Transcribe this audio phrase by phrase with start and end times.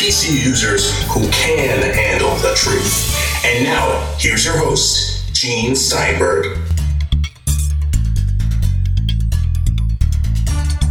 [0.00, 3.44] PC users who can handle the truth.
[3.44, 6.56] And now, here's your host, Gene Steinberg.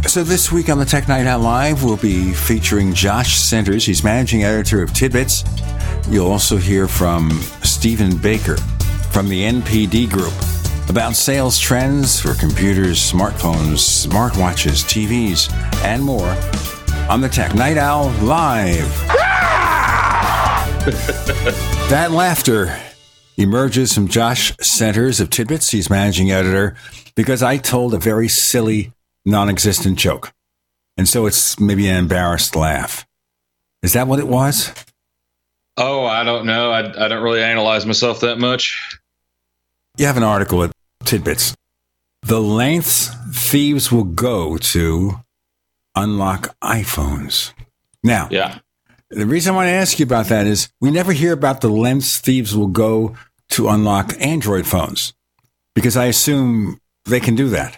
[0.06, 3.84] So this week on the Tech Night Owl Live, we'll be featuring Josh Centers.
[3.84, 6.08] He's managing editor of TidBITS.
[6.08, 7.32] You'll also hear from
[7.64, 8.58] Stephen Baker
[9.10, 10.34] from the NPD Group
[10.88, 15.52] about sales trends for computers, smartphones, smartwatches, TVs,
[15.84, 16.36] and more
[17.10, 18.88] on the Tech Night Owl Live.
[21.90, 22.80] that laughter
[23.36, 25.72] emerges from Josh Centers of TidBITS.
[25.72, 26.76] He's managing editor
[27.16, 28.92] because I told a very silly,
[29.24, 30.32] non existent joke.
[30.96, 33.04] And so it's maybe an embarrassed laugh.
[33.82, 34.72] Is that what it was?
[35.76, 36.70] Oh, I don't know.
[36.70, 38.78] I, I don't really analyze myself that much.
[39.96, 40.70] You have an article at
[41.02, 41.56] TidBITS.
[42.22, 45.18] The lengths thieves will go to
[45.94, 47.52] unlock iPhones.
[48.02, 48.58] Now, yeah.
[49.10, 51.68] The reason I want to ask you about that is we never hear about the
[51.68, 53.16] lengths thieves will go
[53.50, 55.12] to unlock Android phones
[55.74, 57.76] because I assume they can do that.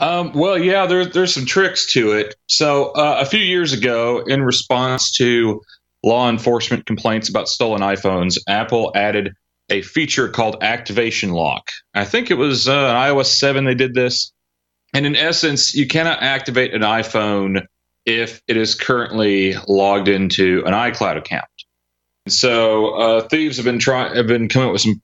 [0.00, 2.34] Um, well, yeah, there, there's some tricks to it.
[2.46, 5.60] So uh, a few years ago, in response to
[6.02, 9.34] law enforcement complaints about stolen iPhones, Apple added
[9.68, 11.70] a feature called Activation Lock.
[11.94, 14.32] I think it was uh, iOS 7 they did this.
[14.92, 17.66] And in essence, you cannot activate an iPhone
[18.06, 21.44] if it is currently logged into an iCloud account.
[22.28, 25.00] So uh, thieves have been trying have been coming up with some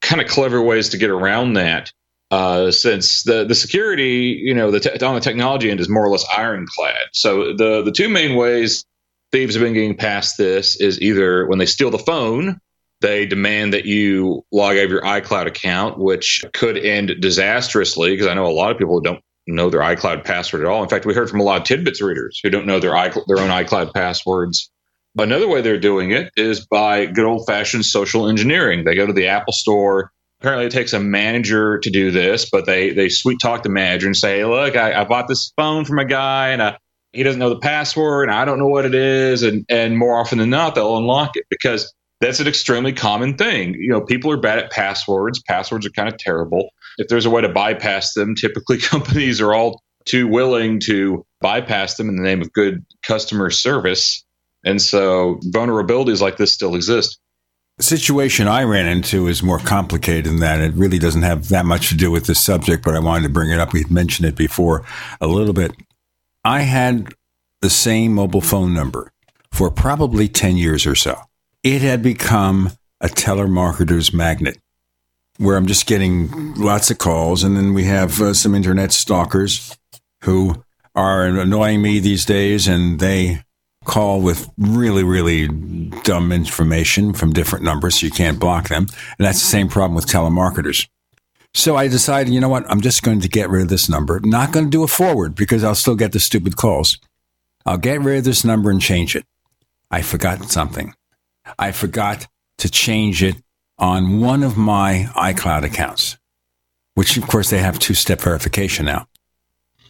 [0.00, 1.92] kind of clever ways to get around that.
[2.30, 6.04] Uh, since the the security, you know, the te- on the technology end is more
[6.04, 7.08] or less ironclad.
[7.12, 8.84] So the the two main ways
[9.32, 12.60] thieves have been getting past this is either when they steal the phone,
[13.00, 18.26] they demand that you log out of your iCloud account, which could end disastrously because
[18.26, 20.82] I know a lot of people don't know their iCloud password at all.
[20.82, 23.26] In fact, we heard from a lot of TidBITS readers who don't know their iCloud,
[23.26, 24.70] their own iCloud passwords.
[25.18, 28.84] Another way they're doing it is by good old fashioned social engineering.
[28.84, 30.12] They go to the Apple Store.
[30.40, 34.06] Apparently, it takes a manager to do this, but they they sweet talk the manager
[34.06, 36.76] and say, "Look, I, I bought this phone from a guy, and uh,
[37.12, 40.18] he doesn't know the password, and I don't know what it is." And and more
[40.18, 43.74] often than not, they'll unlock it because that's an extremely common thing.
[43.74, 45.42] You know, people are bad at passwords.
[45.42, 46.70] Passwords are kind of terrible.
[47.00, 51.96] If there's a way to bypass them, typically companies are all too willing to bypass
[51.96, 54.24] them in the name of good customer service.
[54.64, 57.18] And so vulnerabilities like this still exist.
[57.78, 60.60] The situation I ran into is more complicated than that.
[60.60, 63.32] It really doesn't have that much to do with this subject, but I wanted to
[63.32, 63.72] bring it up.
[63.72, 64.84] We've mentioned it before
[65.20, 65.72] a little bit.
[66.44, 67.14] I had
[67.62, 69.12] the same mobile phone number
[69.50, 71.18] for probably 10 years or so
[71.62, 74.58] it had become a telemarketer's magnet
[75.40, 77.42] where I'm just getting lots of calls.
[77.42, 79.74] And then we have uh, some internet stalkers
[80.24, 80.62] who
[80.94, 83.42] are annoying me these days and they
[83.86, 85.48] call with really, really
[86.02, 87.98] dumb information from different numbers.
[87.98, 88.82] So you can't block them.
[89.18, 90.86] And that's the same problem with telemarketers.
[91.54, 92.70] So I decided, you know what?
[92.70, 94.20] I'm just going to get rid of this number.
[94.22, 96.98] Not going to do a forward because I'll still get the stupid calls.
[97.64, 99.24] I'll get rid of this number and change it.
[99.90, 100.94] I forgot something.
[101.58, 102.26] I forgot
[102.58, 103.36] to change it
[103.80, 106.18] on one of my iCloud accounts,
[106.94, 109.08] which of course they have two step verification now.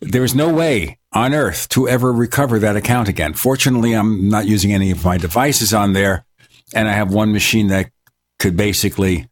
[0.01, 3.35] There is no way on earth to ever recover that account again.
[3.35, 6.25] Fortunately, I'm not using any of my devices on there,
[6.73, 7.91] and I have one machine that
[8.39, 9.29] could basically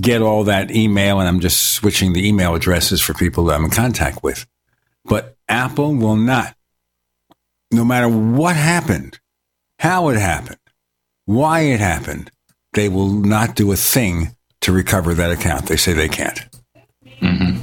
[0.00, 3.66] get all that email, and I'm just switching the email addresses for people that I'm
[3.66, 4.46] in contact with.
[5.04, 6.56] But Apple will not,
[7.70, 9.20] no matter what happened,
[9.78, 10.58] how it happened,
[11.26, 12.30] why it happened,
[12.72, 15.66] they will not do a thing to recover that account.
[15.66, 16.40] They say they can't.
[17.20, 17.62] Mm-hmm.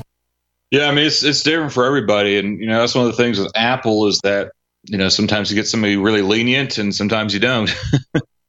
[0.71, 3.21] Yeah, I mean it's it's different for everybody, and you know that's one of the
[3.21, 4.51] things with Apple is that
[4.83, 7.73] you know sometimes you get somebody really lenient, and sometimes you don't.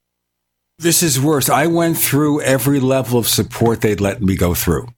[0.79, 1.49] this is worse.
[1.49, 4.88] I went through every level of support they'd let me go through,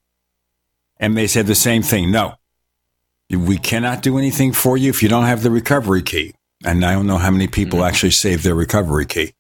[0.99, 2.11] and they said the same thing.
[2.11, 2.37] No,
[3.29, 6.35] we cannot do anything for you if you don't have the recovery key.
[6.65, 7.89] And I don't know how many people mm-hmm.
[7.89, 9.33] actually save their recovery key.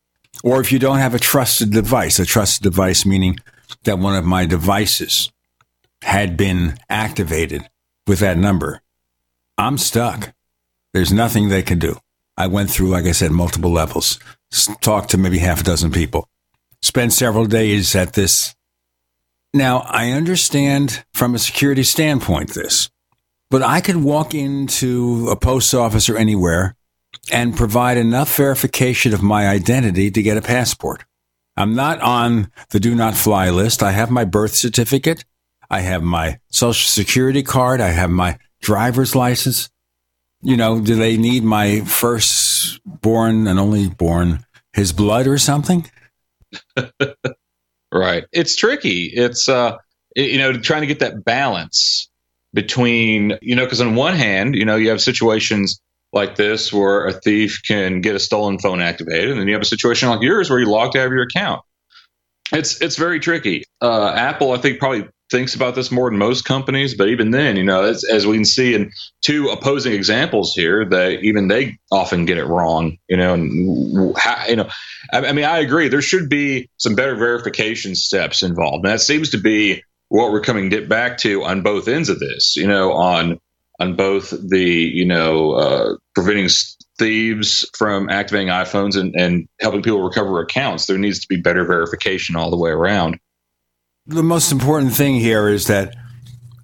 [0.42, 3.38] Or if you don't have a trusted device, a trusted device meaning
[3.84, 5.30] that one of my devices
[6.02, 7.68] had been activated
[8.06, 8.80] with that number,
[9.58, 10.32] I'm stuck.
[10.92, 11.96] There's nothing they can do.
[12.36, 14.18] I went through, like I said, multiple levels,
[14.80, 16.26] talked to maybe half a dozen people,
[16.80, 18.54] spent several days at this.
[19.52, 22.88] Now, I understand from a security standpoint this,
[23.50, 26.76] but I could walk into a post office or anywhere
[27.32, 31.04] and provide enough verification of my identity to get a passport.
[31.56, 33.82] I'm not on the do not fly list.
[33.82, 35.24] I have my birth certificate.
[35.70, 37.80] I have my social security card.
[37.80, 39.70] I have my driver's license.
[40.42, 45.88] You know, do they need my first born and only born his blood or something?
[47.92, 48.24] right.
[48.32, 49.04] It's tricky.
[49.04, 49.76] It's uh,
[50.16, 52.08] you know, trying to get that balance
[52.54, 55.80] between you know, because on one hand, you know, you have situations
[56.12, 59.62] like this where a thief can get a stolen phone activated, and then you have
[59.62, 61.62] a situation like yours where you locked out of your account.
[62.52, 63.64] It's it's very tricky.
[63.80, 67.56] Uh, Apple, I think, probably thinks about this more than most companies, but even then,
[67.56, 68.90] you know, as, as we can see in
[69.22, 72.98] two opposing examples here, that even they often get it wrong.
[73.08, 74.68] You know, and how, you know,
[75.12, 75.88] I, I mean, I agree.
[75.88, 80.40] There should be some better verification steps involved, and that seems to be what we're
[80.40, 82.56] coming back to on both ends of this.
[82.56, 83.38] You know, on
[83.80, 86.48] on both the you know uh, preventing
[86.98, 90.86] thieves from activating iPhones and, and helping people recover accounts.
[90.86, 93.18] There needs to be better verification all the way around.
[94.06, 95.96] The most important thing here is that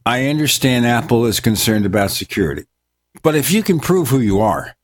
[0.05, 2.65] I understand Apple is concerned about security,
[3.23, 4.77] but if you can prove who you are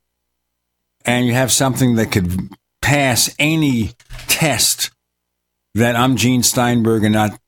[1.05, 2.49] and you have something that could
[2.81, 3.93] pass any
[4.27, 4.91] test
[5.75, 7.39] that I'm Gene Steinberg and not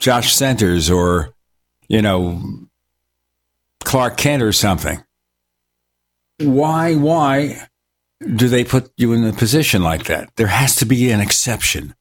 [0.00, 1.34] Josh Centers or,
[1.88, 2.67] you know,
[3.84, 5.02] Clark Kent or something.
[6.38, 7.68] Why, why
[8.20, 10.30] do they put you in a position like that?
[10.36, 11.94] There has to be an exception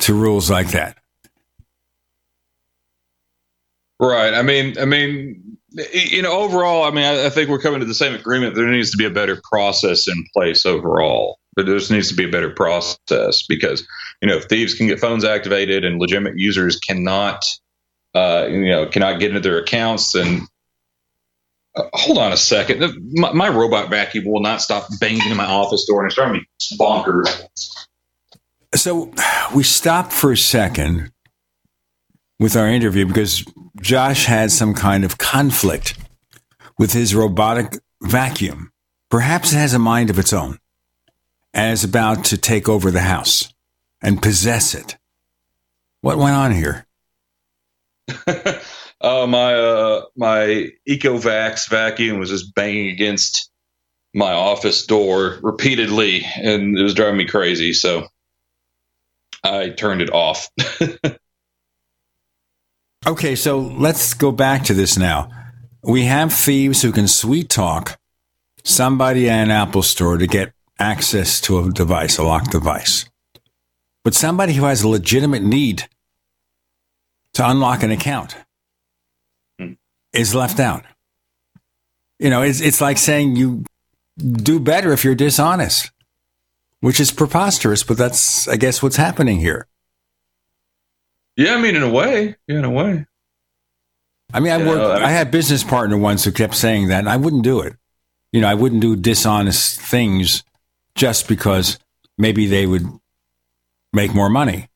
[0.00, 0.96] to rules like that.
[3.98, 4.32] Right.
[4.32, 5.58] I mean, I mean,
[5.92, 8.54] you know, overall, I mean, I, I, think we're coming to the same agreement.
[8.54, 11.38] There needs to be a better process in place overall.
[11.54, 13.86] But there just needs to be a better process because,
[14.22, 17.44] you know, if thieves can get phones activated and legitimate users cannot
[18.14, 20.14] uh, you know, cannot get into their accounts.
[20.14, 20.42] And
[21.76, 25.46] uh, hold on a second, my, my, robot vacuum will not stop banging in my
[25.46, 27.46] office door, and it's driving me bonkers.
[28.74, 29.12] So
[29.54, 31.12] we stopped for a second
[32.38, 33.44] with our interview because
[33.80, 35.96] Josh had some kind of conflict
[36.78, 38.72] with his robotic vacuum.
[39.10, 40.58] Perhaps it has a mind of its own
[41.52, 43.52] and is about to take over the house
[44.02, 44.96] and possess it.
[46.00, 46.86] What went on here?
[48.26, 48.60] Uh,
[49.26, 53.50] my uh, my Ecovacs vacuum was just banging against
[54.14, 57.72] my office door repeatedly, and it was driving me crazy.
[57.72, 58.06] So
[59.44, 60.48] I turned it off.
[63.06, 65.30] okay, so let's go back to this now.
[65.82, 67.98] We have thieves who can sweet talk
[68.64, 73.06] somebody at an Apple store to get access to a device, a locked device.
[74.04, 75.88] But somebody who has a legitimate need
[77.34, 78.36] to unlock an account
[79.58, 79.72] hmm.
[80.12, 80.84] is left out.
[82.18, 83.64] You know, it's it's like saying you
[84.18, 85.90] do better if you're dishonest,
[86.80, 89.66] which is preposterous, but that's I guess what's happening here.
[91.36, 93.06] Yeah, I mean, in a way, yeah, in a way.
[94.32, 94.82] I mean, I worked.
[94.82, 97.60] I, mean, I had business partner once who kept saying that, and I wouldn't do
[97.60, 97.74] it.
[98.32, 100.44] You know, I wouldn't do dishonest things
[100.94, 101.78] just because
[102.18, 102.86] maybe they would
[103.92, 104.68] make more money.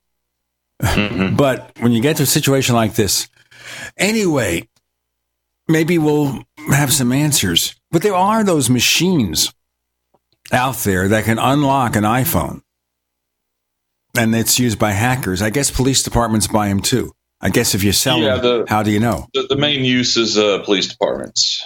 [0.85, 1.37] Mm-hmm.
[1.37, 3.29] but when you get to a situation like this,
[3.97, 4.69] anyway,
[5.69, 7.75] maybe we'll have some answers.
[7.91, 9.53] But there are those machines
[10.53, 12.63] out there that can unlock an iPhone.
[14.17, 15.43] And it's used by hackers.
[15.43, 17.13] I guess police departments buy them too.
[17.41, 19.27] I guess if you sell yeah, them, the, how do you know?
[19.35, 21.65] The, the main use is uh, police departments.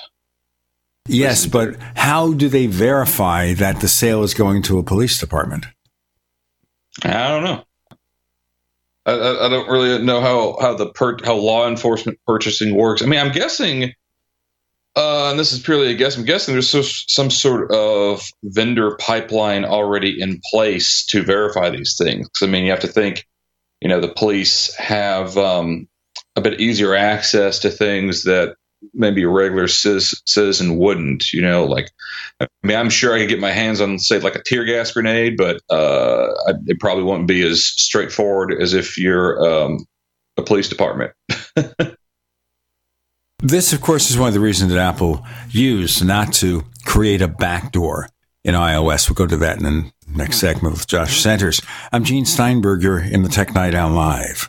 [1.06, 5.66] Yes, but how do they verify that the sale is going to a police department?
[7.02, 7.64] I don't know.
[9.08, 13.02] I, I, don't really know how how the per, how law enforcement purchasing works.
[13.02, 13.94] I mean, I'm guessing,
[14.96, 16.16] uh, and this is purely a guess.
[16.16, 21.96] I'm guessing there's so, some sort of vendor pipeline already in place to verify these
[21.96, 22.28] things.
[22.42, 23.26] I mean, you have to think,
[23.80, 25.88] you know, the police have um,
[26.36, 28.56] a bit easier access to things that
[28.94, 31.32] maybe a regular citizen wouldn't.
[31.32, 31.90] You know, like
[32.40, 34.92] I mean, I'm sure I could get my hands on say like a tear gas
[34.92, 36.32] grenade, but uh,
[36.66, 39.87] it probably won't be as straightforward as if you're um,
[40.37, 41.12] a police department.
[43.40, 47.28] this, of course, is one of the reasons that Apple used not to create a
[47.28, 48.08] backdoor
[48.44, 49.08] in iOS.
[49.08, 51.61] We'll go to that in the next segment with Josh Centers.
[51.92, 54.49] I'm Gene Steinberger in the Tech Night Owl Live.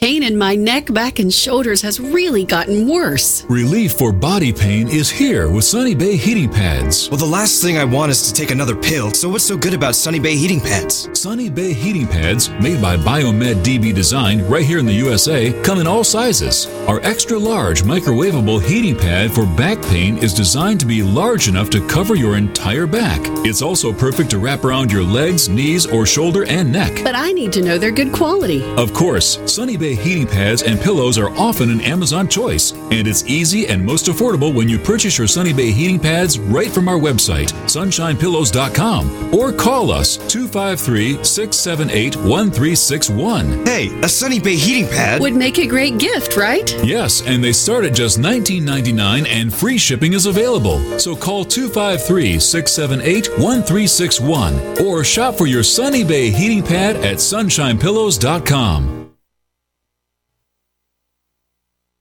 [0.00, 3.44] Pain in my neck, back, and shoulders has really gotten worse.
[3.44, 7.08] Relief for body pain is here with Sunny Bay heating pads.
[7.08, 9.72] Well, the last thing I want is to take another pill, so what's so good
[9.72, 11.08] about Sunny Bay heating pads?
[11.18, 15.80] Sunny Bay heating pads, made by Biomed DB Design right here in the USA, come
[15.80, 16.66] in all sizes.
[16.88, 21.70] Our extra large microwavable heating pad for back pain is designed to be large enough
[21.70, 23.20] to cover your entire back.
[23.46, 27.00] It's also perfect to wrap around your legs, knees, or shoulder and neck.
[27.02, 28.62] But I need to know they're good quality.
[28.76, 33.24] Of course, Sunny Bay heating pads and pillows are often an Amazon choice, and it's
[33.24, 36.98] easy and most affordable when you purchase your Sunny Bay heating pads right from our
[36.98, 43.66] website, sunshinepillows.com, or call us 253 678 1361.
[43.66, 46.72] Hey, a Sunny Bay heating pad would make a great gift, right?
[46.84, 50.78] Yes, and they start at just $19.99 and free shipping is available.
[50.98, 59.05] So call 253 678 1361 or shop for your Sunny Bay heating pad at sunshinepillows.com.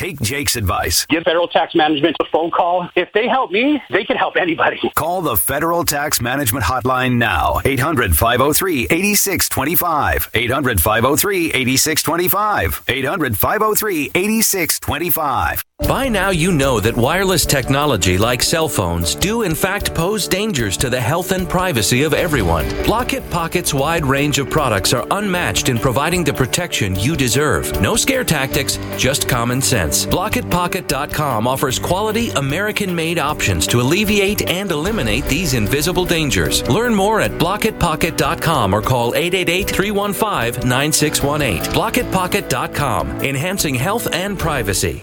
[0.00, 1.04] take Jake's advice.
[1.06, 2.88] Give federal tax management a phone call.
[2.96, 4.80] If they help me, they can help anybody.
[4.94, 7.60] Call the Federal Tax Management Hotline now.
[7.66, 10.30] 800 503 8625.
[10.32, 12.84] 800 503 8625.
[12.88, 15.64] 800 503 8625.
[15.88, 20.76] By now, you know that wireless technology like cell phones do in fact pose dangers
[20.76, 22.66] to the health and privacy of everyone.
[22.84, 27.80] Blockit Pocket's wide range of products are unmatched in providing the protection you deserve.
[27.80, 29.89] No scare tactics, just common sense.
[29.90, 36.68] BlockitPocket.com offers quality American made options to alleviate and eliminate these invisible dangers.
[36.68, 41.72] Learn more at BlockitPocket.com or call 888 315 9618.
[41.74, 45.02] BlockitPocket.com, enhancing health and privacy.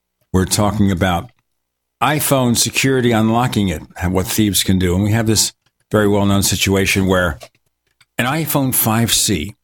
[0.33, 1.31] we're talking about
[2.01, 4.95] iPhone security, unlocking it, and what thieves can do.
[4.95, 5.53] And we have this
[5.91, 7.37] very well known situation where
[8.17, 9.55] an iPhone 5C,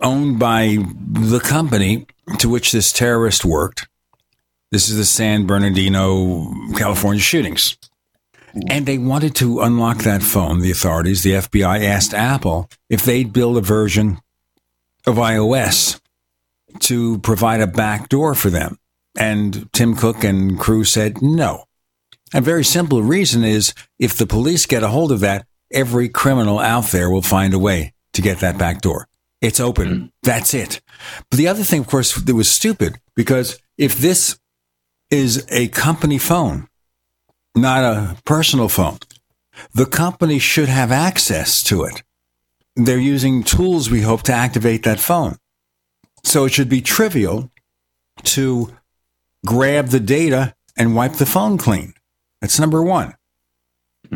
[0.00, 2.06] owned by the company
[2.38, 3.88] to which this terrorist worked,
[4.70, 7.76] this is the San Bernardino, California shootings.
[8.68, 10.60] And they wanted to unlock that phone.
[10.60, 14.18] The authorities, the FBI, asked Apple if they'd build a version
[15.06, 16.00] of iOS
[16.80, 18.78] to provide a backdoor for them.
[19.18, 21.64] And Tim Cook and crew said no.
[22.32, 26.60] A very simple reason is if the police get a hold of that, every criminal
[26.60, 29.08] out there will find a way to get that back door.
[29.40, 29.88] It's open.
[29.88, 30.06] Mm-hmm.
[30.22, 30.80] That's it.
[31.30, 34.38] But the other thing, of course, that was stupid because if this
[35.10, 36.68] is a company phone,
[37.56, 38.98] not a personal phone,
[39.74, 42.02] the company should have access to it.
[42.76, 45.38] They're using tools, we hope, to activate that phone.
[46.22, 47.50] So it should be trivial
[48.24, 48.76] to
[49.46, 51.94] grab the data and wipe the phone clean.
[52.40, 53.14] That's number one.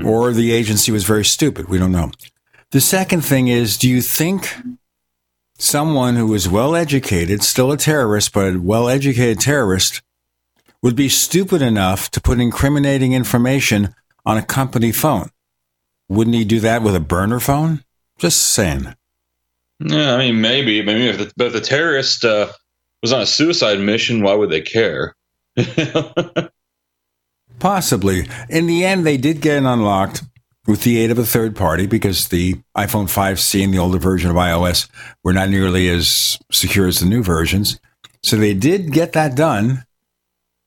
[0.04, 1.68] Or the agency was very stupid.
[1.68, 2.12] We don't know.
[2.70, 4.54] The second thing is do you think
[5.58, 10.02] someone who is well educated, still a terrorist, but a well educated terrorist,
[10.82, 15.30] would be stupid enough to put incriminating information on a company phone?
[16.08, 17.84] Wouldn't he do that with a burner phone?
[18.18, 18.94] Just saying.
[19.80, 20.82] Yeah, I mean, maybe.
[20.82, 22.52] Mean, if the, but the terrorist uh,
[23.02, 25.14] was on a suicide mission, why would they care?
[27.58, 28.28] Possibly.
[28.48, 30.22] In the end, they did get it unlocked
[30.66, 34.30] with the aid of a third party because the iPhone 5C and the older version
[34.30, 34.88] of iOS
[35.24, 37.80] were not nearly as secure as the new versions.
[38.22, 39.84] So they did get that done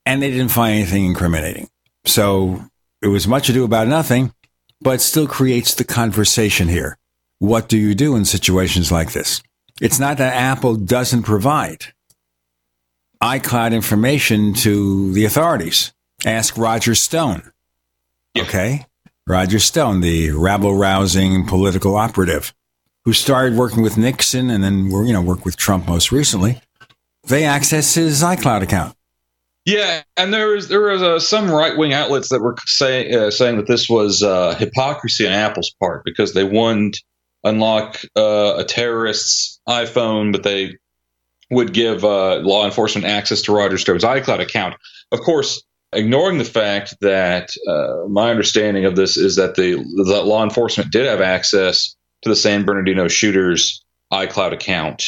[0.05, 1.69] and they didn't find anything incriminating.
[2.05, 2.65] So
[3.01, 4.33] it was much ado about nothing,
[4.81, 6.97] but still creates the conversation here.
[7.39, 9.41] What do you do in situations like this?
[9.81, 11.93] It's not that Apple doesn't provide
[13.25, 15.91] iCloud information to the authorities.
[16.25, 17.51] Ask Roger Stone.
[18.37, 18.85] Okay.
[19.25, 22.53] Roger Stone, the rabble rousing political operative
[23.03, 26.61] who started working with Nixon and then, you know, worked with Trump most recently.
[27.23, 28.95] They access his iCloud account.
[29.65, 33.31] Yeah, and there was there was uh, some right wing outlets that were say, uh,
[33.31, 36.99] saying that this was uh, hypocrisy on Apple's part because they wouldn't
[37.43, 40.77] unlock uh, a terrorist's iPhone, but they
[41.55, 44.75] would give uh, law enforcement access to Roger Stone's iCloud account.
[45.11, 49.75] Of course, ignoring the fact that uh, my understanding of this is that the
[50.09, 55.03] that law enforcement did have access to the San Bernardino shooter's iCloud account.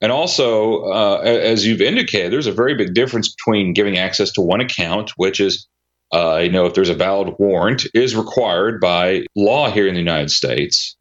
[0.00, 4.40] And also, uh, as you've indicated, there's a very big difference between giving access to
[4.40, 5.66] one account, which is,
[6.14, 10.00] uh, you know, if there's a valid warrant, is required by law here in the
[10.00, 10.96] United States,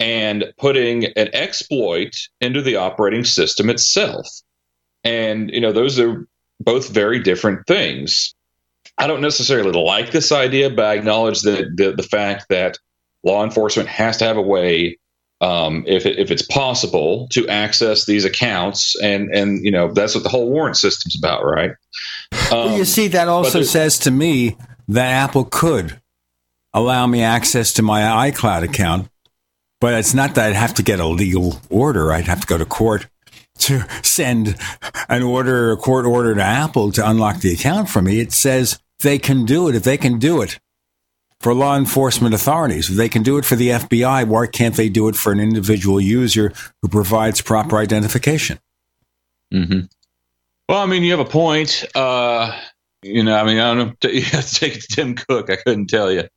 [0.00, 4.26] and putting an exploit into the operating system itself.
[5.04, 6.26] And, you know, those are
[6.60, 8.34] both very different things.
[8.96, 12.78] I don't necessarily like this idea, but I acknowledge that the, the fact that
[13.22, 14.98] law enforcement has to have a way,
[15.40, 20.14] um, if it, if it's possible, to access these accounts, and and you know that's
[20.14, 21.70] what the whole warrant system's about, right?
[22.32, 24.56] Um, well, you see, that also says to me
[24.88, 26.00] that Apple could
[26.74, 29.08] allow me access to my iCloud account,
[29.80, 32.12] but it's not that I'd have to get a legal order.
[32.12, 33.08] I'd have to go to court
[33.58, 34.56] to send
[35.08, 38.20] an order, a court order to Apple to unlock the account for me.
[38.20, 39.74] It says they can do it.
[39.74, 40.58] If they can do it
[41.40, 44.88] for law enforcement authorities, if they can do it for the FBI, why can't they
[44.88, 48.58] do it for an individual user who provides proper identification?
[49.52, 49.86] Mm-hmm.
[50.68, 51.84] Well, I mean, you have a point.
[51.94, 52.58] Uh,
[53.02, 54.10] you know, I mean, I don't know.
[54.10, 55.50] You have to take it to Tim Cook.
[55.50, 56.28] I couldn't tell you.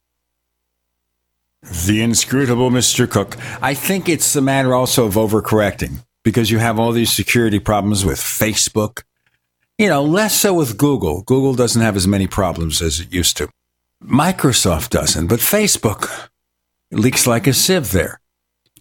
[1.63, 3.10] The inscrutable Mr.
[3.10, 3.38] Cook.
[3.62, 8.04] I think it's a matter also of overcorrecting because you have all these security problems
[8.04, 9.04] with Facebook
[9.82, 11.24] you know, less so with Google.
[11.24, 13.50] Google doesn't have as many problems as it used to.
[14.04, 16.30] Microsoft doesn't, but Facebook
[16.91, 18.21] leaks like a sieve there.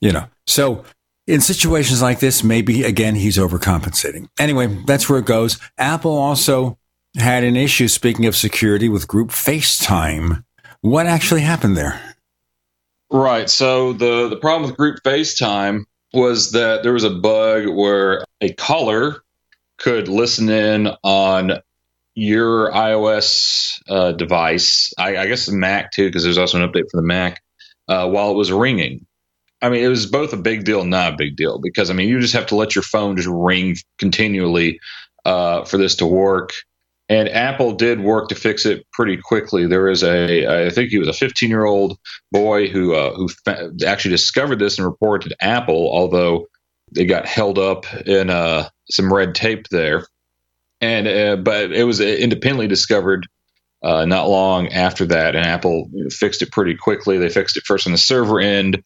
[0.02, 0.84] You know, so
[1.26, 4.28] in situations like this, maybe again, he's overcompensating.
[4.38, 5.58] Anyway, that's where it goes.
[5.78, 6.76] Apple also
[7.16, 10.44] had an issue, speaking of security, with group FaceTime.
[10.82, 12.09] What actually happened there?
[13.10, 13.50] Right.
[13.50, 18.52] So the, the problem with group FaceTime was that there was a bug where a
[18.52, 19.22] caller
[19.78, 21.60] could listen in on
[22.14, 26.90] your iOS uh, device, I, I, guess the Mac too, because there's also an update
[26.90, 27.42] for the Mac,
[27.88, 29.06] uh, while it was ringing.
[29.62, 31.94] I mean, it was both a big deal and not a big deal because I
[31.94, 34.80] mean, you just have to let your phone just ring continually
[35.24, 36.52] uh, for this to work.
[37.10, 39.66] And Apple did work to fix it pretty quickly.
[39.66, 41.98] There is a, I think he was a 15 year old
[42.30, 46.46] boy who uh, who fa- actually discovered this and reported Apple, although
[46.94, 50.06] it got held up in uh, some red tape there.
[50.80, 53.26] And uh, but it was independently discovered
[53.82, 57.18] uh, not long after that, and Apple fixed it pretty quickly.
[57.18, 58.84] They fixed it first on the server end,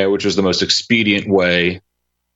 [0.00, 1.80] uh, which was the most expedient way,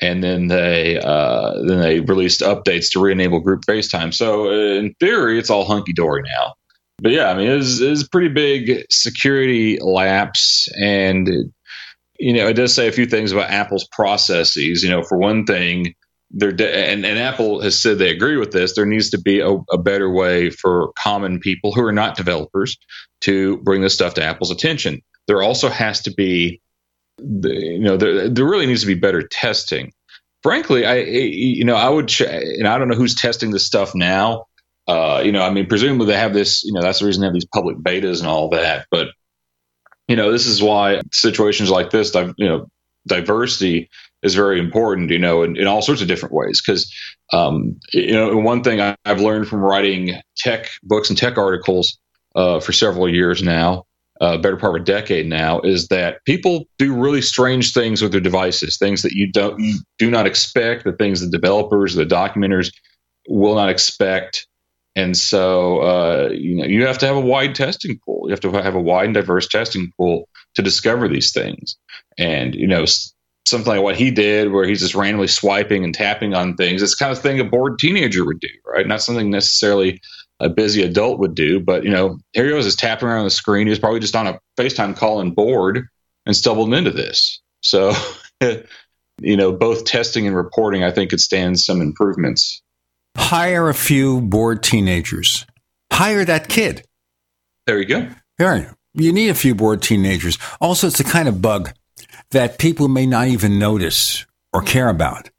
[0.01, 4.15] and then they uh, then they released updates to re-enable group FaceTime.
[4.15, 6.55] So uh, in theory, it's all hunky dory now.
[7.01, 11.29] But yeah, I mean, it it was a pretty big security lapse, and
[12.19, 14.83] you know, it does say a few things about Apple's processes.
[14.83, 15.95] You know, for one thing,
[16.31, 18.75] there and, and Apple has said they agree with this.
[18.75, 22.77] There needs to be a, a, better way for common people who are not developers
[23.23, 25.01] to bring this stuff to Apple's attention.
[25.27, 26.61] There also has to be,
[27.19, 29.93] you know, there, there really needs to be better testing.
[30.43, 33.95] frankly, I you know I would ch- and I don't know who's testing this stuff
[33.95, 34.47] now.
[34.87, 36.65] Uh, you know, I mean, presumably they have this.
[36.65, 38.87] You know, that's the reason they have these public betas and all that.
[38.91, 39.09] But
[40.07, 42.67] you know, this is why situations like this, you know,
[43.07, 43.91] diversity
[44.23, 45.11] is very important.
[45.11, 46.63] You know, in, in all sorts of different ways.
[46.65, 46.93] Because
[47.33, 51.99] um, you know, one thing I've learned from writing tech books and tech articles
[52.35, 53.85] uh, for several years now
[54.21, 58.13] uh, better part of a decade now, is that people do really strange things with
[58.13, 62.05] their devices, things that you don't you do not expect, the things the developers, the
[62.05, 62.73] documenters
[63.29, 64.47] will not expect.
[64.97, 68.23] And so, uh, you know, you have to have a wide testing pool.
[68.25, 71.77] You have to have a wide and diverse testing pool to discover these things.
[72.19, 72.85] And you know,
[73.47, 76.95] something like what he did, where he's just randomly swiping and tapping on things, it's
[76.95, 78.87] kind of thing a bored teenager would do, right?
[78.87, 80.01] Not something necessarily
[80.41, 81.61] a busy adult would do.
[81.61, 83.67] But you know, here he was just tapping around the screen.
[83.67, 85.87] He was probably just on a FaceTime call and bored
[86.27, 87.41] and stumbled into this.
[87.61, 87.93] So,
[88.41, 92.63] you know, both testing and reporting, I think, it stands some improvements.
[93.17, 95.45] Hire a few bored teenagers.
[95.93, 96.85] Hire that kid.
[97.67, 98.09] There you go.
[98.39, 98.69] Right.
[98.95, 100.39] You need a few bored teenagers.
[100.61, 101.73] Also, it's the kind of bug
[102.31, 105.31] that people may not even notice or care about.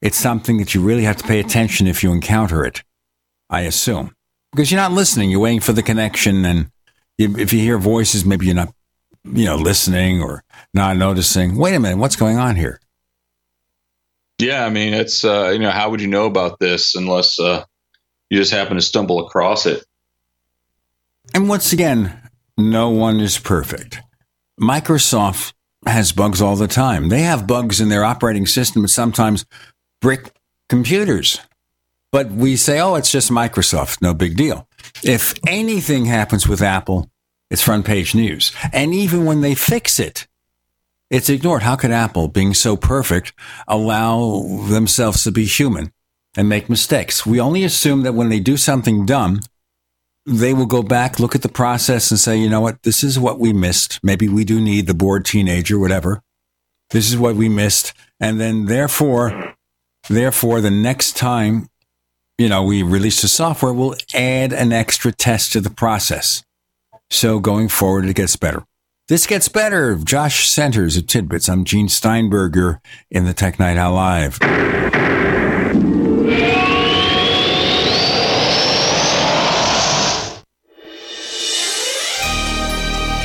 [0.00, 2.82] It's something that you really have to pay attention if you encounter it,
[3.50, 4.15] I assume
[4.52, 5.30] because you're not listening.
[5.30, 6.70] You're waiting for the connection, and
[7.18, 8.72] you, if you hear voices, maybe you're not,
[9.24, 11.56] you know, listening or not noticing.
[11.56, 12.80] Wait a minute, what's going on here?
[14.38, 17.64] Yeah, I mean, it's uh, you know, how would you know about this unless uh,
[18.28, 19.84] you just happen to stumble across it?
[21.34, 22.18] And once again,
[22.56, 24.00] no one is perfect.
[24.60, 25.52] Microsoft
[25.86, 27.08] has bugs all the time.
[27.08, 29.46] They have bugs in their operating system, and sometimes
[30.00, 30.32] brick
[30.68, 31.40] computers.
[32.16, 34.66] But we say, oh, it's just Microsoft, no big deal.
[35.04, 37.10] If anything happens with Apple,
[37.50, 38.54] it's front page news.
[38.72, 40.26] And even when they fix it,
[41.10, 41.60] it's ignored.
[41.60, 43.34] How could Apple, being so perfect,
[43.68, 45.92] allow themselves to be human
[46.34, 47.26] and make mistakes?
[47.26, 49.40] We only assume that when they do something dumb,
[50.24, 53.18] they will go back, look at the process and say, you know what, this is
[53.18, 54.00] what we missed.
[54.02, 56.22] Maybe we do need the bored teenager, whatever.
[56.88, 57.92] This is what we missed.
[58.18, 59.54] And then therefore,
[60.08, 61.68] therefore, the next time
[62.38, 66.42] you know, we release the software, we'll add an extra test to the process.
[67.10, 68.64] So going forward, it gets better.
[69.08, 69.94] This gets better.
[69.96, 71.48] Josh Centers of TidBITS.
[71.48, 74.38] I'm Gene Steinberger in the Tech Night Owl Live.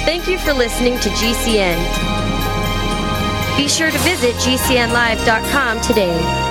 [0.06, 1.78] Thank you for listening to GCN.
[3.58, 6.51] Be sure to visit GCNlive.com today.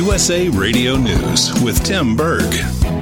[0.00, 2.54] USA Radio News with Tim Berg.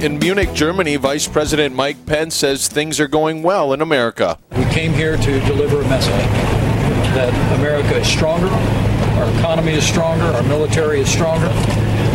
[0.03, 4.37] In Munich, Germany, Vice President Mike Pence says things are going well in America.
[4.57, 6.11] We came here to deliver a message
[7.15, 11.47] that America is stronger, our economy is stronger, our military is stronger.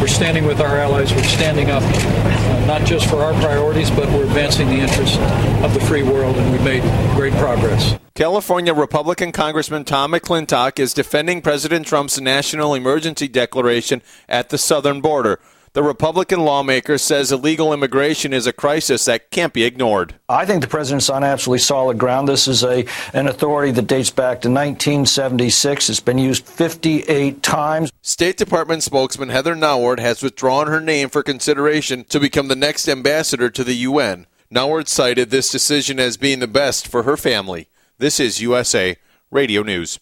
[0.00, 4.08] We're standing with our allies, we're standing up uh, not just for our priorities, but
[4.10, 5.16] we're advancing the interests
[5.64, 6.82] of the free world, and we've made
[7.14, 7.98] great progress.
[8.14, 15.00] California Republican Congressman Tom McClintock is defending President Trump's national emergency declaration at the southern
[15.00, 15.40] border.
[15.74, 20.14] The Republican lawmaker says illegal immigration is a crisis that can't be ignored.
[20.28, 22.28] I think the president's on absolutely solid ground.
[22.28, 25.90] This is a an authority that dates back to 1976.
[25.90, 27.90] It's been used 58 times.
[28.02, 32.88] State Department spokesman Heather Nauert has withdrawn her name for consideration to become the next
[32.88, 34.28] ambassador to the UN.
[34.54, 37.68] Nauert cited this decision as being the best for her family.
[37.98, 38.94] This is USA
[39.32, 39.98] Radio News.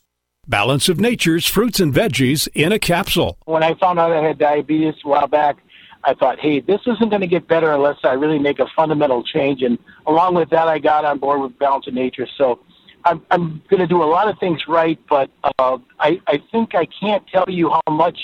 [0.49, 3.39] Balance of Nature's fruits and veggies in a capsule.
[3.45, 5.62] When I found out I had diabetes a while back,
[6.05, 9.23] I thought, hey, this isn't going to get better unless I really make a fundamental
[9.23, 9.63] change.
[9.63, 12.27] And along with that, I got on board with Balance of Nature.
[12.37, 12.61] So
[13.05, 16.75] I'm, I'm going to do a lot of things right, but uh, I, I think
[16.75, 18.19] I can't tell you how much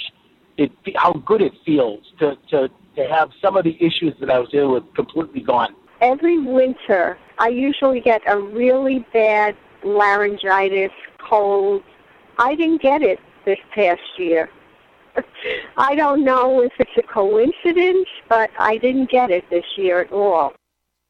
[0.57, 4.39] it, how good it feels to, to, to have some of the issues that I
[4.39, 5.75] was dealing with completely gone.
[6.01, 11.83] Every winter, I usually get a really bad laryngitis, cold.
[12.39, 14.51] I didn't get it this past year.
[15.77, 20.13] I don't know if it's a coincidence, but I didn't get it this year at
[20.13, 20.55] all.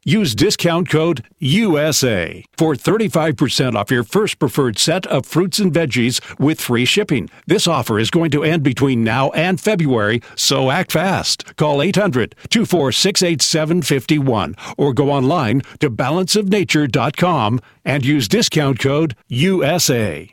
[0.05, 6.21] Use discount code USA for 35% off your first preferred set of fruits and veggies
[6.38, 7.29] with free shipping.
[7.47, 11.57] This offer is going to end between now and February, so act fast.
[11.57, 20.33] Call 800 246 8751 or go online to balanceofnature.com and use discount code USA.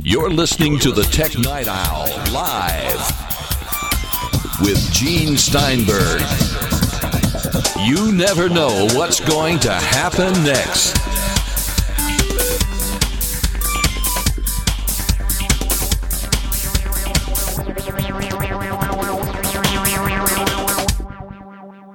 [0.00, 3.00] You're listening to the Tech Night Owl live
[4.60, 6.20] with Gene Steinberg.
[7.86, 10.96] You never know what's going to happen next.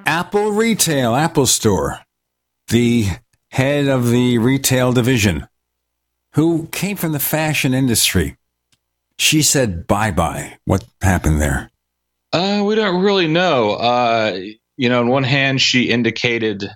[0.05, 1.99] Apple Retail, Apple Store,
[2.69, 3.07] the
[3.51, 5.47] head of the retail division,
[6.33, 8.37] who came from the fashion industry.
[9.17, 10.57] She said bye bye.
[10.65, 11.71] What happened there?
[12.33, 13.71] Uh, we don't really know.
[13.71, 14.39] Uh,
[14.75, 16.69] you know, on one hand, she indicated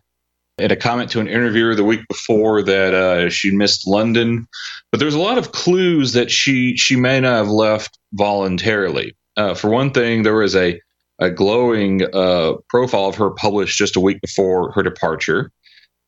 [0.58, 4.48] in a comment to an interviewer the week before that uh, she missed London,
[4.92, 9.16] but there's a lot of clues that she she may not have left voluntarily.
[9.38, 10.80] Uh, for one thing, there was a
[11.20, 15.52] a glowing uh, profile of her published just a week before her departure.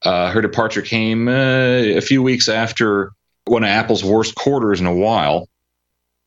[0.01, 3.11] Uh, her departure came a few weeks after
[3.45, 5.47] one of Apple's worst quarters in a while,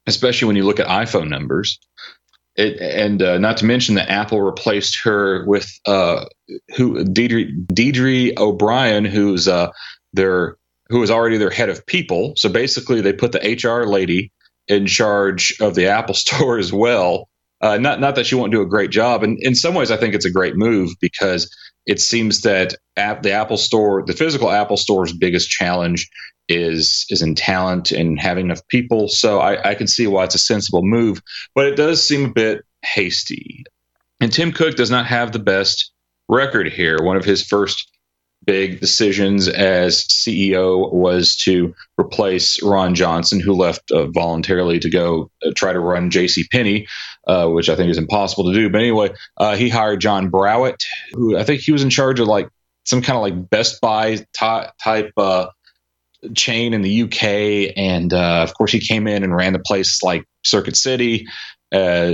[0.06, 1.78] especially when you look at iPhone numbers.
[2.56, 6.24] It, and uh, not to mention that Apple replaced her with uh,
[6.74, 9.70] who Deirdre, O'Brien, who's uh,
[10.14, 10.56] their
[10.88, 12.32] who was already their head of people.
[12.36, 14.32] So basically, they put the HR lady
[14.68, 17.28] in charge of the Apple Store as well.
[17.60, 19.96] Uh, not not that she won't do a great job, and in some ways, I
[19.96, 21.54] think it's a great move because
[21.86, 26.10] it seems that app, the Apple Store, the physical Apple Store's biggest challenge
[26.48, 29.08] is is in talent and having enough people.
[29.08, 31.22] So I, I can see why it's a sensible move,
[31.54, 33.64] but it does seem a bit hasty.
[34.20, 35.92] And Tim Cook does not have the best
[36.28, 36.98] record here.
[37.02, 37.90] One of his first
[38.44, 45.30] big decisions as CEO was to replace Ron Johnson, who left uh, voluntarily to go
[45.44, 46.46] uh, try to run J.C.
[46.50, 46.86] Penney,
[47.26, 48.70] uh, which I think is impossible to do.
[48.70, 52.28] But anyway, uh, he hired John Browett, who I think he was in charge of
[52.28, 52.48] like
[52.84, 55.48] some kind of like Best Buy ty- type uh,
[56.34, 60.02] chain in the UK, and uh, of course he came in and ran the place
[60.02, 61.26] like Circuit City.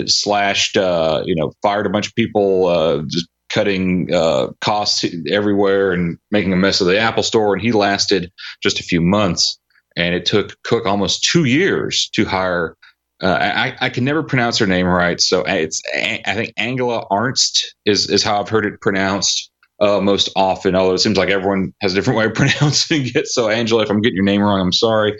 [0.06, 6.52] slashed, you know, fired a bunch of people, just cutting uh, costs everywhere and making
[6.52, 7.54] a mess of the Apple Store.
[7.54, 9.58] And he lasted just a few months.
[9.96, 12.76] And it took Cook almost two years to hire.
[13.22, 17.60] Uh, I, I can never pronounce her name right, so it's I think Angela Ahrendts
[17.84, 19.51] is is how I've heard it pronounced
[19.82, 20.74] uh, most often.
[20.74, 23.26] Although it seems like everyone has a different way of pronouncing it.
[23.26, 25.18] So Angela, if I'm getting your name wrong, I'm sorry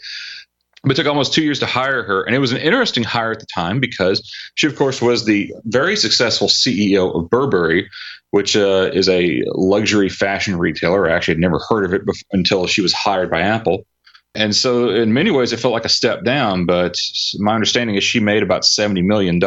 [0.83, 2.23] but it took almost two years to hire her.
[2.25, 5.53] And it was an interesting hire at the time because she, of course, was the
[5.65, 7.89] very successful CEO of Burberry,
[8.31, 11.09] which uh, is a luxury fashion retailer.
[11.09, 13.87] I actually had never heard of it before, until she was hired by Apple.
[14.35, 16.65] And so, in many ways, it felt like a step down.
[16.65, 16.97] But
[17.39, 19.39] my understanding is she made about $70 million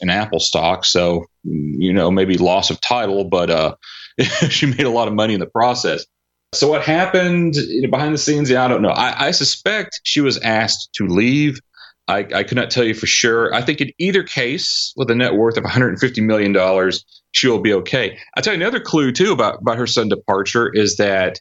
[0.00, 0.86] in Apple stock.
[0.86, 3.74] So, you know, maybe loss of title, but uh,
[4.48, 6.06] she made a lot of money in the process.
[6.52, 7.54] So, what happened
[7.90, 8.48] behind the scenes?
[8.48, 8.90] Yeah, I don't know.
[8.90, 11.58] I, I suspect she was asked to leave.
[12.06, 13.52] I, I could not tell you for sure.
[13.54, 16.92] I think in either case, with a net worth of $150 million,
[17.32, 18.18] she'll be okay.
[18.36, 21.40] I'll tell you another clue too about about her sudden departure is that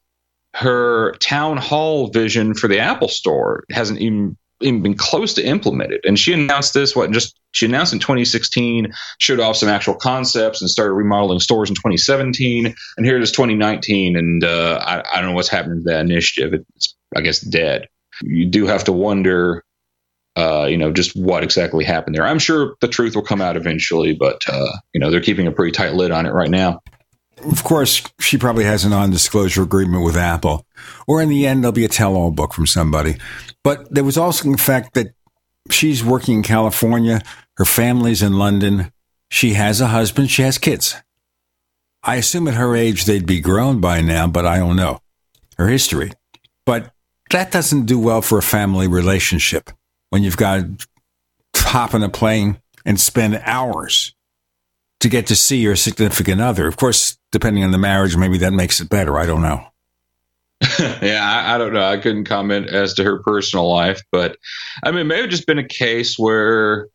[0.56, 6.02] her town hall vision for the Apple Store hasn't even even been close to implemented.
[6.06, 10.62] And she announced this what just she announced in 2016, showed off some actual concepts,
[10.62, 12.74] and started remodeling stores in 2017.
[12.98, 16.02] And here it is 2019, and uh, I, I don't know what's happening to that
[16.02, 16.64] initiative.
[16.76, 17.88] It's I guess dead.
[18.22, 19.64] You do have to wonder.
[20.36, 22.26] Uh, you know, just what exactly happened there.
[22.26, 25.52] I'm sure the truth will come out eventually, but uh, you know, they're keeping a
[25.52, 26.82] pretty tight lid on it right now
[27.46, 30.66] of course, she probably has a non disclosure agreement with Apple,
[31.08, 33.18] or in the end, there'll be a tell all book from somebody.
[33.64, 35.14] But there was also the fact that
[35.70, 37.22] she's working in California,
[37.58, 38.92] her family's in London,
[39.30, 40.96] she has a husband, she has kids.
[42.04, 45.00] I assume at her age they'd be grown by now, but I don't know
[45.58, 46.12] her history.
[46.66, 46.92] But
[47.30, 49.72] that doesn't do well for a family relationship
[50.10, 50.88] when you've got to
[51.56, 54.14] hop on a plane and spend hours
[55.04, 56.66] to get to see your significant other.
[56.66, 59.20] Of course, depending on the marriage, maybe that makes it better.
[59.20, 59.66] I don't know.
[61.02, 61.84] yeah, I, I, don't know.
[61.84, 64.38] I couldn't comment as to her personal life, but
[64.82, 66.88] I mean, maybe just been a case where,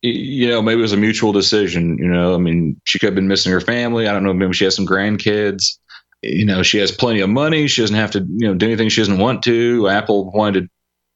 [0.00, 1.98] you know, maybe it was a mutual decision.
[1.98, 4.08] You know, I mean, she could have been missing her family.
[4.08, 4.32] I don't know.
[4.32, 5.78] Maybe she has some grandkids.
[6.22, 7.66] You know, she has plenty of money.
[7.66, 9.86] She doesn't have to, you know, do anything she doesn't want to.
[9.88, 10.68] Apple wanted to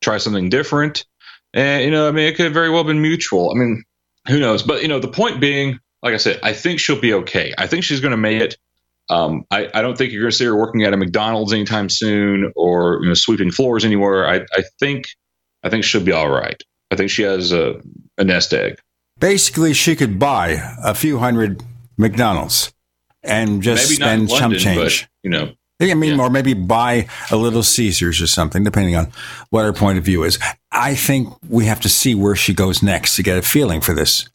[0.03, 1.07] try something different.
[1.55, 3.51] And, you know, I mean, it could have very well been mutual.
[3.51, 3.83] I mean,
[4.27, 4.63] who knows?
[4.63, 7.55] But, you know, the point being, like I said, I think she'll be okay.
[7.59, 8.57] I think she's going to make it.
[9.11, 11.89] Um, I, I, don't think you're going to see her working at a McDonald's anytime
[11.89, 14.29] soon or you know, sweeping floors anywhere.
[14.29, 15.07] I, I think
[15.63, 16.63] I think she'll be all right.
[16.91, 17.81] I think she has a,
[18.19, 18.79] a nest egg.
[19.19, 21.63] Basically, she could buy a few hundred
[21.97, 22.73] McDonald's
[23.23, 25.03] and just maybe spend London, chump change.
[25.03, 26.23] But, you know, I mean, yeah.
[26.23, 29.13] or maybe buy a little Caesars or something, depending on
[29.51, 30.39] what her point of view is.
[30.73, 33.95] I think we have to see where she goes next to get a feeling for
[33.95, 34.29] this.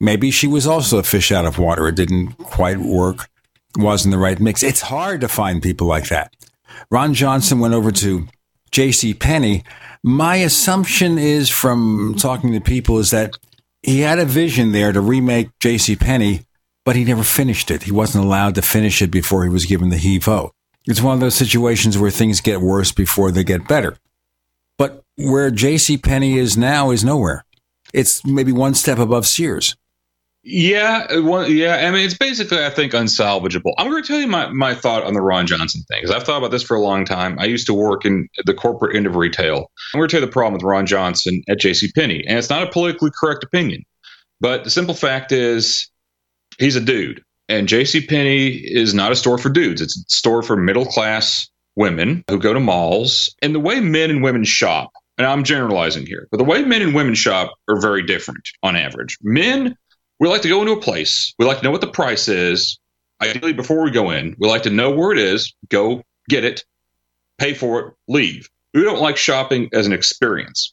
[0.00, 1.86] Maybe she was also a fish out of water.
[1.88, 3.28] It didn't quite work,
[3.76, 4.62] wasn't the right mix.
[4.62, 6.34] It's hard to find people like that.
[6.90, 8.26] Ron Johnson went over to
[8.70, 9.14] J.C.
[9.14, 9.62] Penney.
[10.02, 13.36] My assumption is from talking to people is that
[13.82, 15.96] he had a vision there to remake J.C.
[15.96, 16.46] Penney,
[16.84, 17.82] but he never finished it.
[17.82, 20.52] He wasn't allowed to finish it before he was given the heave ho.
[20.86, 23.96] It's one of those situations where things get worse before they get better.
[24.78, 25.98] But where J.C.
[25.98, 27.44] Penney is now is nowhere.
[27.92, 29.76] It's maybe one step above Sears.
[30.42, 31.86] Yeah, well, yeah.
[31.86, 33.74] I mean, it's basically, I think, unsalvageable.
[33.76, 36.22] I'm going to tell you my, my thought on the Ron Johnson thing because I've
[36.22, 37.38] thought about this for a long time.
[37.38, 39.70] I used to work in the corporate end of retail.
[39.92, 41.92] I'm going to tell you the problem with Ron Johnson at J.C.
[41.92, 43.82] Penney, and it's not a politically correct opinion,
[44.40, 45.90] but the simple fact is,
[46.58, 48.06] he's a dude, and J.C.
[48.06, 49.82] Penney is not a store for dudes.
[49.82, 53.34] It's a store for middle class women who go to malls.
[53.42, 56.80] And the way men and women shop, and I'm generalizing here, but the way men
[56.80, 59.18] and women shop are very different on average.
[59.22, 59.76] Men
[60.20, 61.34] we like to go into a place.
[61.38, 62.78] We like to know what the price is.
[63.22, 66.64] Ideally, before we go in, we like to know where it is, go get it,
[67.38, 68.48] pay for it, leave.
[68.72, 70.72] We don't like shopping as an experience.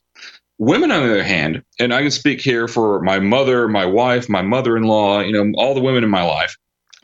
[0.60, 4.30] Women, on the other hand, and I can speak here for my mother, my wife,
[4.30, 6.56] my mother in law, you know, all the women in my life,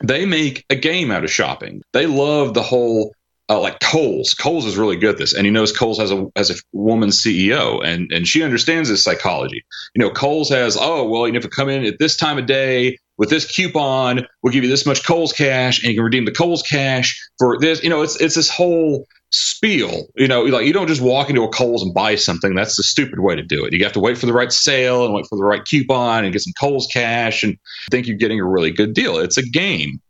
[0.02, 1.82] they make a game out of shopping.
[1.92, 3.14] They love the whole
[3.48, 4.34] uh, like Kohl's.
[4.34, 7.10] Kohl's is really good at this, and he knows Kohl's has a has a woman
[7.10, 9.64] CEO, and and she understands this psychology.
[9.94, 12.38] You know, Kohl's has oh well, you know, if you come in at this time
[12.38, 16.04] of day with this coupon, we'll give you this much Kohl's cash, and you can
[16.04, 17.82] redeem the Kohl's cash for this.
[17.82, 20.06] You know, it's it's this whole spiel.
[20.16, 22.54] You know, like you don't just walk into a Kohl's and buy something.
[22.54, 23.74] That's the stupid way to do it.
[23.74, 26.32] You have to wait for the right sale and wait for the right coupon and
[26.32, 27.58] get some Kohl's cash and
[27.90, 29.18] think you're getting a really good deal.
[29.18, 30.00] It's a game.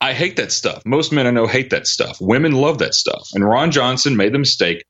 [0.00, 0.82] I hate that stuff.
[0.84, 2.18] Most men I know hate that stuff.
[2.20, 3.28] Women love that stuff.
[3.34, 4.84] And Ron Johnson made the mistake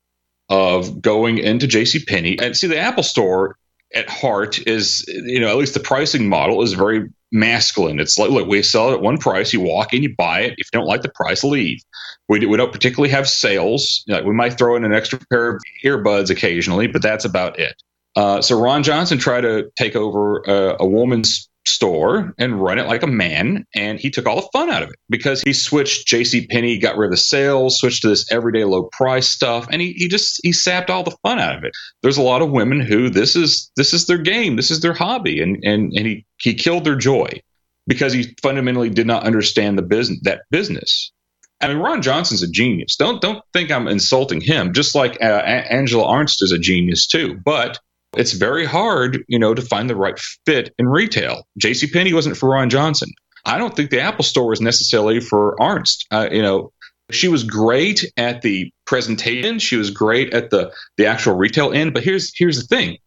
[0.51, 2.05] of going into J.C.
[2.05, 3.57] Penney and see the Apple Store
[3.94, 8.01] at heart is you know at least the pricing model is very masculine.
[8.01, 9.52] It's like look, we sell it at one price.
[9.52, 10.54] You walk in, you buy it.
[10.59, 11.81] If you don't like the price, leave.
[12.29, 14.04] We, do, we don't particularly have sales.
[14.06, 17.83] Know, we might throw in an extra pair of earbuds occasionally, but that's about it.
[18.17, 22.87] Uh, so Ron Johnson tried to take over uh, a woman's store and run it
[22.87, 26.08] like a man and he took all the fun out of it because he switched
[26.08, 29.81] jc penney got rid of the sales switched to this everyday low price stuff and
[29.83, 32.50] he, he just he sapped all the fun out of it there's a lot of
[32.50, 36.06] women who this is this is their game this is their hobby and and, and
[36.06, 37.29] he he killed their joy
[37.87, 41.12] because he fundamentally did not understand the business that business
[41.60, 42.94] I mean, Ron Johnson's a genius.
[42.94, 44.73] Don't don't think I'm insulting him.
[44.73, 47.37] Just like uh, Angela Ahrendts is a genius too.
[47.44, 47.81] But
[48.17, 51.46] it's very hard, you know, to find the right fit in retail.
[51.59, 51.88] J.C.
[51.88, 53.11] Penney wasn't for Ron Johnson.
[53.44, 55.98] I don't think the Apple Store was necessarily for Ahrendts.
[56.11, 56.73] Uh, you know,
[57.11, 59.59] she was great at the presentation.
[59.59, 61.94] She was great at the the actual retail end.
[61.94, 62.98] But here's here's the thing: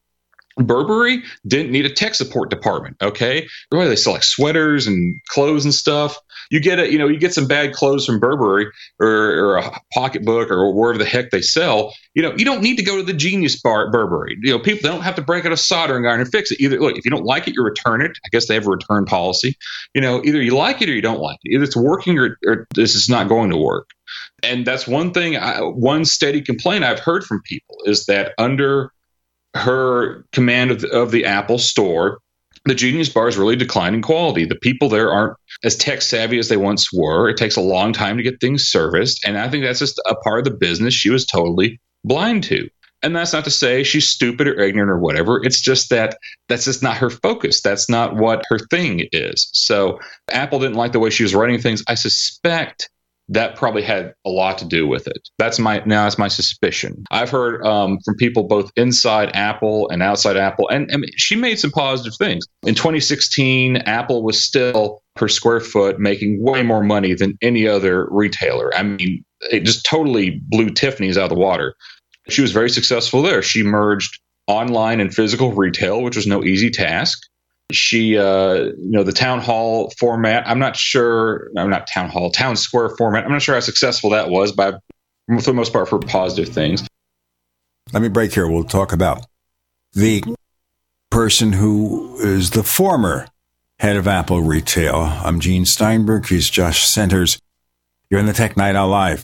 [0.57, 2.97] Burberry didn't need a tech support department.
[3.01, 6.17] Okay, they sell like sweaters and clothes and stuff.
[6.49, 8.67] You get it, you know, you get some bad clothes from Burberry
[8.99, 11.93] or, or a pocketbook or wherever the heck they sell.
[12.13, 14.37] You know, you don't need to go to the Genius Bar at Burberry.
[14.41, 16.59] You know, people don't have to break out a soldering iron and fix it.
[16.59, 18.11] Either look, if you don't like it, you return it.
[18.25, 19.55] I guess they have a return policy.
[19.93, 21.53] You know, either you like it or you don't like it.
[21.53, 23.89] Either it's working or, or this is not going to work.
[24.43, 25.37] And that's one thing.
[25.37, 28.91] I, one steady complaint I've heard from people is that under
[29.53, 32.19] her command of the, of the Apple store,
[32.65, 34.45] the Genius Bar is really declining quality.
[34.45, 37.27] The people there aren't as tech savvy as they once were.
[37.29, 39.25] It takes a long time to get things serviced.
[39.25, 42.69] And I think that's just a part of the business she was totally blind to.
[43.03, 45.43] And that's not to say she's stupid or ignorant or whatever.
[45.43, 46.17] It's just that
[46.49, 47.61] that's just not her focus.
[47.61, 49.49] That's not what her thing is.
[49.53, 49.99] So
[50.29, 51.83] Apple didn't like the way she was writing things.
[51.87, 52.91] I suspect
[53.31, 55.29] that probably had a lot to do with it.
[55.37, 57.05] That's my now that's my suspicion.
[57.11, 61.57] I've heard um, from people both inside Apple and outside Apple, and, and she made
[61.57, 62.45] some positive things.
[62.63, 68.07] In 2016, Apple was still per square foot making way more money than any other
[68.11, 68.75] retailer.
[68.75, 71.73] I mean, it just totally blew Tiffany's out of the water.
[72.27, 73.41] She was very successful there.
[73.41, 77.21] She merged online and physical retail, which was no easy task
[77.75, 82.31] she uh, you know the town hall format i'm not sure i'm not town hall
[82.31, 84.81] town square format i'm not sure how successful that was but
[85.27, 86.85] for the most part for positive things.
[87.93, 88.47] Let me break here.
[88.47, 89.25] We'll talk about
[89.93, 90.23] the
[91.09, 93.27] person who is the former
[93.79, 94.95] head of apple retail.
[94.95, 96.27] I'm gene steinberg.
[96.27, 97.39] He's josh centers
[98.11, 99.23] you're in the tech night owl live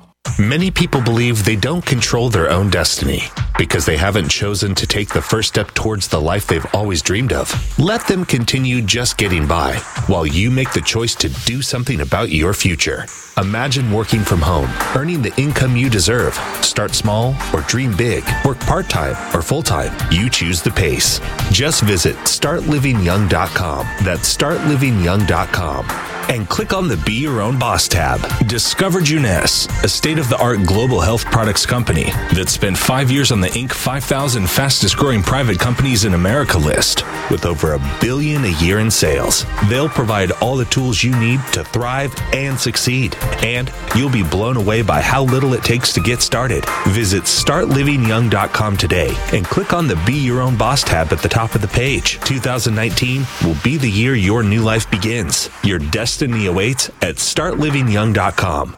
[0.41, 3.23] Many people believe they don't control their own destiny
[3.59, 7.31] because they haven't chosen to take the first step towards the life they've always dreamed
[7.31, 7.47] of.
[7.77, 9.75] Let them continue just getting by
[10.07, 13.05] while you make the choice to do something about your future.
[13.37, 16.35] Imagine working from home, earning the income you deserve.
[16.61, 18.23] Start small or dream big.
[18.45, 19.95] Work part time or full time.
[20.11, 21.21] You choose the pace.
[21.49, 23.87] Just visit startlivingyoung.com.
[24.03, 28.21] That's startlivingyoung.com and click on the Be Your Own Boss tab.
[28.47, 33.31] Discover Jeunesse, a state of the art global health products company that spent five years
[33.31, 33.73] on the Inc.
[33.73, 38.89] 5000 fastest growing private companies in America list with over a billion a year in
[38.89, 39.45] sales.
[39.67, 43.17] They'll provide all the tools you need to thrive and succeed.
[43.43, 46.65] And you'll be blown away by how little it takes to get started.
[46.87, 51.55] Visit startlivingyoung.com today and click on the Be Your Own Boss tab at the top
[51.55, 52.19] of the page.
[52.21, 55.49] 2019 will be the year your new life begins.
[55.63, 58.77] Your destiny awaits at startlivingyoung.com.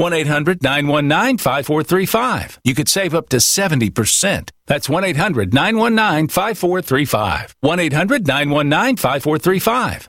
[0.00, 2.58] 1 800 919 5435.
[2.64, 4.48] You could save up to 70%.
[4.66, 7.54] That's 1 800 919 5435.
[7.60, 10.08] 1 800 919 5435.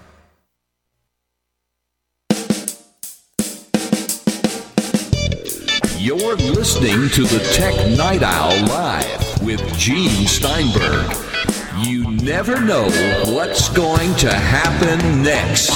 [6.01, 11.15] You're listening to the Tech Night Owl Live with Gene Steinberg.
[11.85, 12.89] You never know
[13.31, 15.69] what's going to happen next.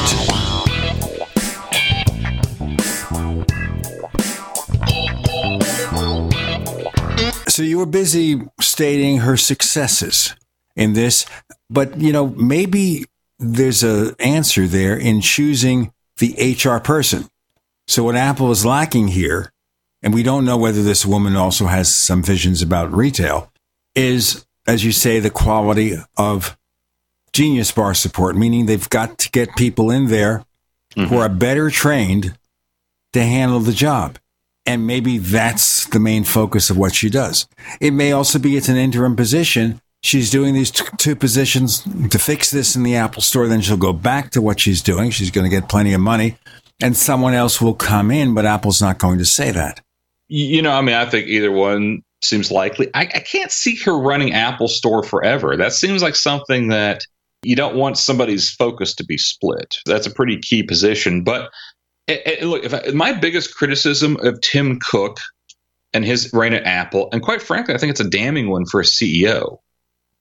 [7.47, 10.35] So you were busy stating her successes
[10.75, 11.27] in this,
[11.69, 13.05] but you know, maybe
[13.37, 17.27] there's a answer there in choosing the HR person.
[17.87, 19.51] So what Apple is lacking here,
[20.05, 23.51] and we don't know whether this woman also has some visions about retail,
[23.95, 26.55] is, as you say, the quality of
[27.33, 30.45] Genius Bar support, meaning they've got to get people in there
[30.93, 31.15] who mm-hmm.
[31.15, 32.37] are better trained
[33.13, 34.19] to handle the job.
[34.67, 37.47] And maybe that's the main focus of what she does.
[37.81, 39.81] It may also be it's an interim position.
[40.03, 43.47] She's doing these t- two positions to fix this in the Apple store.
[43.47, 45.09] Then she'll go back to what she's doing.
[45.09, 46.37] She's going to get plenty of money
[46.81, 49.81] and someone else will come in, but Apple's not going to say that.
[50.27, 52.89] You know, I mean, I think either one seems likely.
[52.93, 55.55] I, I can't see her running Apple Store forever.
[55.55, 57.03] That seems like something that
[57.43, 59.77] you don't want somebody's focus to be split.
[59.85, 61.23] That's a pretty key position.
[61.23, 61.51] But
[62.07, 65.19] it, it, look, if I, my biggest criticism of Tim Cook
[65.93, 68.79] and his reign at Apple, and quite frankly, I think it's a damning one for
[68.79, 69.59] a CEO.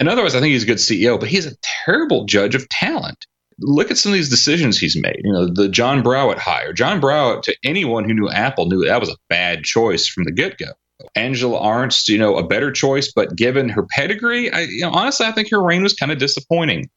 [0.01, 2.69] In other words, I think he's a good CEO, but he's a terrible judge of
[2.69, 3.27] talent.
[3.61, 5.21] Look at some of these decisions he's made.
[5.23, 6.73] You know, the John Browett hire.
[6.73, 10.33] John Browett, to anyone who knew Apple, knew that was a bad choice from the
[10.33, 10.73] get go.
[11.15, 15.27] Angela Ahrendts, you know, a better choice, but given her pedigree, I, you know, honestly,
[15.27, 16.89] I think her reign was kind of disappointing.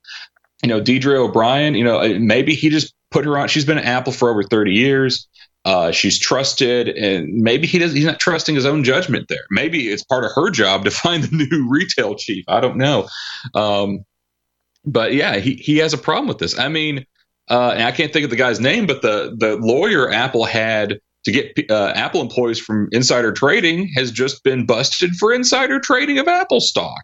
[0.64, 3.48] You know, Deirdre O'Brien, you know, maybe he just put her on.
[3.48, 5.28] She's been at Apple for over 30 years.
[5.66, 7.92] Uh, she's trusted, and maybe he does.
[7.92, 9.44] He's not trusting his own judgment there.
[9.52, 12.46] Maybe it's part of her job to find the new retail chief.
[12.48, 13.10] I don't know.
[13.54, 14.06] Um,
[14.88, 16.58] but yeah, he he has a problem with this.
[16.58, 17.06] I mean,
[17.50, 21.00] uh, and I can't think of the guy's name, but the the lawyer Apple had
[21.26, 26.18] to get uh, Apple employees from insider trading has just been busted for insider trading
[26.18, 27.02] of Apple stock.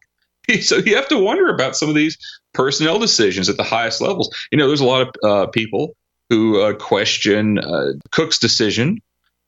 [0.61, 2.17] So you have to wonder about some of these
[2.53, 4.29] personnel decisions at the highest levels.
[4.51, 5.95] You know, there's a lot of uh, people
[6.29, 9.01] who uh, question uh, Cook's decision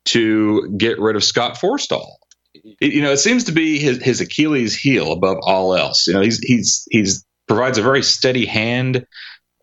[0.06, 2.16] to get rid of Scott Forstall.
[2.54, 6.08] It, you know, it seems to be his, his Achilles heel above all else.
[6.08, 9.06] You know, he's he's he's provides a very steady hand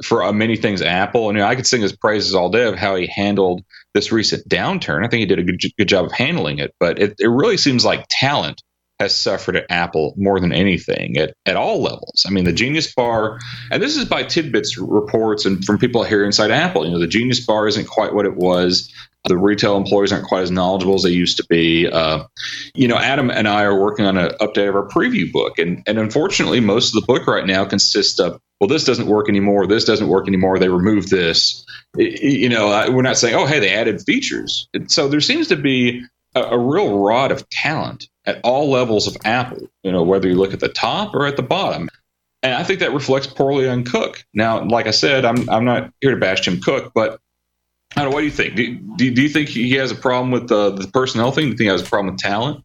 [0.04, 1.28] for uh, many things Apple.
[1.28, 3.62] And you know, I could sing his praises all day of how he handled
[3.94, 5.04] this recent downturn.
[5.04, 7.56] I think he did a good, good job of handling it, but it, it really
[7.56, 8.62] seems like talent
[8.98, 12.24] has suffered at Apple more than anything at, at all levels.
[12.26, 13.38] I mean, the Genius Bar,
[13.70, 17.08] and this is by TidBITS reports and from people here inside Apple, you know, the
[17.08, 18.92] Genius Bar isn't quite what it was.
[19.24, 21.86] The retail employees aren't quite as knowledgeable as they used to be.
[21.86, 22.24] Uh,
[22.74, 25.82] you know, Adam and I are working on an update of our preview book, and
[25.86, 29.66] and unfortunately, most of the book right now consists of well, this doesn't work anymore.
[29.66, 30.56] This doesn't work anymore.
[30.56, 31.66] They removed this.
[31.98, 34.68] It, you know, we're not saying, oh, hey, they added features.
[34.86, 36.04] So there seems to be
[36.36, 40.36] a, a real rod of talent at all levels of Apple, you know, whether you
[40.36, 41.88] look at the top or at the bottom.
[42.44, 44.24] And I think that reflects poorly on Cook.
[44.32, 47.20] Now, like I said, I'm, I'm not here to bash Tim Cook, but
[47.94, 48.54] I don't know, what do you think?
[48.54, 51.44] Do, do, do you think he has a problem with the, the personnel thing?
[51.44, 52.64] Do you think he has a problem with talent?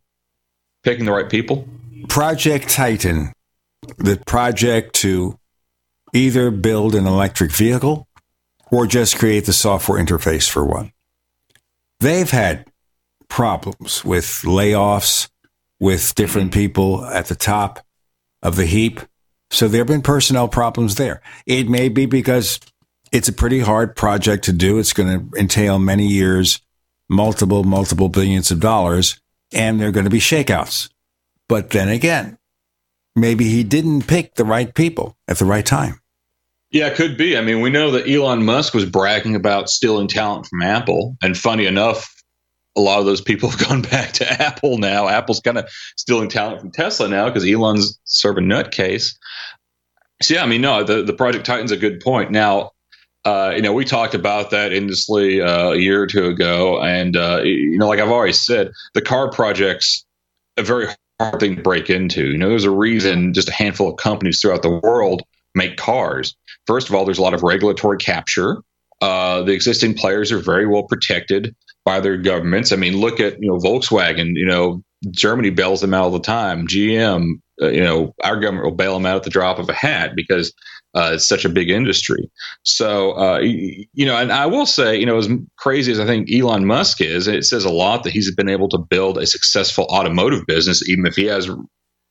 [0.84, 1.68] Picking the right people?
[2.08, 3.34] Project Titan,
[3.98, 5.38] the project to
[6.14, 8.08] either build an electric vehicle
[8.72, 10.94] or just create the software interface for one.
[12.00, 12.66] They've had
[13.28, 15.30] problems with layoffs,
[15.80, 16.60] with different mm-hmm.
[16.60, 17.80] people at the top
[18.42, 19.02] of the heap.
[19.50, 21.22] So there have been personnel problems there.
[21.46, 22.60] It may be because
[23.12, 24.80] it's a pretty hard project to do.
[24.80, 26.60] It's going to entail many years,
[27.10, 29.20] multiple, multiple billions of dollars,
[29.54, 30.90] and there are going to be shakeouts.
[31.48, 32.38] But then again,
[33.16, 36.02] maybe he didn't pick the right people at the right time.
[36.72, 37.38] Yeah, it could be.
[37.38, 41.16] I mean, we know that Elon Musk was bragging about stealing talent from Apple.
[41.22, 42.14] And funny enough,
[42.76, 45.08] a lot of those people have gone back to Apple now.
[45.08, 49.16] Apple's kind of stealing talent from Tesla now because Elon's sort of a nutcase.
[50.22, 52.32] So, yeah, I mean, no, the, the Project Titan's a good point.
[52.32, 52.72] Now,
[53.28, 56.82] uh, you know, we talked about that endlessly uh, a year or two ago.
[56.82, 60.06] And, uh, you know, like I've always said, the car project's
[60.56, 60.88] a very
[61.20, 62.26] hard thing to break into.
[62.26, 65.24] You know, there's a reason just a handful of companies throughout the world
[65.56, 66.38] make cars.
[66.68, 68.62] First of all, there's a lot of regulatory capture.
[69.02, 71.54] Uh, the existing players are very well protected
[71.88, 72.74] by their governments.
[72.74, 74.36] I mean, look at you know Volkswagen.
[74.36, 76.68] You know, Germany bails them out all the time.
[76.68, 79.74] GM, uh, you know, our government will bail them out at the drop of a
[79.74, 80.54] hat because
[80.96, 82.30] uh, it's such a big industry.
[82.64, 86.30] So, uh, you know, and I will say, you know, as crazy as I think
[86.30, 89.86] Elon Musk is, it says a lot that he's been able to build a successful
[89.86, 91.50] automotive business, even if he has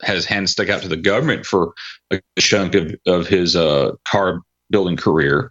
[0.03, 1.74] has hands stuck out to the government for
[2.11, 5.51] a chunk of, of his uh, car building career.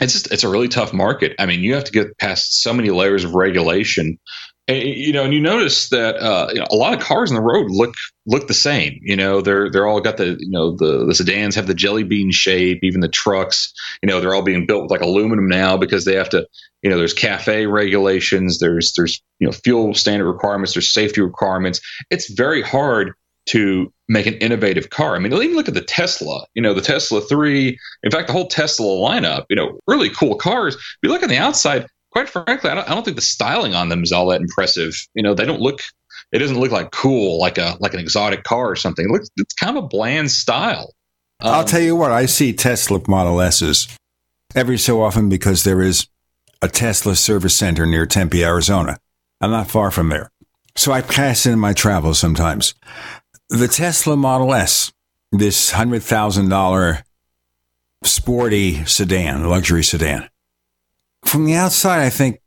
[0.00, 1.34] It's just it's a really tough market.
[1.38, 4.18] I mean, you have to get past so many layers of regulation.
[4.68, 7.34] And, you know, and you notice that uh, you know, a lot of cars on
[7.34, 7.94] the road look
[8.26, 8.98] look the same.
[9.02, 12.04] You know, they're they're all got the you know the the sedans have the jelly
[12.04, 12.80] bean shape.
[12.82, 13.72] Even the trucks,
[14.02, 16.46] you know, they're all being built with like aluminum now because they have to.
[16.82, 18.58] You know, there's CAFE regulations.
[18.58, 20.74] There's there's you know fuel standard requirements.
[20.74, 21.80] There's safety requirements.
[22.10, 23.12] It's very hard
[23.46, 25.16] to make an innovative car.
[25.16, 28.32] I mean, even look at the Tesla, you know, the Tesla 3, in fact, the
[28.32, 30.74] whole Tesla lineup, you know, really cool cars.
[30.74, 33.74] If you look on the outside, quite frankly, I don't, I don't think the styling
[33.74, 34.94] on them is all that impressive.
[35.14, 35.80] You know, they don't look,
[36.30, 39.06] it doesn't look like cool, like a, like an exotic car or something.
[39.06, 40.94] It looks, it's kind of a bland style.
[41.40, 43.88] Um, I'll tell you what, I see Tesla Model S's
[44.54, 46.06] every so often because there is
[46.60, 48.98] a Tesla service center near Tempe, Arizona.
[49.40, 50.30] I'm not far from there.
[50.76, 52.74] So I pass in my travels sometimes.
[53.52, 54.94] The Tesla Model S,
[55.30, 57.02] this $100,000
[58.02, 60.30] sporty sedan, luxury sedan.
[61.26, 62.40] From the outside, I think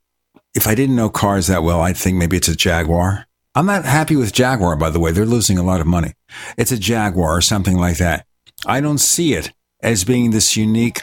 [0.55, 3.27] if I didn't know cars that well, I'd think maybe it's a Jaguar.
[3.53, 5.11] I'm not happy with Jaguar, by the way.
[5.11, 6.13] They're losing a lot of money.
[6.57, 8.25] It's a Jaguar or something like that.
[8.65, 9.51] I don't see it
[9.81, 11.01] as being this unique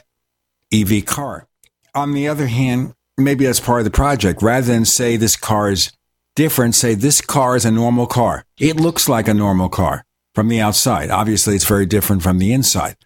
[0.72, 1.46] EV car.
[1.94, 4.42] On the other hand, maybe that's part of the project.
[4.42, 5.92] Rather than say this car is
[6.36, 8.44] different, say this car is a normal car.
[8.58, 10.04] It looks like a normal car
[10.34, 11.10] from the outside.
[11.10, 12.96] Obviously, it's very different from the inside.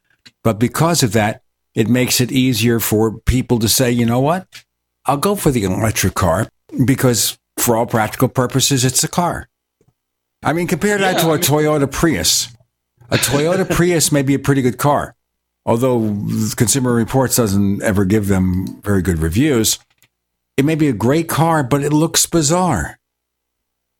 [0.44, 1.42] But because of that,
[1.74, 4.46] it makes it easier for people to say, you know what?
[5.06, 6.48] I'll go for the electric car
[6.84, 9.48] because for all practical purposes, it's a car.
[10.42, 12.48] I mean, compare that yeah, to a I mean- Toyota Prius.
[13.10, 15.14] A Toyota Prius may be a pretty good car,
[15.64, 16.00] although
[16.56, 19.78] Consumer Reports doesn't ever give them very good reviews.
[20.56, 22.98] It may be a great car, but it looks bizarre.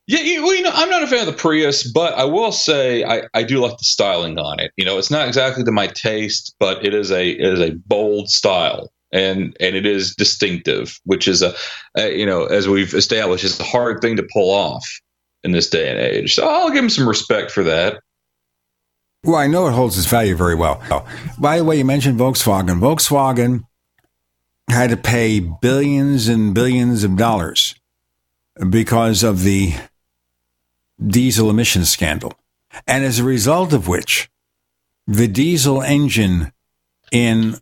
[0.09, 2.53] Yeah, you, well, you know, I'm not a fan of the Prius, but I will
[2.53, 4.71] say I, I do like the styling on it.
[4.77, 7.75] You know, it's not exactly to my taste, but it is a it is a
[7.87, 11.55] bold style, and and it is distinctive, which is a,
[11.97, 14.87] a you know as we've established, is a hard thing to pull off
[15.43, 16.35] in this day and age.
[16.35, 17.99] So I'll give him some respect for that.
[19.25, 20.81] Well, I know it holds its value very well.
[21.37, 22.79] By the way, you mentioned Volkswagen.
[22.79, 23.65] Volkswagen
[24.71, 27.75] had to pay billions and billions of dollars
[28.71, 29.75] because of the
[31.05, 32.33] diesel emissions scandal.
[32.87, 34.31] And as a result of which,
[35.07, 36.53] the diesel engine
[37.13, 37.57] in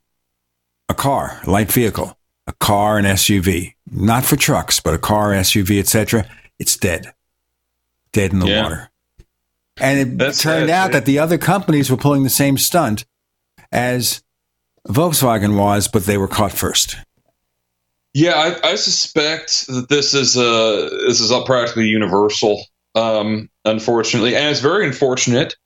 [0.89, 2.17] a car, light vehicle,
[2.47, 6.29] a car, an SUV, not for trucks, but a car, SUV, etc.,
[6.59, 7.13] it's dead.
[8.13, 8.63] Dead in the yeah.
[8.63, 8.91] water.
[9.81, 10.93] And it That's turned out eh?
[10.93, 13.05] that the other companies were pulling the same stunt
[13.73, 14.23] as
[14.89, 16.97] Volkswagen was, but they were caught first.
[18.13, 22.65] Yeah, I, I suspect that this is a this is a practically universal
[22.95, 24.37] um, unfortunately.
[24.37, 25.57] And it's very unfortunate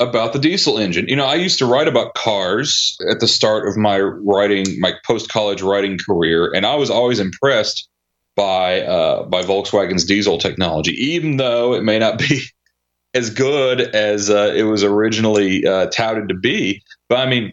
[0.00, 1.08] about the diesel engine.
[1.08, 4.94] You know, I used to write about cars at the start of my writing, my
[5.06, 7.88] post college writing career, and I was always impressed
[8.36, 12.42] by uh, by Volkswagen's diesel technology, even though it may not be
[13.14, 16.82] as good as uh, it was originally uh, touted to be.
[17.08, 17.52] But I mean,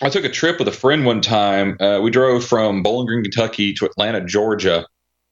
[0.00, 1.76] I took a trip with a friend one time.
[1.80, 4.86] Uh, we drove from Bowling Green, Kentucky to Atlanta, Georgia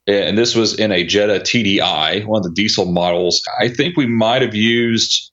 [0.07, 3.43] and this was in a Jetta TDI, one of the diesel models.
[3.59, 5.33] I think we might have used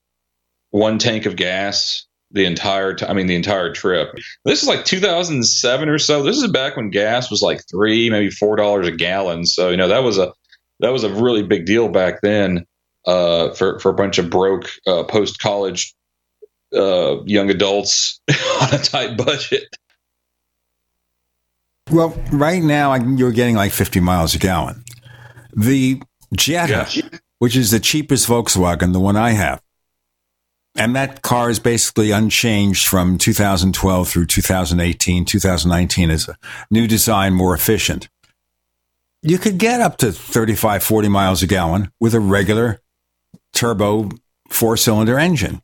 [0.70, 4.08] one tank of gas the entire I mean the entire trip.
[4.44, 6.22] This is like 2007 or so.
[6.22, 9.44] This is back when gas was like 3 maybe 4 dollars a gallon.
[9.44, 10.32] So, you know, that was a
[10.80, 12.66] that was a really big deal back then
[13.06, 15.94] uh, for for a bunch of broke uh, post college
[16.74, 18.20] uh, young adults
[18.62, 19.68] on a tight budget.
[21.90, 24.84] Well, right now you're getting like 50 miles a gallon.
[25.54, 26.02] The
[26.34, 27.18] Jetta, yeah.
[27.38, 29.60] which is the cheapest Volkswagen, the one I have,
[30.74, 35.24] And that car is basically unchanged from 2012 through 2018.
[35.26, 36.36] 2019 is a
[36.70, 38.08] new design, more efficient.
[39.20, 42.80] You could get up to 35, 40 miles a gallon with a regular
[43.52, 44.08] turbo
[44.48, 45.62] four cylinder engine.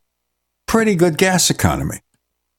[0.66, 2.00] Pretty good gas economy.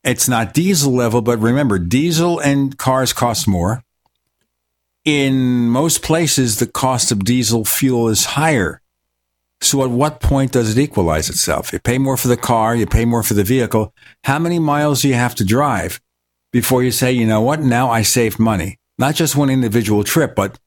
[0.03, 3.83] It's not diesel level, but remember, diesel and cars cost more.
[5.05, 8.81] In most places, the cost of diesel fuel is higher.
[9.61, 11.73] So at what point does it equalize itself?
[11.73, 13.93] You pay more for the car, you pay more for the vehicle.
[14.23, 15.99] How many miles do you have to drive
[16.51, 18.77] before you say, you know what, now I saved money?
[18.97, 20.59] Not just one individual trip, but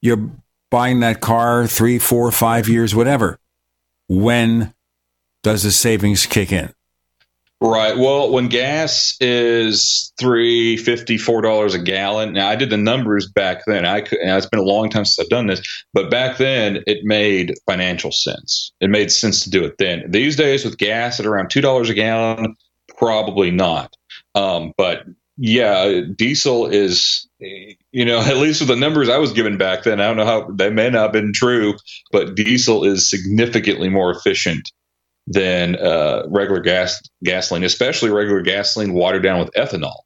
[0.00, 0.30] you're
[0.70, 3.38] buying that car three, four, five years, whatever.
[4.08, 4.72] When
[5.42, 6.72] does the savings kick in?
[7.64, 7.96] Right.
[7.96, 12.32] Well, when gas is three fifty, four dollars a gallon.
[12.32, 13.86] Now, I did the numbers back then.
[13.86, 14.18] I could.
[14.20, 15.62] It's been a long time since I've done this,
[15.94, 18.72] but back then it made financial sense.
[18.80, 20.10] It made sense to do it then.
[20.10, 22.56] These days, with gas at around two dollars a gallon,
[22.98, 23.94] probably not.
[24.34, 25.04] Um, but
[25.36, 30.00] yeah, diesel is, you know, at least with the numbers I was given back then.
[30.00, 31.74] I don't know how they may not have been true,
[32.10, 34.68] but diesel is significantly more efficient
[35.26, 39.96] than uh, regular gas gasoline, especially regular gasoline watered down with ethanol.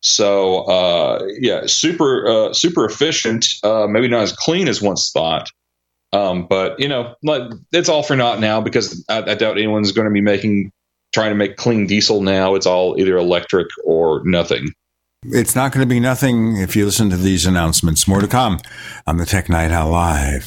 [0.00, 3.46] So uh, yeah, super uh, super efficient.
[3.62, 5.50] Uh, maybe not as clean as once thought,
[6.12, 7.14] um, but you know,
[7.72, 10.72] it's all for naught now because I, I doubt anyone's going to be making
[11.12, 12.54] trying to make clean diesel now.
[12.54, 14.72] It's all either electric or nothing.
[15.24, 18.06] It's not going to be nothing if you listen to these announcements.
[18.06, 18.60] More to come
[19.06, 20.46] on the Tech Night Owl Live.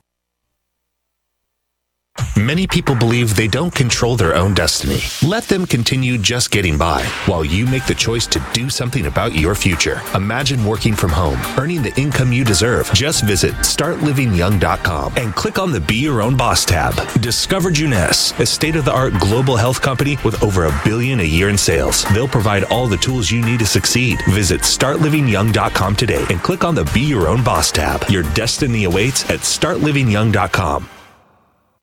[2.37, 4.99] Many people believe they don't control their own destiny.
[5.27, 9.35] Let them continue just getting by while you make the choice to do something about
[9.35, 10.01] your future.
[10.15, 12.91] Imagine working from home, earning the income you deserve.
[12.93, 16.95] Just visit startlivingyoung.com and click on the Be Your Own Boss tab.
[17.21, 21.23] Discover Jeunesse, a state of the art global health company with over a billion a
[21.23, 22.05] year in sales.
[22.13, 24.19] They'll provide all the tools you need to succeed.
[24.29, 28.03] Visit startlivingyoung.com today and click on the Be Your Own Boss tab.
[28.09, 31.00] Your destiny awaits at startlivingyoung.com.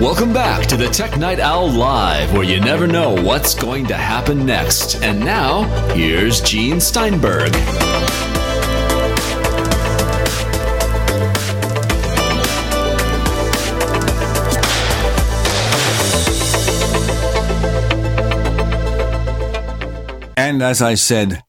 [0.00, 3.94] Welcome back to the Tech Night Owl Live, where you never know what's going to
[3.94, 4.96] happen next.
[4.96, 5.62] And now,
[5.94, 7.54] here's Gene Steinberg.
[20.36, 21.40] And as I said,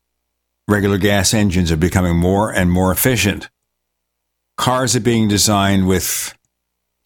[0.67, 3.49] regular gas engines are becoming more and more efficient.
[4.55, 6.37] Cars are being designed with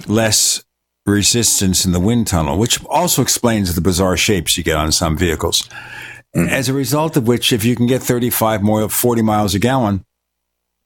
[0.06, 0.66] less
[1.10, 5.18] resistance in the wind tunnel, which also explains the bizarre shapes you get on some
[5.18, 5.68] vehicles.
[6.34, 6.48] Hmm.
[6.48, 10.06] As a result of which, if you can get 35 more, 40 miles a gallon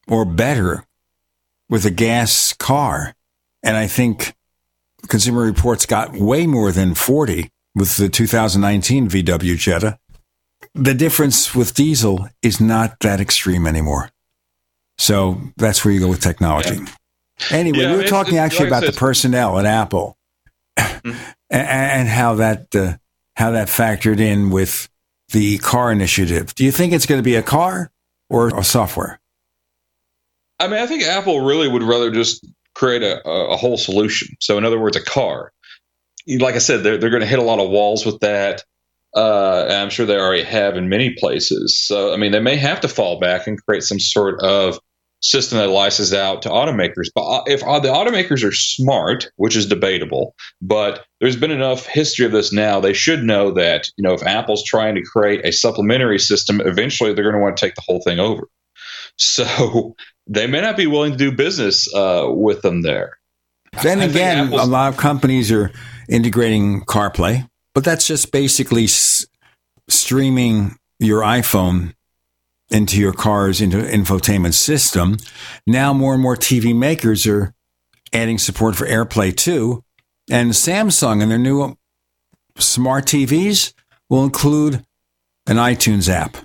[0.07, 0.85] or better
[1.69, 3.15] with a gas car,
[3.61, 4.33] and I think
[5.07, 9.99] Consumer Reports got way more than 40 with the 2019 VW Jetta,
[10.73, 14.09] the difference with diesel is not that extreme anymore.
[14.97, 16.79] So that's where you go with technology.
[17.49, 20.17] Anyway, Yeah, we were talking actually like about the personnel at Apple.
[20.77, 21.15] and,
[21.49, 22.93] and how that uh,
[23.35, 24.89] how that factored in with
[25.29, 26.53] the car initiative.
[26.55, 27.91] Do you think it's going to be a car
[28.29, 29.19] or a software?
[30.59, 34.35] I mean, I think Apple really would rather just create a, a whole solution.
[34.39, 35.51] So, in other words, a car.
[36.27, 38.63] Like I said, they're, they're going to hit a lot of walls with that.
[39.15, 41.77] Uh, I'm sure they already have in many places.
[41.77, 44.79] So, I mean, they may have to fall back and create some sort of
[45.23, 47.07] system that licenses out to automakers.
[47.15, 51.85] But uh, if uh, the automakers are smart, which is debatable, but there's been enough
[51.85, 55.43] history of this now, they should know that you know if Apple's trying to create
[55.45, 58.47] a supplementary system, eventually they're going to want to take the whole thing over.
[59.17, 59.95] So
[60.27, 63.17] they may not be willing to do business uh, with them there.
[63.81, 65.71] Then again, a lot of companies are
[66.07, 69.25] integrating CarPlay, but that's just basically s-
[69.89, 71.95] streaming your iPhone
[72.73, 75.17] into your car's into infotainment system.
[75.65, 77.53] Now more and more TV makers are
[78.11, 79.83] adding support for AirPlay too,
[80.29, 81.77] and Samsung and their new
[82.57, 83.73] smart TVs
[84.09, 84.83] will include
[85.47, 86.37] an iTunes app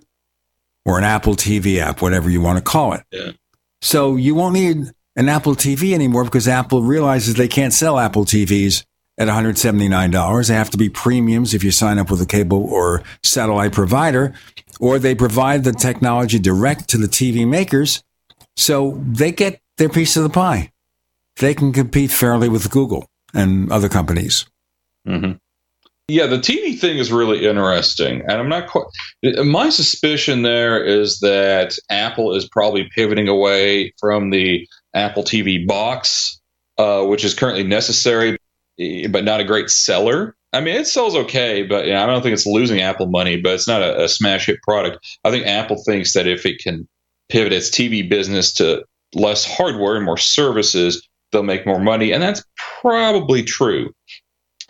[0.84, 3.02] or an Apple TV app, whatever you want to call it.
[3.10, 3.32] Yeah.
[3.80, 8.24] So you won't need an Apple TV anymore because Apple realizes they can't sell Apple
[8.24, 8.84] TVs
[9.18, 10.48] at $179.
[10.48, 14.32] They have to be premiums if you sign up with a cable or satellite provider,
[14.80, 18.02] or they provide the technology direct to the TV makers.
[18.56, 20.72] So they get their piece of the pie.
[21.36, 24.46] They can compete fairly with Google and other companies.
[25.06, 25.32] Mm-hmm.
[26.10, 28.86] Yeah, the TV thing is really interesting, and I'm not quite.
[29.44, 36.40] My suspicion there is that Apple is probably pivoting away from the Apple TV box,
[36.78, 38.37] uh, which is currently necessary,
[39.10, 40.34] but not a great seller.
[40.52, 43.36] I mean, it sells okay, but you know, I don't think it's losing Apple money.
[43.36, 44.98] But it's not a, a smash hit product.
[45.24, 46.88] I think Apple thinks that if it can
[47.28, 52.22] pivot its TV business to less hardware and more services, they'll make more money, and
[52.22, 52.42] that's
[52.80, 53.92] probably true.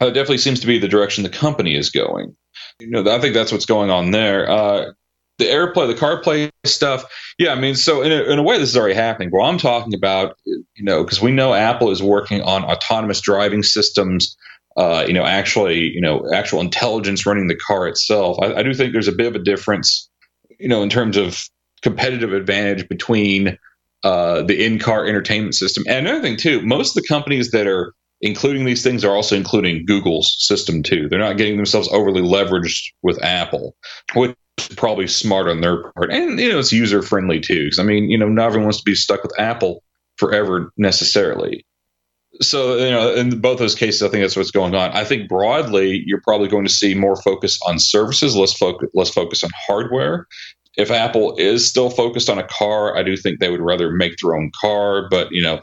[0.00, 2.36] Uh, it definitely seems to be the direction the company is going.
[2.80, 4.48] You know, I think that's what's going on there.
[4.48, 4.92] Uh,
[5.38, 7.04] the AirPlay, the CarPlay stuff,
[7.38, 7.52] yeah.
[7.52, 9.30] I mean, so in a, in a way, this is already happening.
[9.32, 13.62] Well, I'm talking about, you know, because we know Apple is working on autonomous driving
[13.62, 14.36] systems.
[14.76, 18.38] Uh, you know, actually, you know, actual intelligence running the car itself.
[18.40, 20.08] I, I do think there's a bit of a difference,
[20.60, 21.42] you know, in terms of
[21.82, 23.58] competitive advantage between
[24.04, 25.82] uh, the in-car entertainment system.
[25.88, 29.36] And another thing too, most of the companies that are including these things are also
[29.36, 31.08] including Google's system too.
[31.08, 33.74] They're not getting themselves overly leveraged with Apple,
[34.14, 34.36] which
[34.66, 36.10] probably smart on their part.
[36.10, 37.64] And you know, it's user friendly too.
[37.64, 39.82] Because I mean, you know, not everyone wants to be stuck with Apple
[40.16, 41.64] forever necessarily.
[42.40, 44.90] So you know, in both those cases, I think that's what's going on.
[44.92, 49.10] I think broadly, you're probably going to see more focus on services, less focus, less
[49.10, 50.26] focus on hardware.
[50.76, 54.16] If Apple is still focused on a car, I do think they would rather make
[54.18, 55.08] their own car.
[55.08, 55.60] But you know,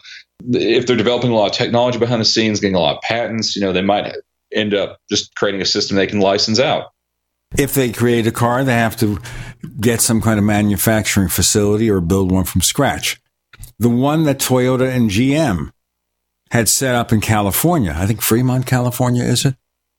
[0.52, 3.56] if they're developing a lot of technology behind the scenes, getting a lot of patents,
[3.56, 4.14] you know, they might
[4.54, 6.92] end up just creating a system they can license out.
[7.58, 9.20] If they create a car, they have to
[9.80, 13.22] get some kind of manufacturing facility or build one from scratch.
[13.80, 15.72] The one that Toyota and GM
[16.52, 19.56] had set up in California, I think Fremont, California, is it?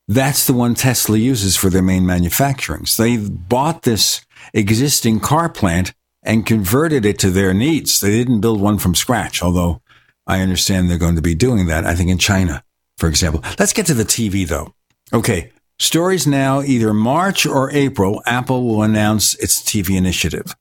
[0.08, 2.86] That's the one Tesla uses for their main manufacturing.
[2.86, 5.92] So they bought this existing car plant
[6.22, 8.00] and converted it to their needs.
[8.00, 9.82] They didn't build one from scratch, although
[10.26, 12.62] I understand they're going to be doing that, I think in China,
[12.96, 13.42] for example.
[13.58, 14.74] Let's get to the TV though.
[15.12, 15.52] Okay.
[15.78, 20.56] Stories now, either March or April, Apple will announce its TV initiative,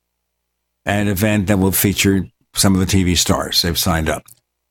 [0.85, 4.23] an event that will feature some of the TV stars they've signed up.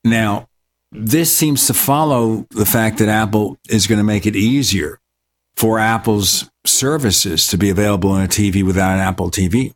[0.05, 0.49] Now,
[0.93, 5.01] this seems to follow the fact that Apple is going to make it easier
[5.57, 9.73] for Apple's services to be available on a TV without an Apple TV.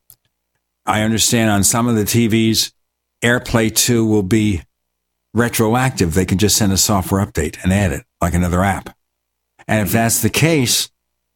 [0.85, 2.73] I understand on some of the TVs,
[3.23, 4.63] AirPlay 2 will be
[5.35, 6.15] retroactive.
[6.15, 8.98] They can just send a software update and add it like another app.
[9.69, 10.91] And if that's the case,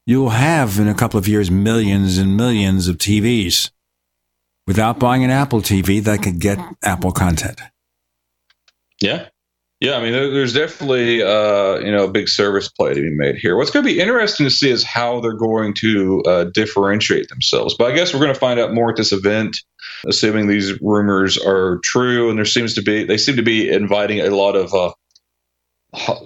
[0.07, 3.71] you'll have in a couple of years millions and millions of TVs
[4.67, 7.61] without buying an Apple TV that could get Apple content.
[9.01, 9.29] Yeah.
[9.81, 13.35] Yeah, I mean, there's definitely uh, you know a big service play to be made
[13.35, 13.57] here.
[13.57, 17.75] What's going to be interesting to see is how they're going to uh, differentiate themselves.
[17.77, 19.57] But I guess we're going to find out more at this event,
[20.07, 22.31] assuming these rumors are true.
[22.31, 24.93] And there seems to be they seem to be inviting a lot of uh,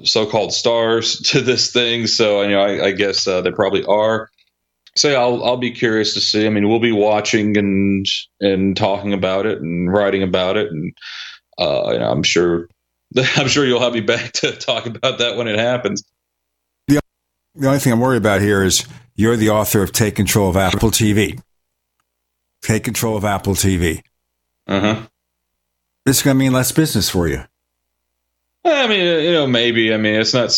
[0.05, 2.07] so-called stars to this thing.
[2.07, 4.31] So you know, I, I guess uh, they probably are.
[4.97, 6.47] So yeah, I'll I'll be curious to see.
[6.47, 8.07] I mean, we'll be watching and
[8.41, 10.97] and talking about it and writing about it, and
[11.59, 12.69] uh, you know, I'm sure
[13.37, 16.03] I'm sure you'll have me back to talk about that when it happens.
[16.89, 17.01] The,
[17.55, 20.57] the only thing I'm worried about here is you're the author of Take Control of
[20.57, 21.41] Apple TV.
[22.63, 24.03] Take control of Apple TV.
[24.67, 25.03] Uh huh.
[26.05, 27.45] This is going to mean less business for you.
[28.67, 29.93] I mean, you know, maybe.
[29.93, 30.55] I mean, it's not.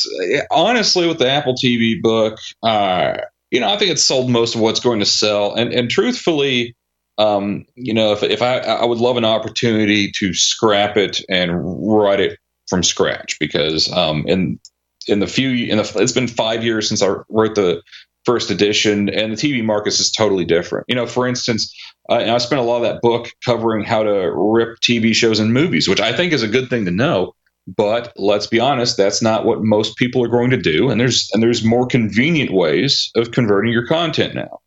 [0.50, 3.18] Honestly, with the Apple TV book, uh,
[3.50, 5.54] you know, I think it's sold most of what's going to sell.
[5.54, 6.74] And and truthfully,
[7.18, 11.52] um, you know, if if I I would love an opportunity to scrap it and
[11.62, 12.38] write it
[12.68, 14.58] from scratch because um, in
[15.06, 17.82] in the few in the it's been five years since I wrote the
[18.24, 20.84] first edition, and the TV market is totally different.
[20.88, 21.74] You know, for instance,
[22.10, 25.52] uh, I spent a lot of that book covering how to rip TV shows and
[25.52, 27.34] movies, which I think is a good thing to know.
[27.76, 31.28] But let's be honest, that's not what most people are going to do, and there's
[31.34, 34.60] and there's more convenient ways of converting your content now.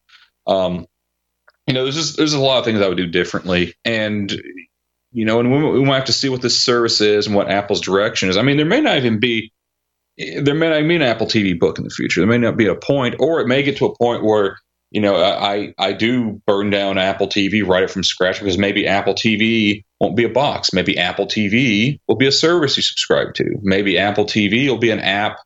[0.46, 0.86] Um,
[1.66, 4.32] you know, there's just, there's a lot of things I would do differently, and
[5.14, 7.50] you know, and we, we might have to see what this service is and what
[7.50, 8.38] Apple's direction is.
[8.38, 9.52] I mean, there may not even be
[10.18, 12.22] there may not be an Apple TV book in the future.
[12.22, 14.58] There may not be a point, or it may get to a point where
[14.92, 18.86] you know I I do burn down Apple TV, write it from scratch because maybe
[18.86, 20.74] Apple TV won't be a box.
[20.74, 23.46] Maybe Apple TV will be a service you subscribe to.
[23.62, 25.38] Maybe Apple TV will be an app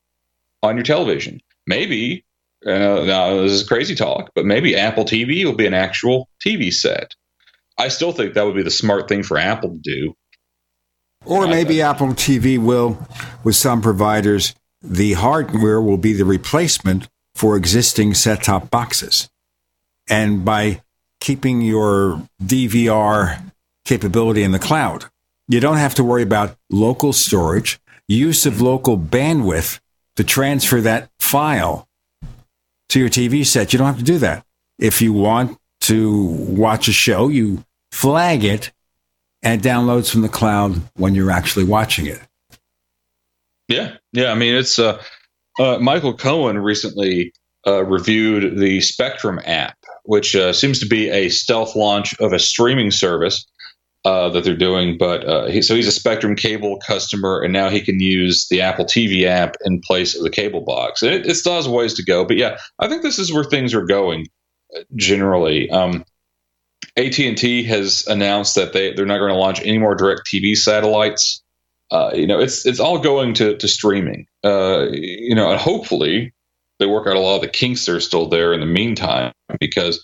[0.63, 1.41] on your television.
[1.67, 2.23] Maybe
[2.65, 6.73] uh, now this is crazy talk, but maybe Apple TV will be an actual TV
[6.73, 7.15] set.
[7.77, 10.13] I still think that would be the smart thing for Apple to do.
[11.25, 13.05] Or maybe Apple TV will,
[13.43, 19.27] with some providers, the hardware will be the replacement for existing set top boxes.
[20.07, 20.81] And by
[21.19, 23.41] keeping your DVR
[23.85, 25.05] capability in the cloud,
[25.47, 29.79] you don't have to worry about local storage, use of local bandwidth
[30.15, 31.87] to transfer that file
[32.89, 33.73] to your TV set.
[33.73, 34.45] You don't have to do that.
[34.79, 38.71] If you want to watch a show, you flag it
[39.43, 42.19] and it downloads from the cloud when you're actually watching it.
[43.67, 44.31] Yeah, yeah.
[44.31, 45.01] I mean, it's uh,
[45.59, 47.33] uh, Michael Cohen recently
[47.65, 52.39] uh, reviewed the Spectrum app, which uh, seems to be a stealth launch of a
[52.39, 53.45] streaming service
[54.05, 54.97] uh, that they're doing.
[54.97, 58.61] But uh, he, so he's a Spectrum cable customer, and now he can use the
[58.61, 61.03] Apple TV app in place of the cable box.
[61.03, 63.73] It, it still has ways to go, but yeah, I think this is where things
[63.73, 64.27] are going
[64.95, 65.69] generally.
[65.69, 66.05] Um,
[66.97, 71.43] AT&T has announced that they they're not going to launch any more DirecTV satellites
[71.91, 74.27] uh, you know, it's it's all going to to streaming.
[74.43, 76.33] Uh, you know, and hopefully
[76.79, 79.31] they work out a lot of the kinks that are still there in the meantime.
[79.59, 80.03] Because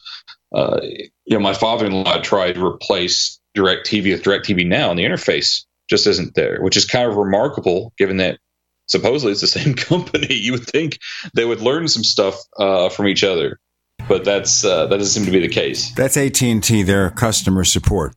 [0.56, 5.66] uh, you know, my father-in-law tried to replace DirecTV with DirecTV Now, and the interface
[5.90, 8.40] just isn't there, which is kind of remarkable given that
[8.88, 10.34] supposedly it's the same company.
[10.34, 11.00] You would think
[11.36, 13.60] they would learn some stuff uh, from each other,
[14.08, 15.92] but that's uh, that doesn't seem to be the case.
[15.96, 16.84] That's AT and T.
[16.84, 18.16] Their customer support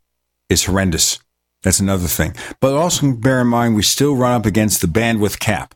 [0.48, 1.18] is horrendous.
[1.62, 2.34] That's another thing.
[2.60, 5.74] But also bear in mind, we still run up against the bandwidth cap.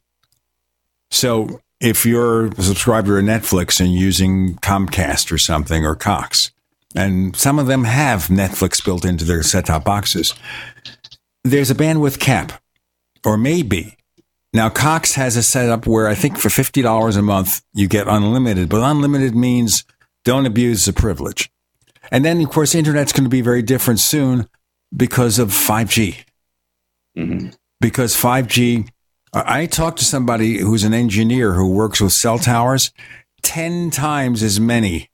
[1.11, 6.50] So if you're a subscriber to Netflix and using Comcast or something or Cox,
[6.95, 10.34] and some of them have Netflix built into their set top boxes,
[11.45, 12.62] there's a bandwidth cap,
[13.24, 13.97] or maybe.
[14.55, 18.68] Now, Cox has a setup where I think for $50 a month, you get unlimited,
[18.68, 19.84] but unlimited means
[20.24, 21.51] don't abuse the privilege.
[22.11, 24.49] And then, of course, internet's going to be very different soon
[24.97, 26.24] because of 5G.
[27.16, 27.51] Mm-hmm.
[27.80, 28.89] Because 5G,
[29.34, 32.93] I talked to somebody who's an engineer who works with cell towers,
[33.43, 35.11] 10 times as many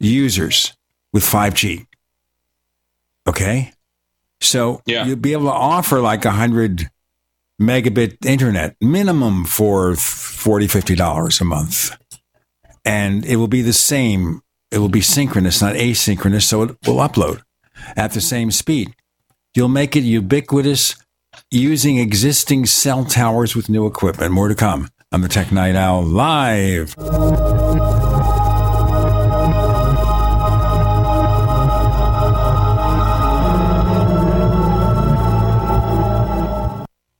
[0.00, 0.76] users
[1.14, 1.86] with 5G.
[3.26, 3.72] Okay.
[4.42, 5.06] So yeah.
[5.06, 6.90] you'll be able to offer like a 100
[7.62, 11.96] megabit internet minimum for 40 $50 a month.
[12.84, 14.42] And it will be the same.
[14.70, 16.42] It will be synchronous, not asynchronous.
[16.42, 17.40] So it will upload
[17.96, 18.94] at the same speed.
[19.54, 20.96] You'll make it ubiquitous
[21.50, 24.32] using existing cell towers with new equipment.
[24.32, 26.94] More to come on the Tech Night Owl live.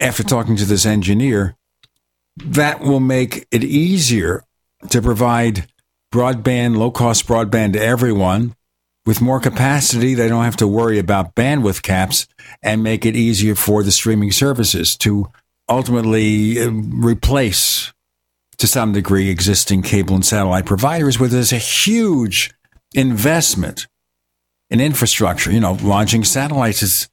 [0.00, 1.56] after talking to this engineer,
[2.36, 4.42] that will make it easier
[4.88, 5.66] to provide
[6.12, 8.54] broadband, low cost broadband to everyone.
[9.06, 12.26] With more capacity, they don't have to worry about bandwidth caps
[12.62, 15.30] and make it easier for the streaming services to
[15.68, 17.92] ultimately uh, replace,
[18.58, 22.52] to some degree, existing cable and satellite providers, where there's a huge
[22.94, 23.86] investment
[24.68, 25.50] in infrastructure.
[25.50, 27.08] You know, launching satellites is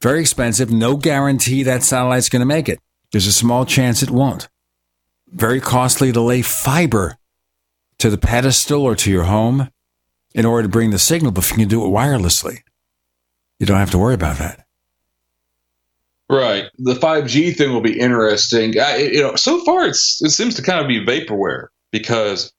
[0.00, 0.70] very expensive.
[0.70, 2.80] No guarantee that satellite's going to make it.
[3.12, 4.48] There's a small chance it won't.
[5.28, 7.16] Very costly to lay fiber
[7.98, 9.70] to the pedestal or to your home
[10.34, 12.58] in order to bring the signal, but if you can do it wirelessly,
[13.58, 14.66] you don't have to worry about that.
[16.30, 16.66] Right.
[16.78, 18.78] The 5G thing will be interesting.
[18.78, 22.52] I, you know, so far it's it seems to kind of be vaporware because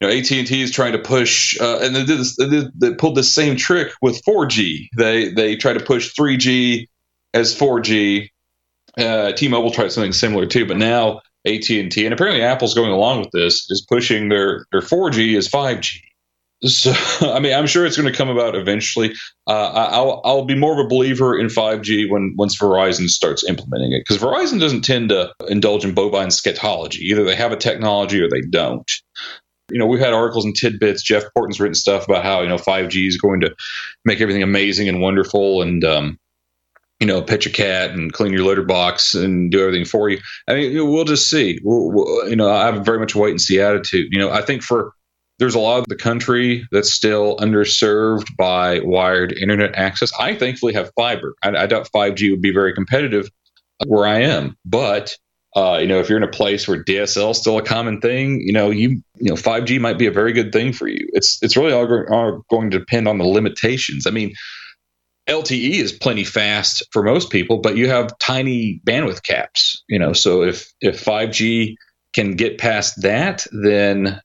[0.00, 2.94] you know AT&T is trying to push, uh, and they did this, they, did, they
[2.94, 4.88] pulled the same trick with 4G.
[4.96, 6.86] They they try to push 3G
[7.34, 8.28] as 4G.
[8.98, 13.30] Uh, T-Mobile tried something similar too, but now AT&T and apparently Apple's going along with
[13.32, 16.00] this is pushing their their 4G as 5G.
[16.64, 19.14] So I mean, I'm sure it's going to come about eventually.
[19.46, 23.92] Uh, I'll I'll be more of a believer in 5G when once Verizon starts implementing
[23.92, 27.00] it because Verizon doesn't tend to indulge in bovine scatology.
[27.00, 28.90] Either they have a technology or they don't.
[29.70, 31.02] You know, we've had articles and TidBITS.
[31.02, 33.54] Jeff Porten's written stuff about how, you know, 5G is going to
[34.04, 36.18] make everything amazing and wonderful and, um,
[36.98, 40.18] you know, pitch a cat and clean your litter box and do everything for you.
[40.46, 41.58] I mean, we'll just see.
[41.64, 44.08] We'll, we'll, you know, I have a very much wait and see attitude.
[44.12, 44.92] You know, I think for
[45.38, 50.12] there's a lot of the country that's still underserved by wired internet access.
[50.20, 51.34] I thankfully have fiber.
[51.42, 53.30] I, I doubt 5G would be very competitive
[53.86, 55.16] where I am, but
[55.56, 58.40] uh, you know, if you're in a place where DSL is still a common thing,
[58.40, 61.08] you know, you you know, 5G might be a very good thing for you.
[61.12, 64.06] It's it's really all, all going to depend on the limitations.
[64.06, 64.32] I mean,
[65.28, 69.82] LTE is plenty fast for most people, but you have tiny bandwidth caps.
[69.88, 71.74] You know, so if if 5G
[72.14, 74.20] can get past that, then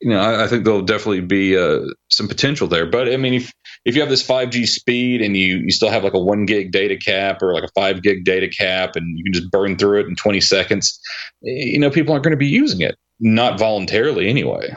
[0.00, 2.86] you know I, I think there'll definitely be uh, some potential there.
[2.86, 3.52] But I mean, if
[3.84, 6.72] if you have this 5G speed and you you still have like a one gig
[6.72, 10.00] data cap or like a five gig data cap, and you can just burn through
[10.00, 11.00] it in 20 seconds,
[11.42, 14.74] you know, people aren't going to be using it, not voluntarily anyway.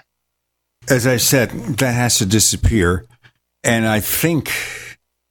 [0.90, 3.06] As I said, that has to disappear,
[3.64, 4.50] and I think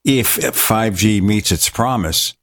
[0.05, 2.35] if 5G meets its promise,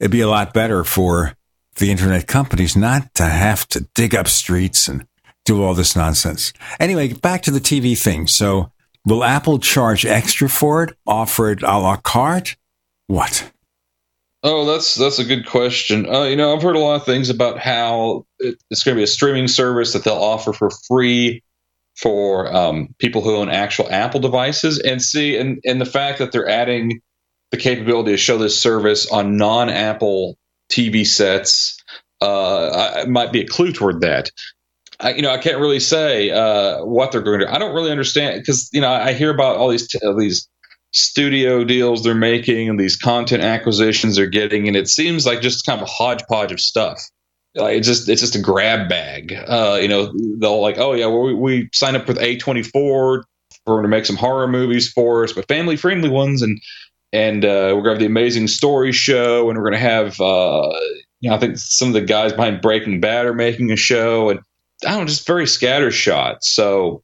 [0.00, 1.34] it'd be a lot better for
[1.76, 5.06] the internet companies not to have to dig up streets and
[5.46, 6.52] do all this nonsense.
[6.78, 8.26] Anyway, back to the TV thing.
[8.26, 8.70] So,
[9.06, 10.96] will Apple charge extra for it?
[11.06, 12.56] Offer it a la carte?
[13.06, 13.50] What?
[14.42, 16.06] Oh, that's that's a good question.
[16.08, 18.98] Uh, you know, I've heard a lot of things about how it, it's going to
[18.98, 21.42] be a streaming service that they'll offer for free
[21.96, 24.78] for um, people who own actual Apple devices.
[24.78, 27.00] And see, and and the fact that they're adding
[27.50, 30.36] the capability to show this service on non-Apple
[30.70, 31.82] TV sets
[32.20, 34.30] uh, might be a clue toward that.
[35.00, 37.52] I, you know, I can't really say uh, what they're going to.
[37.52, 40.48] I don't really understand because you know I hear about all these t- these
[40.92, 45.66] studio deals they're making and these content acquisitions they're getting, and it seems like just
[45.66, 47.00] kind of a hodgepodge of stuff.
[47.54, 49.32] Like it's just it's just a grab bag.
[49.32, 53.22] Uh, you know, they'll like, oh yeah, well, we, we signed up with A24
[53.66, 56.60] for to make some horror movies for us, but family friendly ones, and
[57.12, 60.20] and uh, we're going to have the Amazing Story show, and we're going to have,
[60.20, 60.68] uh,
[61.20, 64.30] you know, I think some of the guys behind Breaking Bad are making a show,
[64.30, 64.40] and
[64.84, 66.38] I don't know, just very scattershot.
[66.42, 67.02] So,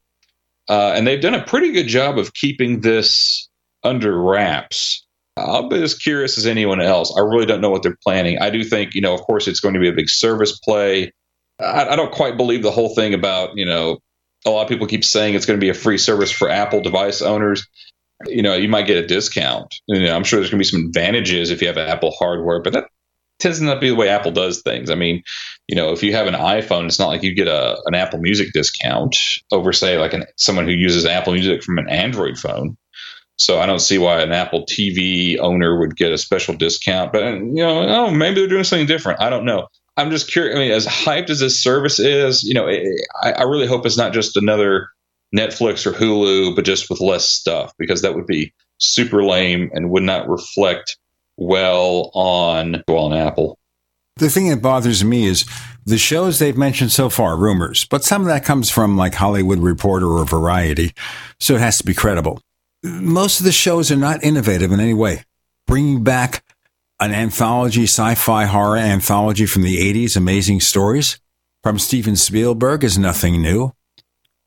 [0.69, 3.49] uh, and they've done a pretty good job of keeping this
[3.83, 5.05] under wraps.
[5.35, 7.13] I'll be as curious as anyone else.
[7.17, 8.37] I really don't know what they're planning.
[8.39, 11.11] I do think, you know, of course, it's going to be a big service play.
[11.59, 13.97] I, I don't quite believe the whole thing about, you know,
[14.45, 16.81] a lot of people keep saying it's going to be a free service for Apple
[16.81, 17.65] device owners
[18.27, 19.73] you know, you might get a discount.
[19.87, 22.61] You know, I'm sure there's going to be some advantages if you have Apple hardware,
[22.61, 22.85] but that
[23.39, 24.89] tends not to be the way Apple does things.
[24.89, 25.23] I mean,
[25.67, 28.19] you know, if you have an iPhone, it's not like you get a an Apple
[28.19, 29.15] Music discount
[29.51, 32.77] over, say, like an, someone who uses Apple Music from an Android phone.
[33.37, 37.11] So I don't see why an Apple TV owner would get a special discount.
[37.11, 39.21] But you know, oh, maybe they're doing something different.
[39.21, 39.67] I don't know.
[39.97, 40.55] I'm just curious.
[40.55, 43.97] I mean, as hyped as this service is, you know, I, I really hope it's
[43.97, 44.89] not just another
[45.35, 49.89] Netflix or Hulu, but just with less stuff because that would be super lame and
[49.89, 50.97] would not reflect
[51.37, 53.57] well on well on Apple.
[54.17, 55.45] The thing that bothers me is
[55.85, 59.59] the shows they've mentioned so far, rumors, but some of that comes from like Hollywood
[59.59, 60.93] Reporter or Variety,
[61.39, 62.39] so it has to be credible.
[62.83, 65.23] Most of the shows are not innovative in any way.
[65.65, 66.43] Bringing back
[66.99, 71.19] an anthology, sci fi horror anthology from the 80s, Amazing Stories,
[71.63, 73.73] from Steven Spielberg, is nothing new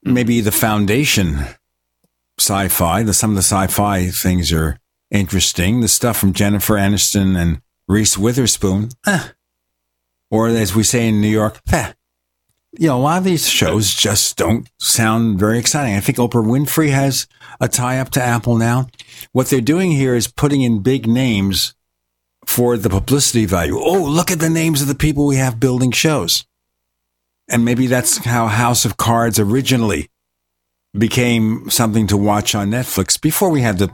[0.06, 1.44] maybe the foundation
[2.38, 3.02] sci-fi.
[3.02, 4.78] The, some of the sci-fi things are
[5.10, 5.80] interesting.
[5.80, 9.28] The stuff from Jennifer Aniston and Reese Witherspoon, eh.
[10.30, 11.92] or as we say in New York, eh.
[12.78, 15.94] You know, a lot of these shows just don't sound very exciting.
[15.94, 17.26] I think Oprah Winfrey has
[17.58, 18.88] a tie up to Apple now.
[19.32, 21.74] What they're doing here is putting in big names
[22.44, 23.78] for the publicity value.
[23.78, 26.44] Oh, look at the names of the people we have building shows.
[27.48, 30.10] And maybe that's how House of Cards originally
[30.98, 33.90] became something to watch on Netflix before we had the,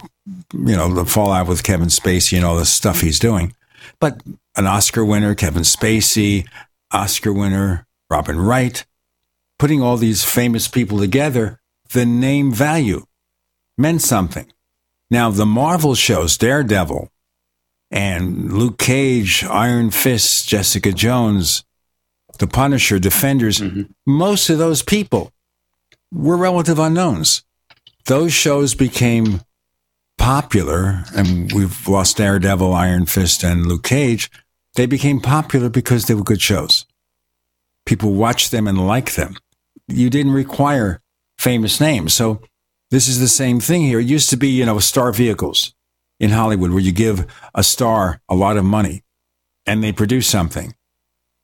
[0.52, 3.54] you know, the fallout with Kevin Spacey and all the stuff he's doing.
[4.00, 4.22] But
[4.56, 6.46] an Oscar winner, Kevin Spacey,
[6.92, 8.84] Oscar winner, Robin Wright,
[9.58, 11.60] putting all these famous people together,
[11.92, 13.04] the name value
[13.78, 14.52] meant something.
[15.10, 17.10] Now, the Marvel shows, Daredevil
[17.90, 21.64] and Luke Cage, Iron Fist, Jessica Jones,
[22.38, 23.82] the Punisher, Defenders, mm-hmm.
[24.06, 25.32] most of those people
[26.12, 27.42] were relative unknowns.
[28.06, 29.40] Those shows became
[30.18, 34.30] popular, and we've lost Daredevil, Iron Fist, and Luke Cage.
[34.74, 36.86] They became popular because they were good shows.
[37.86, 39.36] People watched them and liked them.
[39.88, 41.00] You didn't require
[41.38, 42.14] famous names.
[42.14, 42.40] So
[42.90, 44.00] this is the same thing here.
[44.00, 45.74] It used to be, you know, star vehicles
[46.20, 49.02] in Hollywood where you give a star a lot of money
[49.66, 50.74] and they produce something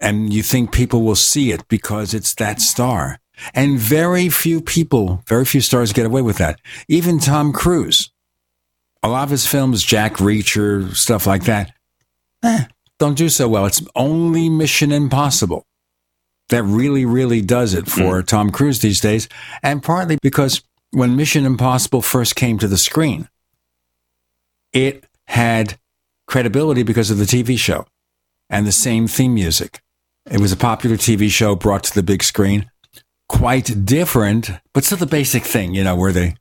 [0.01, 3.19] and you think people will see it because it's that star.
[3.55, 6.61] And very few people, very few stars get away with that.
[6.89, 8.11] Even Tom Cruise.
[9.03, 11.73] A lot of his films, Jack Reacher, stuff like that,
[12.43, 12.65] eh,
[12.99, 13.65] don't do so well.
[13.65, 15.65] It's only Mission Impossible
[16.49, 18.27] that really, really does it for mm.
[18.27, 19.29] Tom Cruise these days.
[19.63, 23.29] And partly because when Mission Impossible first came to the screen,
[24.73, 25.79] it had
[26.27, 27.87] credibility because of the TV show
[28.51, 29.81] and the same theme music.
[30.31, 32.71] It was a popular TV show brought to the big screen,
[33.29, 36.35] quite different, but still the basic thing, you know, where they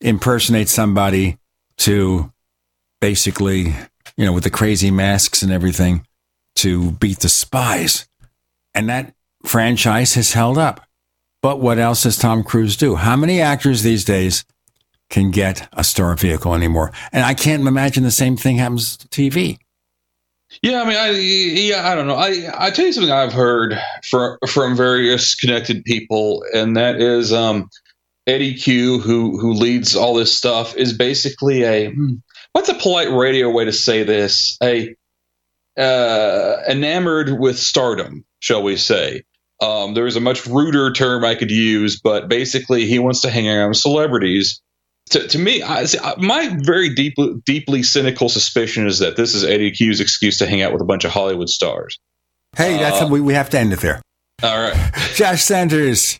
[0.00, 1.38] impersonate somebody
[1.78, 2.32] to
[3.00, 3.74] basically,
[4.16, 6.06] you know, with the crazy masks and everything
[6.56, 8.08] to beat the spies.
[8.74, 9.14] And that
[9.44, 10.86] franchise has held up.
[11.42, 12.96] But what else does Tom Cruise do?
[12.96, 14.44] How many actors these days
[15.08, 16.92] can get a star vehicle anymore?
[17.12, 19.58] And I can't imagine the same thing happens to TV.
[20.62, 22.16] Yeah, I mean, I yeah, I don't know.
[22.16, 27.32] I I tell you something I've heard from from various connected people, and that is
[27.32, 27.68] um,
[28.26, 32.14] Eddy Cue, who who leads all this stuff, is basically a hmm,
[32.52, 34.58] what's a polite radio way to say this?
[34.62, 34.94] A
[35.78, 39.22] uh, enamored with stardom, shall we say?
[39.62, 43.30] Um, there is a much ruder term I could use, but basically, he wants to
[43.30, 44.60] hang around with celebrities
[45.10, 49.44] to, to me, I, see, my very deeply deeply cynical suspicion is that this is
[49.44, 51.98] Eddy Cue's excuse to hang out with a bunch of Hollywood stars.
[52.56, 54.02] Hey, that's uh, we, we have to end it there.
[54.42, 54.92] All right.
[55.14, 56.18] Josh Centers,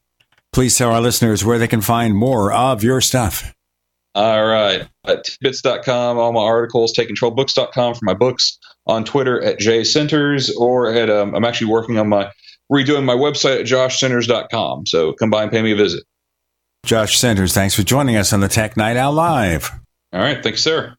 [0.52, 3.54] please tell our listeners where they can find more of your stuff.
[4.14, 4.88] All right.
[5.06, 10.92] At tidbits.com, all my articles, takecontrolbooks.com for my books, on Twitter at Jay Centers, or
[10.92, 12.30] at, um, I'm actually working on my
[12.70, 14.86] redoing my website at joshcenters.com.
[14.86, 16.04] So come by and pay me a visit.
[16.84, 19.70] Josh Centers, thanks for joining us on the Tech Night Owl Live.
[20.12, 20.42] All right.
[20.42, 20.94] Thanks, sir.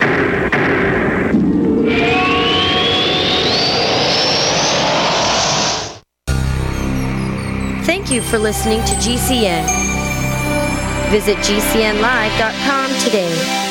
[7.83, 9.65] Thank you for listening to GCN.
[11.11, 13.70] Visit GCNlive.com today.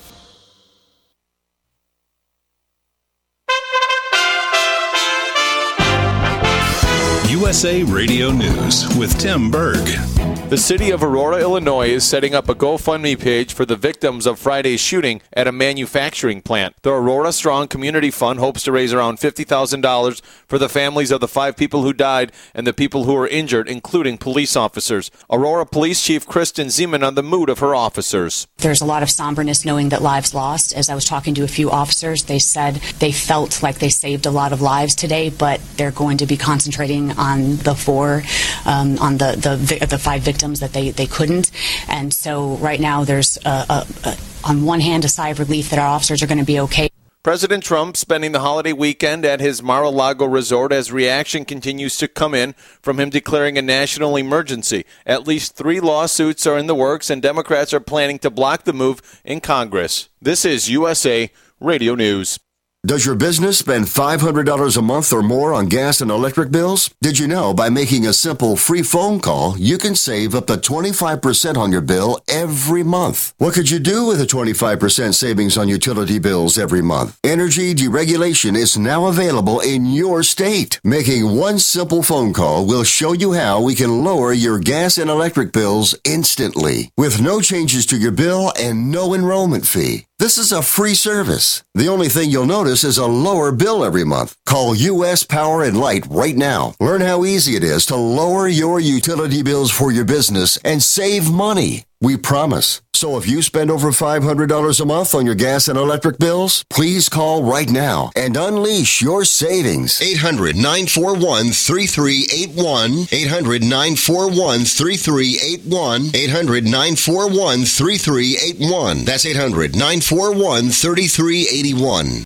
[7.51, 10.10] USA Radio News with Tim Berg.
[10.51, 14.37] The city of Aurora, Illinois is setting up a GoFundMe page for the victims of
[14.37, 16.75] Friday's shooting at a manufacturing plant.
[16.81, 21.29] The Aurora Strong Community Fund hopes to raise around $50,000 for the families of the
[21.29, 25.09] five people who died and the people who were injured, including police officers.
[25.29, 28.45] Aurora Police Chief Kristen Ziman on the mood of her officers.
[28.57, 30.73] There's a lot of somberness knowing that lives lost.
[30.73, 34.25] As I was talking to a few officers, they said they felt like they saved
[34.25, 38.23] a lot of lives today, but they're going to be concentrating on the four,
[38.65, 41.51] um, on the, the, the five victims that they, they couldn't.
[41.87, 45.69] And so right now there's, a, a, a, on one hand, a sigh of relief
[45.69, 46.89] that our officers are going to be okay.
[47.23, 52.33] President Trump spending the holiday weekend at his Mar-a-Lago resort as reaction continues to come
[52.33, 54.85] in from him declaring a national emergency.
[55.05, 58.73] At least three lawsuits are in the works, and Democrats are planning to block the
[58.73, 60.09] move in Congress.
[60.19, 62.39] This is USA Radio News.
[62.83, 66.89] Does your business spend $500 a month or more on gas and electric bills?
[66.99, 70.55] Did you know by making a simple free phone call, you can save up to
[70.55, 73.33] 25% on your bill every month?
[73.37, 77.19] What could you do with a 25% savings on utility bills every month?
[77.23, 80.79] Energy deregulation is now available in your state.
[80.83, 85.07] Making one simple phone call will show you how we can lower your gas and
[85.07, 90.07] electric bills instantly with no changes to your bill and no enrollment fee.
[90.21, 91.63] This is a free service.
[91.73, 94.35] The only thing you'll notice is a lower bill every month.
[94.45, 96.75] Call US Power and Light right now.
[96.79, 101.31] Learn how easy it is to lower your utility bills for your business and save
[101.31, 101.85] money.
[102.01, 102.83] We promise.
[103.01, 107.09] So if you spend over $500 a month on your gas and electric bills, please
[107.09, 109.99] call right now and unleash your savings.
[109.99, 113.07] 800 941 3381.
[113.11, 116.11] 800 941 3381.
[116.13, 119.05] 800 941 3381.
[119.05, 122.23] That's 800 941 3381.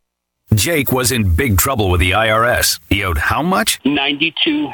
[0.56, 2.82] Jake was in big trouble with the IRS.
[2.90, 3.80] He owed how much?
[3.86, 4.74] Ninety two.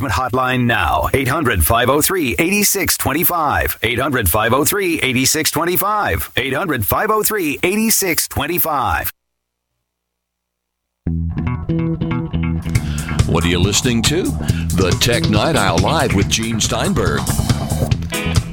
[0.00, 1.08] Hotline now.
[1.12, 3.78] 800 503 8625.
[3.82, 6.32] 800 503 8625.
[6.36, 9.12] 800 503 8625.
[13.28, 14.22] What are you listening to?
[14.22, 17.20] The Tech Night Owl Live with Gene Steinberg.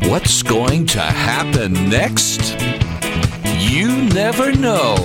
[0.09, 2.59] What's going to happen next?
[3.59, 4.95] You never know.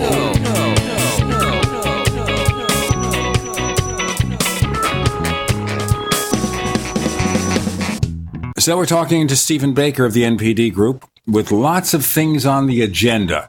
[8.66, 12.66] So we're talking to Stephen Baker of the NPD Group with lots of things on
[12.66, 13.48] the agenda.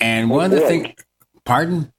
[0.00, 0.94] And one of the things,
[1.44, 1.92] pardon?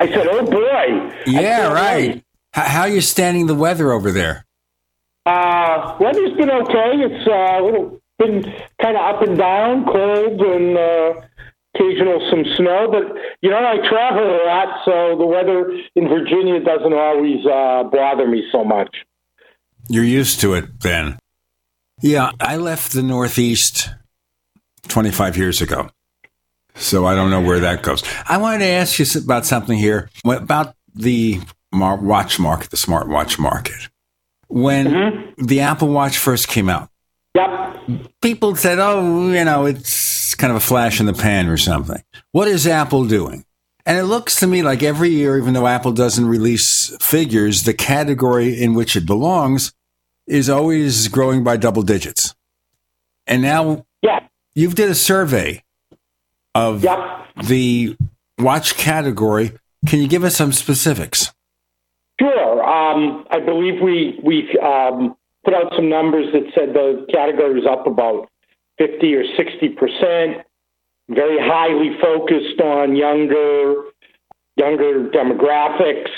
[0.00, 1.14] I said, oh boy.
[1.26, 2.24] Yeah, right.
[2.52, 4.44] How, how are you standing the weather over there?
[5.26, 6.92] Uh, weather's been okay.
[7.06, 8.42] It's uh, been
[8.82, 11.20] kind of up and down, cold and uh,
[11.76, 12.88] occasional some snow.
[12.90, 17.84] But you know, I travel a lot, so the weather in Virginia doesn't always uh,
[17.84, 19.04] bother me so much.
[19.88, 21.20] You're used to it then.
[22.02, 23.90] Yeah, I left the Northeast
[24.88, 25.88] 25 years ago.
[26.74, 28.02] So I don't know where that goes.
[28.28, 31.40] I wanted to ask you about something here about the
[31.72, 33.88] watch market, the smartwatch market.
[34.48, 35.44] When mm-hmm.
[35.44, 36.90] the Apple Watch first came out,
[37.34, 37.78] yep.
[38.22, 42.02] people said, oh, you know, it's kind of a flash in the pan or something.
[42.32, 43.44] What is Apple doing?
[43.86, 47.74] And it looks to me like every year, even though Apple doesn't release figures, the
[47.74, 49.72] category in which it belongs
[50.26, 52.34] is always growing by double digits.
[53.26, 54.20] And now yeah.
[54.54, 55.62] you've did a survey
[56.54, 56.98] of yep.
[57.44, 57.96] the
[58.38, 59.52] watch category.
[59.86, 61.32] Can you give us some specifics?
[62.20, 62.64] Sure.
[62.64, 67.66] Um, I believe we we um, put out some numbers that said the category was
[67.66, 68.28] up about
[68.78, 70.46] fifty or sixty percent.
[71.08, 73.74] Very highly focused on younger
[74.56, 76.10] younger demographics.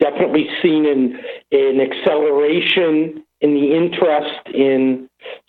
[0.00, 1.20] Definitely seen an
[1.52, 5.08] an acceleration in the interest in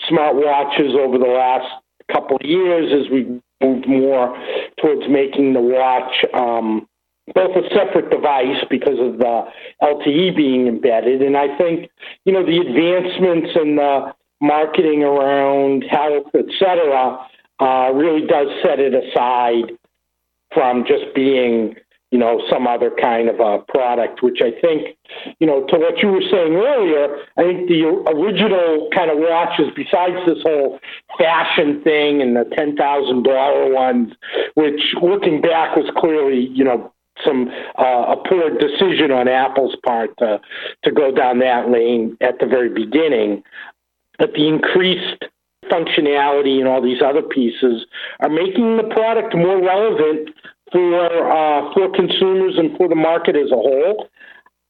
[0.10, 1.68] smartwatches over the last
[2.12, 4.38] couple of years as we moved more
[4.80, 6.88] towards making the watch um,
[7.34, 9.44] both a separate device because of the
[9.82, 11.22] LTE being embedded.
[11.22, 11.90] And I think,
[12.26, 17.20] you know, the advancements in the marketing around health, et cetera,
[17.60, 19.78] uh, really does set it aside
[20.54, 21.76] from just being
[22.12, 24.98] you know, some other kind of a product, which I think,
[25.40, 29.68] you know, to what you were saying earlier, I think the original kind of watches,
[29.76, 30.80] besides this whole
[31.18, 34.14] fashion thing and the $10,000 ones,
[34.56, 36.92] which looking back was clearly, you know,
[37.26, 40.40] some uh, a poor decision on Apple's part to
[40.86, 43.44] to go down that lane at the very beginning.
[44.18, 45.26] But the increased
[45.70, 47.86] functionality and all these other pieces
[48.20, 50.30] are making the product more relevant
[50.72, 54.10] for uh, for consumers and for the market as a whole.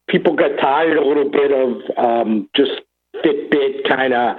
[0.08, 2.82] People got tired a little bit of um, just
[3.24, 4.38] Fitbit kind of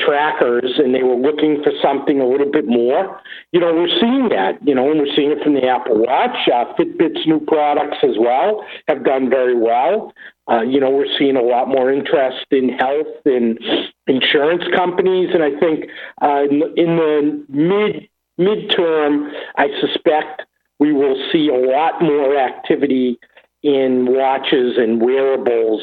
[0.00, 3.20] trackers, and they were looking for something a little bit more.
[3.52, 4.58] You know, we're seeing that.
[4.66, 6.36] You know, and we're seeing it from the Apple Watch.
[6.48, 10.12] Uh, Fitbit's new products as well have done very well.
[10.50, 13.58] Uh, you know, we're seeing a lot more interest in health and
[14.06, 15.84] insurance companies, and I think
[16.20, 16.42] uh,
[16.76, 18.08] in, the mid
[18.40, 20.42] midterm, I suspect
[20.78, 23.18] we will see a lot more activity
[23.62, 25.82] in watches and wearables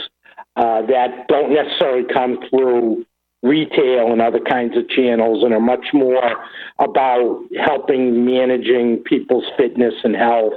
[0.56, 3.06] uh, that don't necessarily come through
[3.42, 6.46] retail and other kinds of channels and are much more
[6.80, 10.54] about helping managing people's fitness and health,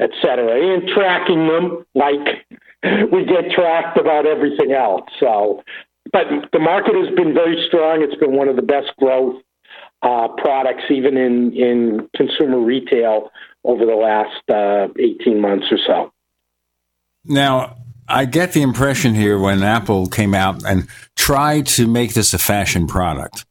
[0.00, 2.44] et cetera, and tracking them like
[3.12, 5.08] we get tracked about everything else.
[5.18, 5.62] So,
[6.12, 8.02] but the market has been very strong.
[8.02, 9.40] It's been one of the best growth
[10.02, 13.30] uh, products, even in, in consumer retail,
[13.64, 16.12] over the last uh, 18 months or so.
[17.24, 17.76] Now,
[18.08, 22.38] I get the impression here when Apple came out and tried to make this a
[22.38, 23.44] fashion product,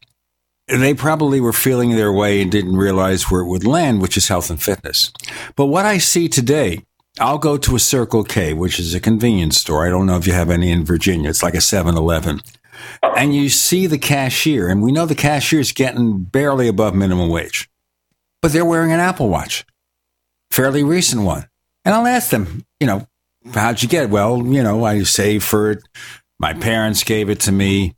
[0.67, 4.27] they probably were feeling their way and didn't realize where it would land, which is
[4.27, 5.11] health and fitness.
[5.55, 6.83] But what I see today,
[7.19, 9.85] I'll go to a Circle K, which is a convenience store.
[9.85, 11.29] I don't know if you have any in Virginia.
[11.29, 12.41] It's like a 7 Eleven.
[13.01, 17.29] And you see the cashier, and we know the cashier is getting barely above minimum
[17.29, 17.69] wage,
[18.41, 19.65] but they're wearing an Apple Watch,
[20.51, 21.47] fairly recent one.
[21.85, 23.07] And I'll ask them, you know,
[23.53, 24.09] how'd you get it?
[24.09, 25.87] Well, you know, I saved for it.
[26.39, 27.95] My parents gave it to me.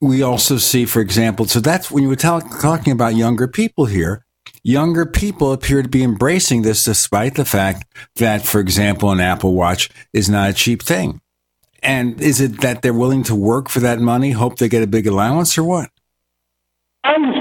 [0.00, 3.86] We also see, for example, so that's when you were talk, talking about younger people
[3.86, 4.24] here.
[4.62, 7.84] Younger people appear to be embracing this despite the fact
[8.16, 11.20] that, for example, an Apple Watch is not a cheap thing.
[11.82, 14.86] And is it that they're willing to work for that money, hope they get a
[14.86, 15.90] big allowance, or what?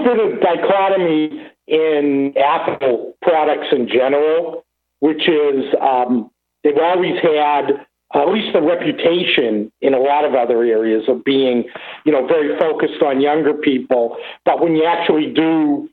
[0.08, 4.66] Been a dichotomy in Apple products in general,
[5.00, 6.32] which is um,
[6.64, 7.86] they've always had
[8.16, 11.66] at least the reputation in a lot of other areas of being,
[12.06, 14.18] you know, very focused on younger people.
[14.46, 15.90] But when you actually do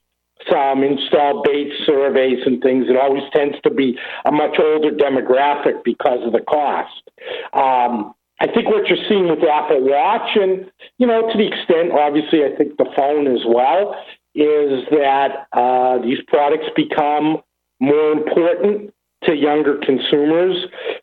[0.51, 5.83] some install base surveys and things, it always tends to be a much older demographic
[5.85, 7.03] because of the cost.
[7.53, 11.47] Um, I think what you're seeing with the Apple Watch, and you know, to the
[11.47, 13.97] extent, obviously, I think the phone as well,
[14.35, 17.39] is that uh, these products become
[17.81, 18.93] more important
[19.25, 20.57] to younger consumers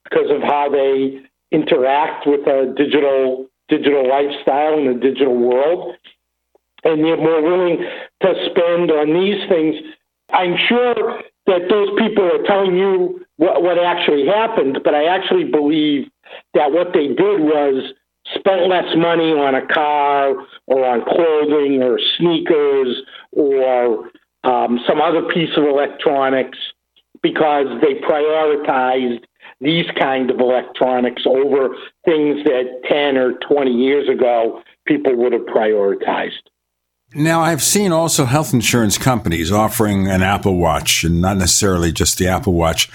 [0.03, 1.22] because of how they
[1.52, 5.95] interact with a digital digital lifestyle in the digital world,
[6.84, 7.78] and they're more willing
[8.22, 9.76] to spend on these things.
[10.30, 15.45] I'm sure that those people are telling you what, what actually happened, but I actually
[15.45, 16.10] believe
[16.53, 17.94] that what they did was
[18.36, 20.36] spent less money on a car
[20.68, 23.02] or on clothing or sneakers
[23.32, 24.10] or
[24.44, 26.58] um, some other piece of electronics
[27.22, 29.24] because they prioritized
[29.60, 35.44] these kind of electronics over things that 10 or 20 years ago people would have
[35.44, 36.41] prioritized.
[37.14, 42.18] Now, I've seen also health insurance companies offering an Apple Watch, and not necessarily just
[42.18, 42.90] the Apple Watch,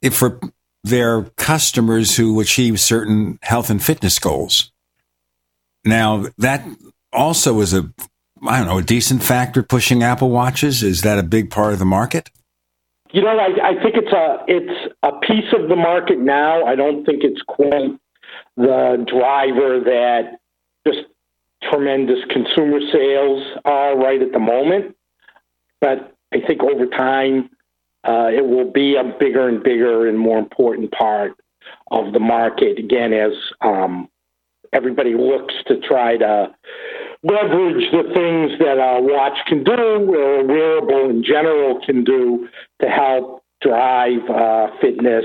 [0.00, 0.40] if for
[0.84, 4.72] their customers who achieve certain health and fitness goals.
[5.84, 6.66] Now, that
[7.12, 7.92] also is a,
[8.46, 10.82] I don't know, a decent factor pushing Apple Watches.
[10.82, 12.30] Is that a big part of the market?
[13.10, 16.64] You know, I, I think it's a it's a piece of the market now.
[16.64, 17.98] I don't think it's quite
[18.56, 20.38] the driver that
[20.86, 21.06] just
[21.62, 24.94] tremendous consumer sales are right at the moment.
[25.80, 27.50] But I think over time,
[28.04, 31.32] uh, it will be a bigger and bigger and more important part
[31.90, 32.78] of the market.
[32.78, 33.32] Again, as
[33.62, 34.08] um,
[34.72, 36.54] everybody looks to try to
[37.22, 42.48] leverage the things that a watch can do or a wearable in general can do
[42.80, 45.24] to help drive uh, fitness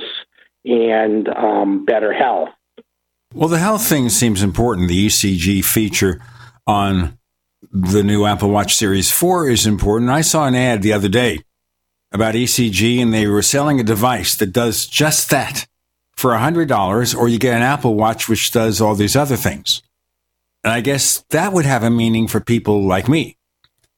[0.65, 2.49] and um, better health.
[3.33, 4.89] Well, the health thing seems important.
[4.89, 6.21] The ECG feature
[6.65, 7.17] on
[7.71, 10.11] the new Apple Watch Series 4 is important.
[10.11, 11.39] I saw an ad the other day
[12.11, 15.67] about ECG, and they were selling a device that does just that
[16.15, 19.81] for $100, or you get an Apple Watch, which does all these other things.
[20.64, 23.38] And I guess that would have a meaning for people like me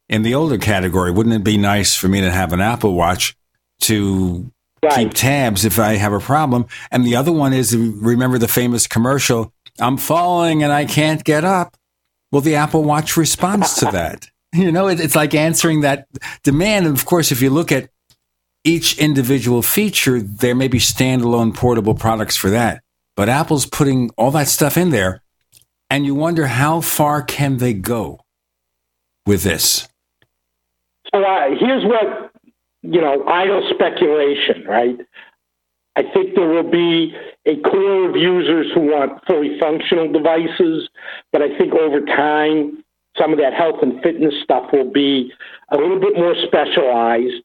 [0.09, 1.11] in the older category.
[1.11, 3.35] Wouldn't it be nice for me to have an Apple Watch
[3.81, 4.51] to
[4.83, 4.93] right.
[4.93, 6.65] keep tabs if I have a problem?
[6.91, 11.43] And the other one is remember the famous commercial, I'm falling and I can't get
[11.43, 11.77] up.
[12.31, 14.29] Well, the Apple Watch responds to that.
[14.53, 16.07] You know, it's like answering that
[16.43, 16.87] demand.
[16.87, 17.89] And of course, if you look at
[18.63, 22.81] each individual feature, there may be standalone portable products for that.
[23.15, 25.21] But Apple's putting all that stuff in there,
[25.89, 28.19] and you wonder how far can they go
[29.25, 29.87] with this?
[31.13, 32.31] So uh, here's what,
[32.81, 34.97] you know, idle speculation, right?
[35.95, 40.89] I think there will be a core of users who want fully functional devices,
[41.31, 42.83] but I think over time,
[43.17, 45.31] some of that health and fitness stuff will be
[45.71, 47.43] a little bit more specialized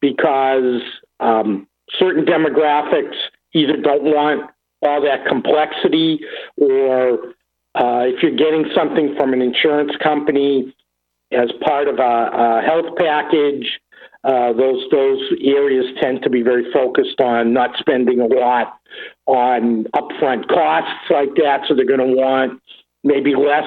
[0.00, 0.82] because
[1.20, 3.14] um, certain demographics
[3.54, 4.50] either don't want
[4.82, 6.20] all that complexity
[6.56, 7.34] or
[7.74, 10.74] uh, if you're getting something from an insurance company
[11.32, 13.80] as part of a, a health package,
[14.24, 18.78] uh, those those areas tend to be very focused on not spending a lot
[19.26, 21.62] on upfront costs like that.
[21.66, 22.60] So they're going to want
[23.02, 23.66] maybe less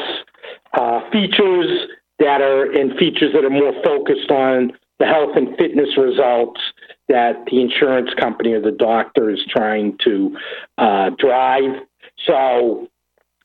[0.73, 5.98] uh, features that are and features that are more focused on the health and fitness
[5.98, 6.61] results
[7.10, 10.38] that the insurance company or the doctor is trying to
[10.77, 11.82] uh, drive.
[12.26, 12.88] So,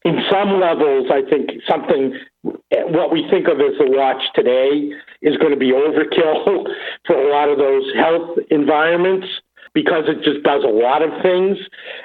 [0.05, 4.90] in some levels, I think something what we think of as a watch today
[5.20, 6.66] is going to be overkill
[7.06, 9.27] for a lot of those health environments
[9.74, 11.59] because it just does a lot of things.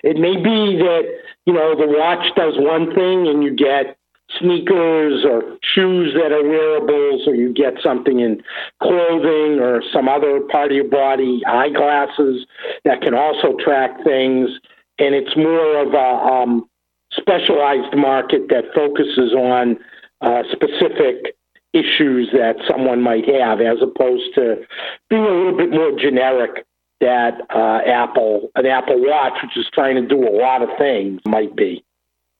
[0.03, 1.03] It may be that,
[1.45, 3.97] you know, the watch does one thing and you get
[4.39, 8.41] sneakers or shoes that are wearables, or you get something in
[8.81, 12.45] clothing or some other part of your body, eyeglasses
[12.83, 14.49] that can also track things.
[14.97, 16.69] And it's more of a um,
[17.17, 19.77] specialized market that focuses on
[20.21, 21.35] uh, specific
[21.73, 24.65] issues that someone might have, as opposed to
[25.09, 26.65] being a little bit more generic
[27.01, 31.21] that uh, Apple, an Apple Watch, which is trying to do a lot of things,
[31.25, 31.83] might be.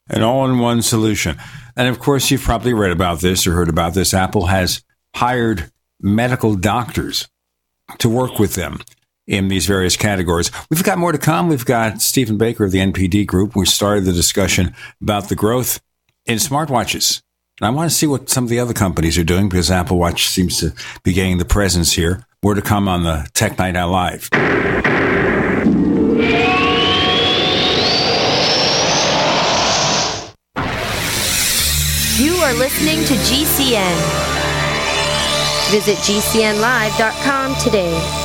[0.09, 1.37] An all in one solution.
[1.75, 4.13] And of course, you've probably read about this or heard about this.
[4.13, 4.83] Apple has
[5.15, 7.27] hired medical doctors
[7.97, 8.79] to work with them
[9.27, 10.51] in these various categories.
[10.69, 11.49] We've got more to come.
[11.49, 13.55] We've got Stephen Baker of the NPD Group.
[13.55, 15.81] We started the discussion about the growth
[16.25, 17.21] in smartwatches.
[17.59, 19.97] And I want to see what some of the other companies are doing because Apple
[19.97, 20.73] Watch seems to
[21.03, 22.25] be gaining the presence here.
[22.43, 24.29] More to come on the Tech Night Owl Live.
[32.17, 33.95] You are listening to GCN.
[35.71, 38.24] Visit GCNlive.com today.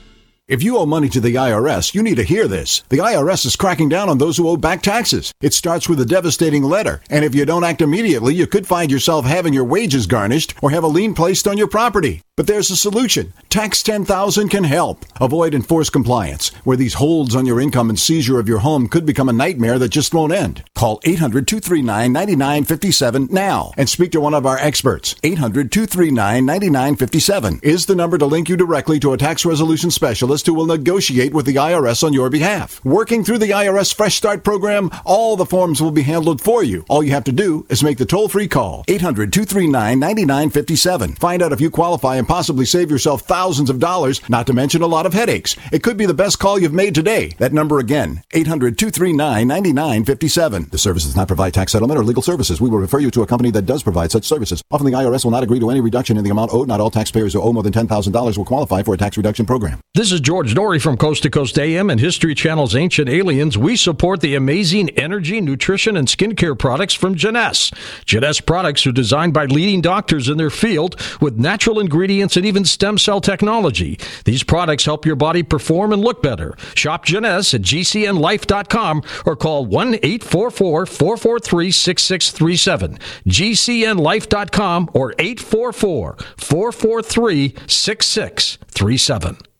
[0.51, 2.83] If you owe money to the IRS, you need to hear this.
[2.89, 5.33] The IRS is cracking down on those who owe back taxes.
[5.39, 8.91] It starts with a devastating letter, and if you don't act immediately, you could find
[8.91, 12.21] yourself having your wages garnished or have a lien placed on your property.
[12.35, 13.31] But there's a solution.
[13.49, 15.05] Tax 10,000 can help.
[15.21, 19.05] Avoid enforced compliance, where these holds on your income and seizure of your home could
[19.05, 20.65] become a nightmare that just won't end.
[20.75, 25.15] Call 800 239 9957 now and speak to one of our experts.
[25.23, 30.40] 800 239 9957 is the number to link you directly to a tax resolution specialist
[30.45, 32.83] who will negotiate with the IRS on your behalf.
[32.85, 36.85] Working through the IRS Fresh Start program, all the forms will be handled for you.
[36.89, 41.15] All you have to do is make the toll free call 800 239 9957.
[41.15, 44.81] Find out if you qualify and possibly save yourself thousands of dollars, not to mention
[44.81, 45.55] a lot of headaches.
[45.71, 47.33] It could be the best call you've made today.
[47.37, 50.69] That number again, 800 239 9957.
[50.71, 52.61] The service does not provide tax settlement or legal services.
[52.61, 54.63] We will refer you to a company that does provide such services.
[54.71, 56.67] Often the IRS will not agree to any reduction in the amount owed.
[56.67, 59.79] Not all taxpayers who owe more than $10,000 will qualify for a tax reduction program.
[59.93, 63.57] This is Noory from Coast to Coast AM and History Channel's Ancient Aliens.
[63.57, 67.69] We support the amazing energy, nutrition, and skincare products from Jeunesse.
[68.05, 72.63] Jeunesse products are designed by leading doctors in their field with natural ingredients and even
[72.63, 73.99] stem cell technology.
[74.23, 76.55] These products help your body perform and look better.
[76.75, 82.97] Shop Jeunesse at gcnlife.com or call 1 844 443 6637.
[83.27, 89.50] gcnlife.com or 844 443 6637.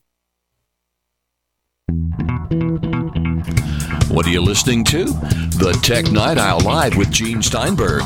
[4.09, 5.05] What are you listening to?
[5.05, 8.03] The Tech Night Owl Live with Gene Steinberg.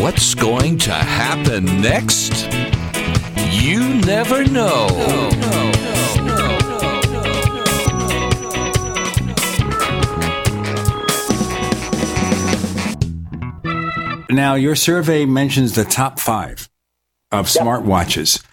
[0.00, 2.46] What's going to happen next?
[3.50, 4.86] You never know.
[14.30, 16.68] Now, your survey mentions the top five
[17.32, 18.44] of smartwatches.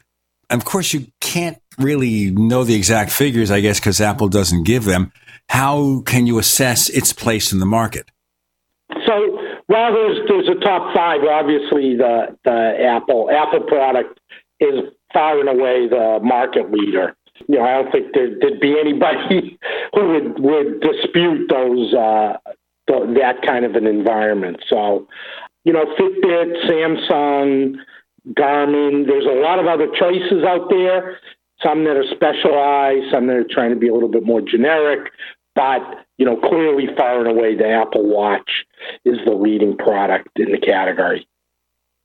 [0.50, 4.86] Of course, you can't really know the exact figures, I guess, because Apple doesn't give
[4.86, 5.12] them.
[5.50, 8.10] How can you assess its place in the market?
[9.06, 11.22] So, well, there's there's a top five.
[11.24, 14.20] Obviously, the the Apple Apple product
[14.60, 17.16] is far and away the market leader.
[17.48, 19.58] You know, I don't think there, would be anybody
[19.94, 22.38] who would would dispute those uh,
[22.88, 24.64] th- that kind of an environment.
[24.70, 25.08] So,
[25.64, 27.76] you know, Fitbit, Samsung,
[28.34, 29.08] Garmin.
[29.08, 31.20] There's a lot of other choices out there.
[31.64, 35.12] Some that are specialized, some that are trying to be a little bit more generic.
[35.56, 35.82] But
[36.18, 38.66] you know, clearly, far and away, the Apple Watch
[39.06, 41.28] is the leading product in the category.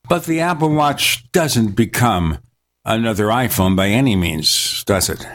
[0.08, 2.38] But the Apple Watch doesn't become
[2.84, 5.26] another iPhone by any means, does it?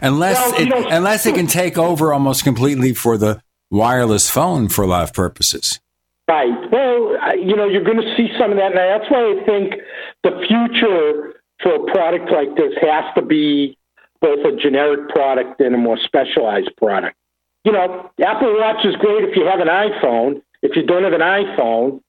[0.00, 1.50] Unless Well, it, know- unless it can hmm.
[1.50, 5.80] take over almost completely for the wireless phone for a lot of purposes.
[6.28, 6.70] Right.
[6.70, 8.72] Well, you know, you're going to see some of that.
[8.72, 9.74] And that's why I think
[10.22, 13.76] the future for a product like this has to be
[14.20, 17.16] both a generic product and a more specialized product.
[17.64, 20.42] You know, Apple Watch is great if you have an iPhone.
[20.62, 22.00] If you don't have an iPhone,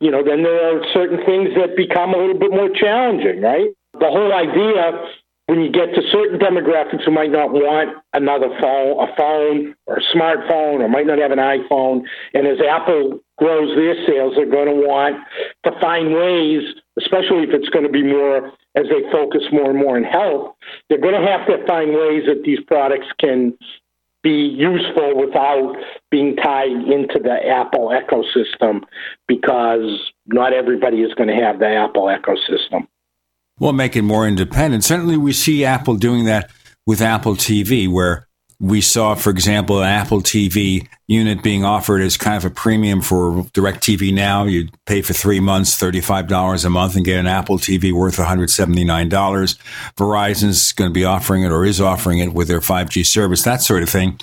[0.00, 3.70] you know, then there are certain things that become a little bit more challenging, right?
[3.98, 5.06] The whole idea
[5.46, 9.96] when you get to certain demographics who might not want another phone, a phone or
[9.96, 12.02] a smartphone, or might not have an iPhone,
[12.32, 15.16] and as Apple grows their sales, they're going to want
[15.64, 16.62] to find ways,
[16.98, 20.54] especially if it's going to be more as they focus more and more on health,
[20.88, 23.56] they're going to have to find ways that these products can
[24.22, 25.74] be useful without
[26.10, 28.82] being tied into the Apple ecosystem
[29.26, 32.86] because not everybody is going to have the Apple ecosystem.
[33.58, 34.84] Well, make it more independent.
[34.84, 36.50] Certainly, we see Apple doing that
[36.86, 38.26] with Apple TV, where
[38.62, 43.02] we saw, for example, an Apple TV unit being offered as kind of a premium
[43.02, 44.44] for DirecTV Now.
[44.44, 49.58] You pay for three months, $35 a month, and get an Apple TV worth $179.
[49.96, 53.62] Verizon's going to be offering it or is offering it with their 5G service, that
[53.62, 54.20] sort of thing.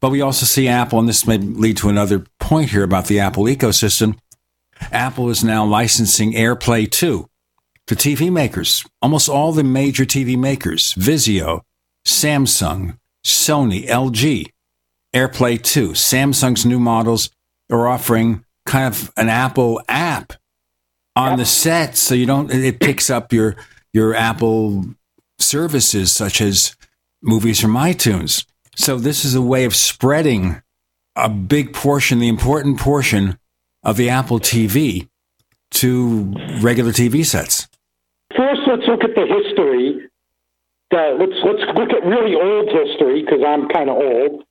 [0.00, 3.20] But we also see Apple, and this may lead to another point here about the
[3.20, 4.16] Apple ecosystem.
[4.92, 7.28] Apple is now licensing AirPlay 2
[7.88, 8.82] to TV makers.
[9.02, 11.60] Almost all the major TV makers, Vizio,
[12.06, 14.50] Samsung, Sony, LG,
[15.14, 17.30] AirPlay 2, Samsung's new models
[17.70, 20.34] are offering kind of an Apple app
[21.16, 23.56] on the set so you don't it picks up your
[23.92, 24.84] your Apple
[25.38, 26.74] services such as
[27.22, 28.44] movies from iTunes.
[28.76, 30.60] So this is a way of spreading
[31.16, 33.38] a big portion, the important portion
[33.84, 35.08] of the Apple TV
[35.70, 37.68] to regular TV sets.
[38.36, 40.08] First, let's look at the history.
[40.92, 44.44] Uh, let's let's look at really old history because I'm kind of old.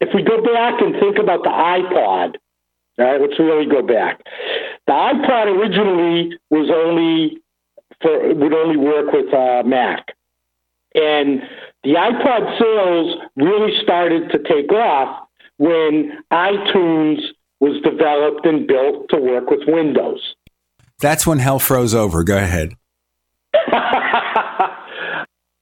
[0.00, 2.36] If we go back and think about the iPod,
[2.98, 4.20] all right, let's really go back.
[4.86, 7.42] The iPod originally was only
[8.00, 10.14] for would only work with uh, Mac,
[10.94, 11.42] and
[11.82, 15.28] the iPod sales really started to take off
[15.58, 17.20] when iTunes
[17.60, 20.34] was developed and built to work with Windows.
[21.00, 22.24] That's when hell froze over.
[22.24, 22.74] Go ahead.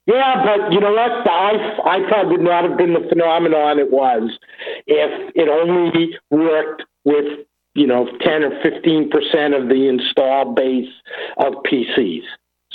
[0.08, 1.22] Yeah, but you know what?
[1.22, 4.38] The iPod would not have been the phenomenon it was
[4.86, 7.44] if it only worked with,
[7.74, 10.88] you know, 10 or 15% of the install base
[11.36, 12.22] of PCs.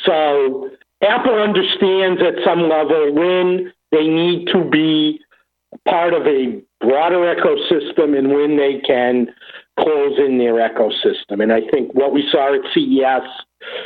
[0.06, 0.70] So
[1.02, 5.20] Apple understands at some level when they need to be
[5.88, 9.34] part of a broader ecosystem and when they can
[9.80, 11.42] close in their ecosystem.
[11.42, 13.28] And I think what we saw at CES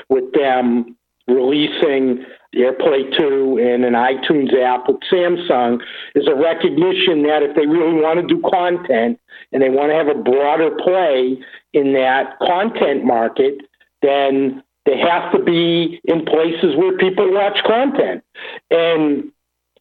[0.10, 0.98] with them
[1.30, 2.26] releasing
[2.58, 5.82] AirPlay 2 and an iTunes app with Samsung
[6.16, 9.20] is a recognition that if they really want to do content
[9.52, 11.38] and they want to have a broader play
[11.74, 13.62] in that content market,
[14.02, 18.24] then they have to be in places where people watch content.
[18.72, 19.32] And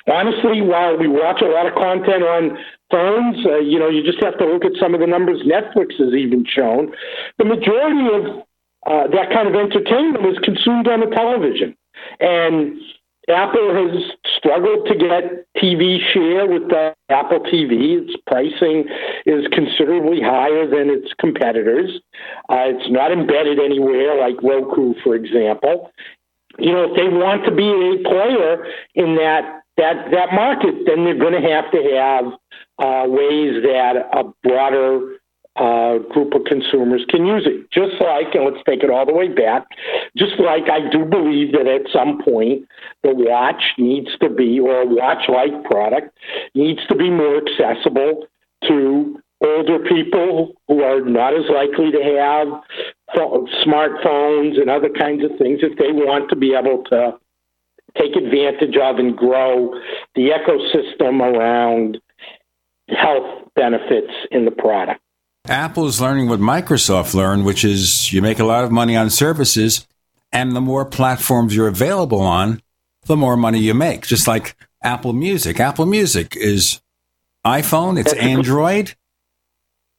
[0.09, 2.59] honestly, while we watch a lot of content on
[2.91, 5.99] phones, uh, you know, you just have to look at some of the numbers Netflix
[5.99, 6.93] has even shown.
[7.39, 8.47] The majority of
[8.87, 11.77] uh, that kind of entertainment is consumed on the television.
[12.21, 12.81] And
[13.29, 14.03] Apple has
[14.37, 18.03] struggled to get TV share with the Apple TV.
[18.03, 18.89] Its pricing
[19.27, 21.91] is considerably higher than its competitors.
[22.49, 25.91] Uh, it's not embedded anywhere like Roku, for example.
[26.59, 31.05] You know, if they want to be a player in that that that market, then
[31.05, 32.25] they're going to have to have
[32.79, 35.17] uh, ways that a broader
[35.57, 37.71] uh, group of consumers can use it.
[37.71, 39.67] Just like, and let's take it all the way back,
[40.17, 42.69] just like I do believe that at some point
[43.03, 46.17] the watch needs to be, or a watch like product,
[46.55, 48.27] needs to be more accessible
[48.69, 52.49] to older people who are not as likely to have
[53.67, 57.15] smartphones and other kinds of things if they want to be able to
[57.99, 59.73] take advantage of and grow
[60.15, 61.99] the ecosystem around
[62.89, 65.01] health benefits in the product.
[65.51, 69.11] Apple is learning what Microsoft learned, which is you make a lot of money on
[69.11, 69.87] services,
[70.33, 72.63] and the more platforms you're available on,
[73.07, 74.07] the more money you make.
[74.07, 75.61] Just like Apple Music.
[75.61, 76.81] Apple Music is
[77.47, 78.95] iPhone, it's Android.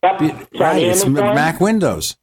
[0.04, 0.48] Yep.
[0.60, 2.18] Right, it's Mac Windows.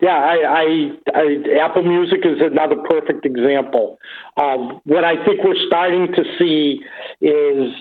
[0.00, 3.98] Yeah, I, I, I, Apple Music is another perfect example.
[4.36, 6.80] Um, what I think we're starting to see
[7.20, 7.72] is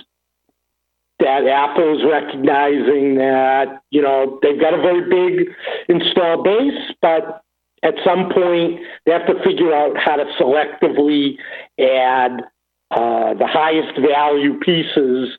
[1.22, 5.50] that Apple is recognizing that you know they've got a very big
[5.88, 7.44] install base, but
[7.84, 11.38] at some point they have to figure out how to selectively
[11.80, 12.44] add
[12.92, 15.38] uh, the highest value pieces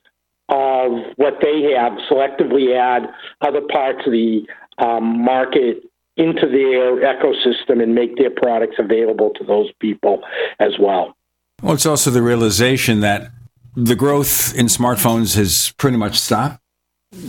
[0.49, 3.03] of what they have, selectively add
[3.41, 4.45] other parts of the
[4.77, 5.83] um, market
[6.17, 10.21] into their ecosystem and make their products available to those people
[10.59, 11.15] as well.
[11.61, 13.31] Well, it's also the realization that
[13.75, 16.59] the growth in smartphones has pretty much stopped.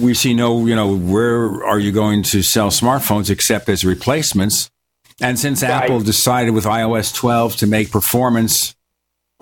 [0.01, 4.71] We see no, you know, where are you going to sell smartphones except as replacements?
[5.21, 5.71] And since right.
[5.71, 8.75] Apple decided with iOS 12 to make performance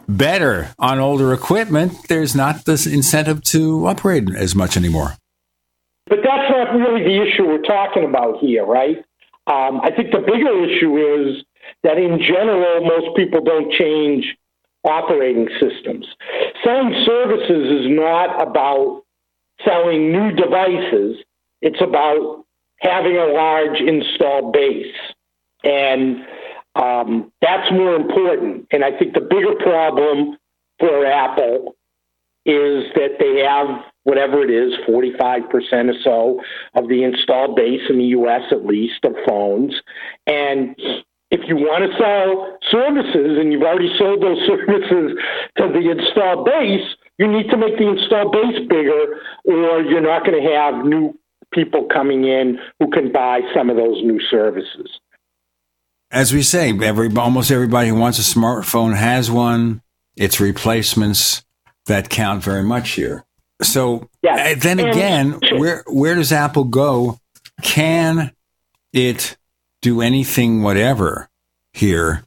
[0.08, 5.14] better on older equipment, there's not this incentive to upgrade as much anymore.
[6.06, 8.98] But that's not really the issue we're talking about here, right?
[9.46, 11.44] Um, I think the bigger issue is
[11.84, 14.36] that in general, most people don't change
[14.84, 16.06] operating systems.
[16.64, 19.02] Selling services is not about
[19.64, 21.18] selling new devices,
[21.60, 22.44] it's about
[22.80, 24.94] having a large install base.
[25.64, 26.26] And
[26.74, 28.66] um, that's more important.
[28.72, 30.36] And I think the bigger problem
[30.80, 31.76] for Apple
[32.44, 35.44] is that they have whatever it is, 45%
[35.90, 36.40] or so
[36.74, 39.74] of the installed base in the US at least of phones.
[40.26, 40.76] And
[41.32, 45.18] if you want to sell services and you've already sold those services
[45.56, 46.84] to the install base,
[47.18, 51.18] you need to make the install base bigger or you're not going to have new
[51.52, 55.00] people coming in who can buy some of those new services.
[56.10, 59.80] As we say, every almost everybody who wants a smartphone has one.
[60.14, 61.42] It's replacements
[61.86, 63.24] that count very much here.
[63.62, 64.62] So yes.
[64.62, 67.18] then again, where where does Apple go?
[67.62, 68.32] Can
[68.92, 69.38] it
[69.82, 71.28] do anything whatever
[71.72, 72.24] here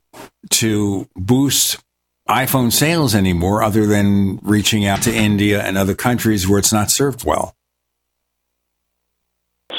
[0.50, 1.84] to boost
[2.30, 6.92] iPhone sales anymore other than reaching out to India and other countries where it's not
[6.92, 7.56] served well?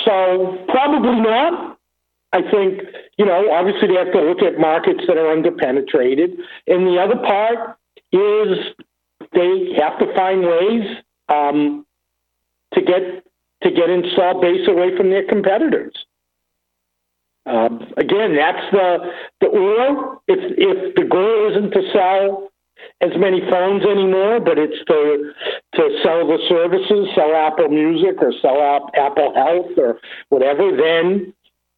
[0.04, 1.78] So, probably not.
[2.32, 2.82] I think,
[3.18, 6.36] you know, obviously they have to look at markets that are underpenetrated.
[6.66, 7.78] And the other part
[8.12, 8.58] is
[9.32, 10.96] they have to find ways
[11.28, 11.86] um,
[12.74, 13.24] to get
[13.62, 16.05] to get installed base away from their competitors.
[17.46, 22.50] Um, again, that's the the or if if the goal isn't to sell
[23.00, 25.32] as many phones anymore, but it's to
[25.74, 28.60] to sell the services, sell Apple Music or sell
[28.94, 31.32] Apple Health or whatever, then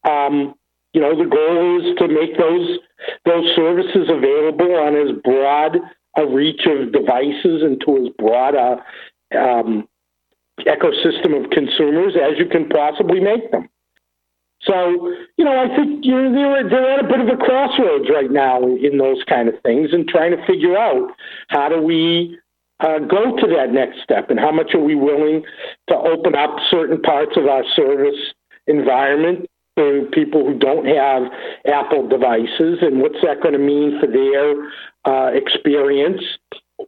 [0.08, 0.54] um,
[0.94, 2.78] you know the goal is to make those
[3.26, 5.76] those services available on as broad
[6.16, 9.86] a reach of devices and to as broad a um,
[10.60, 13.68] ecosystem of consumers as you can possibly make them.
[14.62, 18.10] So, you know, I think you know, they're, they're at a bit of a crossroads
[18.10, 21.10] right now in those kind of things and trying to figure out
[21.48, 22.38] how do we
[22.80, 25.44] uh, go to that next step and how much are we willing
[25.88, 28.18] to open up certain parts of our service
[28.66, 31.22] environment for people who don't have
[31.66, 34.66] Apple devices, and what's that going to mean for their
[35.04, 36.20] uh, experience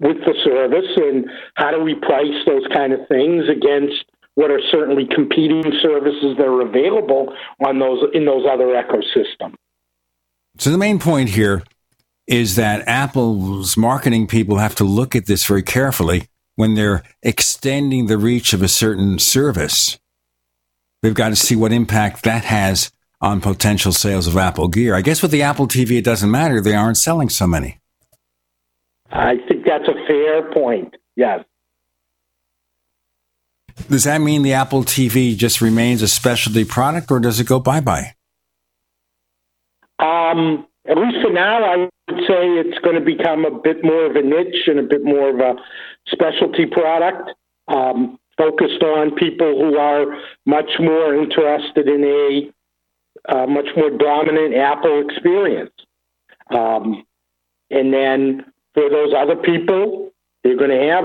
[0.01, 4.61] with the service, and how do we price those kind of things against what are
[4.71, 7.35] certainly competing services that are available
[7.65, 9.55] on those in those other ecosystems.
[10.59, 11.63] So the main point here
[12.27, 18.07] is that Apple's marketing people have to look at this very carefully when they're extending
[18.07, 19.99] the reach of a certain service.
[21.03, 24.95] They've got to see what impact that has on potential sales of Apple gear.
[24.95, 26.61] I guess with the Apple TV, it doesn't matter.
[26.61, 27.79] They aren't selling so many.
[29.11, 30.95] I think that's a fair point.
[31.17, 31.45] Yes.
[33.91, 37.59] Does that mean the Apple TV just remains a specialty product or does it go
[37.59, 38.15] bye bye?
[39.99, 41.91] Um, at least for now, I would
[42.27, 45.31] say it's going to become a bit more of a niche and a bit more
[45.31, 45.61] of a
[46.07, 47.31] specialty product,
[47.67, 50.07] um, focused on people who are
[50.47, 52.53] much more interested in a
[53.29, 55.73] uh, much more dominant Apple experience.
[56.51, 57.05] Um,
[57.71, 60.10] and then for those other people,
[60.43, 61.05] they're going to have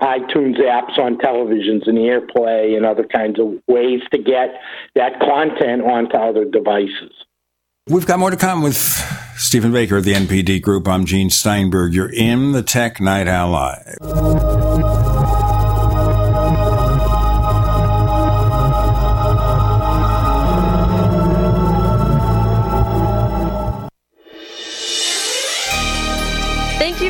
[0.00, 4.60] iTunes apps on televisions and AirPlay and other kinds of ways to get
[4.94, 7.12] that content onto other devices.
[7.88, 8.76] We've got more to come with
[9.36, 10.88] Stephen Baker of the NPD Group.
[10.88, 11.92] I'm Gene Steinberg.
[11.92, 14.93] You're in the Tech Night Live.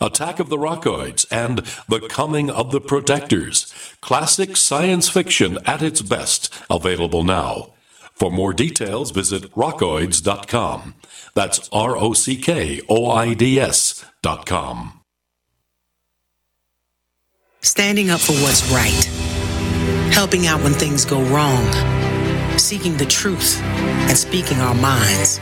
[0.00, 3.72] Attack of the Rockoids and The Coming of the Protectors.
[4.00, 7.74] Classic science fiction at its best, available now.
[8.14, 10.94] For more details, visit rockoids.com.
[11.34, 15.00] That's R O C K O I D S.com.
[17.60, 19.04] Standing up for what's right,
[20.12, 21.64] helping out when things go wrong,
[22.58, 25.38] seeking the truth, and speaking our minds.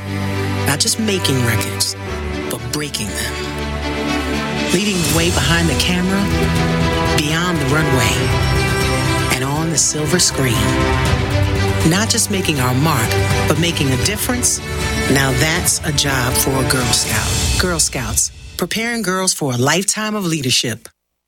[0.67, 1.97] Not just making records,
[2.51, 3.50] but breaking them.
[4.73, 6.23] Leading the way behind the camera,
[7.19, 8.15] beyond the runway,
[9.35, 10.55] and on the silver screen.
[11.91, 13.11] Not just making our mark,
[13.49, 14.61] but making a difference.
[15.11, 17.61] Now that's a job for a Girl Scout.
[17.61, 20.89] Girl Scouts, preparing girls for a lifetime of leadership.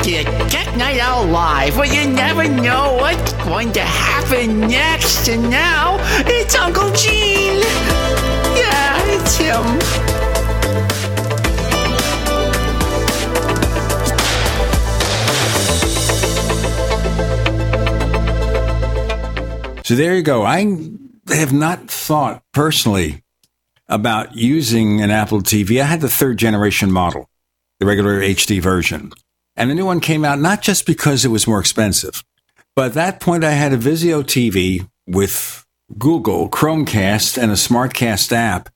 [0.00, 5.28] To Tech Night Owl Live, where you never know what's going to happen next.
[5.28, 7.60] And now, it's Uncle Gene.
[8.56, 10.00] Yeah, it's him.
[19.84, 20.44] So there you go.
[20.44, 20.78] I
[21.28, 23.22] have not thought personally
[23.86, 25.82] about using an Apple TV.
[25.82, 27.28] I had the third generation model,
[27.80, 29.12] the regular HD version.
[29.56, 32.24] And the new one came out not just because it was more expensive,
[32.74, 35.66] but at that point I had a Vizio TV with
[35.98, 38.68] Google, Chromecast, and a Smartcast app.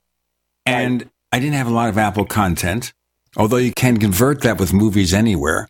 [0.66, 2.92] And I didn't have a lot of Apple content,
[3.36, 5.68] although you can convert that with movies anywhere.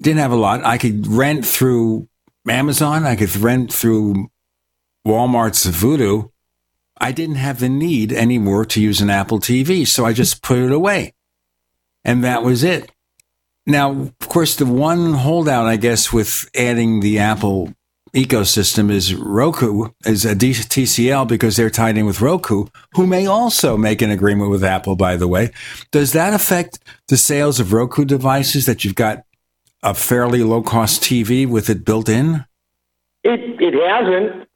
[0.00, 0.64] Didn't have a lot.
[0.64, 2.08] I could rent through
[2.48, 3.04] Amazon.
[3.04, 4.28] I could rent through
[5.06, 6.30] Walmart's Vudu.
[7.00, 10.58] I didn't have the need anymore to use an Apple TV, so I just put
[10.58, 11.14] it away.
[12.04, 12.90] And that was it.
[13.66, 17.72] Now, of course, the one holdout, I guess, with adding the Apple
[18.14, 23.76] ecosystem is Roku, is a TCL because they're tied in with Roku, who may also
[23.76, 25.50] make an agreement with Apple, by the way.
[25.92, 26.78] Does that affect
[27.08, 29.24] the sales of Roku devices that you've got
[29.82, 32.44] a fairly low cost TV with it built in?
[33.24, 34.48] It, it hasn't.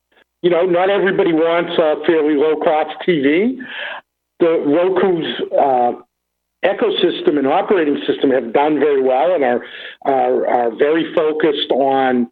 [0.43, 3.57] You know, not everybody wants a fairly low cost TV.
[4.39, 5.27] The Roku's
[5.59, 6.03] uh,
[6.65, 9.65] ecosystem and operating system have done very well and are,
[10.05, 12.31] are, are very focused on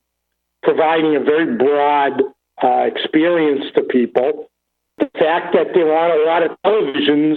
[0.62, 2.22] providing a very broad
[2.62, 4.51] uh, experience to people.
[4.98, 7.36] The fact that there aren't a lot of televisions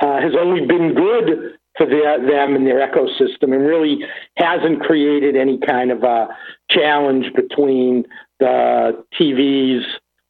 [0.00, 3.98] uh, has only been good for their, them and their ecosystem and really
[4.36, 6.28] hasn't created any kind of a
[6.70, 8.04] challenge between
[8.40, 9.82] the TVs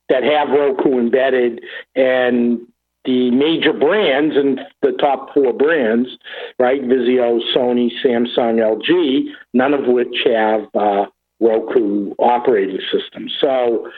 [0.09, 1.61] that have Roku embedded
[1.95, 2.61] and
[3.07, 6.09] the major brands and the top four brands,
[6.59, 6.83] right?
[6.83, 11.07] Vizio, Sony, Samsung, LG, none of which have uh,
[11.41, 13.29] Roku operating system.
[13.41, 13.89] So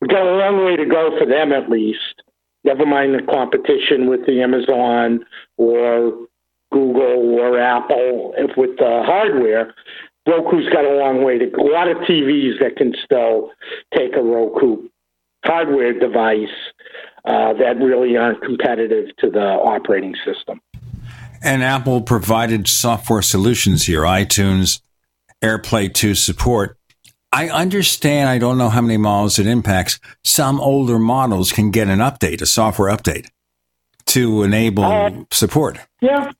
[0.00, 2.22] we've got a long way to go for them at least.
[2.64, 5.24] Never mind the competition with the Amazon
[5.56, 6.26] or
[6.72, 9.74] Google or Apple if with the hardware.
[10.26, 11.62] Roku's got a long way to go.
[11.62, 13.52] A lot of TVs that can still
[13.96, 14.88] take a Roku
[15.44, 16.48] hardware device
[17.26, 20.60] uh, that really aren't competitive to the operating system.
[21.42, 24.80] And Apple provided software solutions here, iTunes,
[25.42, 26.78] AirPlay 2 support.
[27.32, 29.98] I understand, I don't know how many models it impacts.
[30.24, 33.28] Some older models can get an update, a software update
[34.06, 35.78] to enable uh, support.
[36.00, 36.30] Yeah,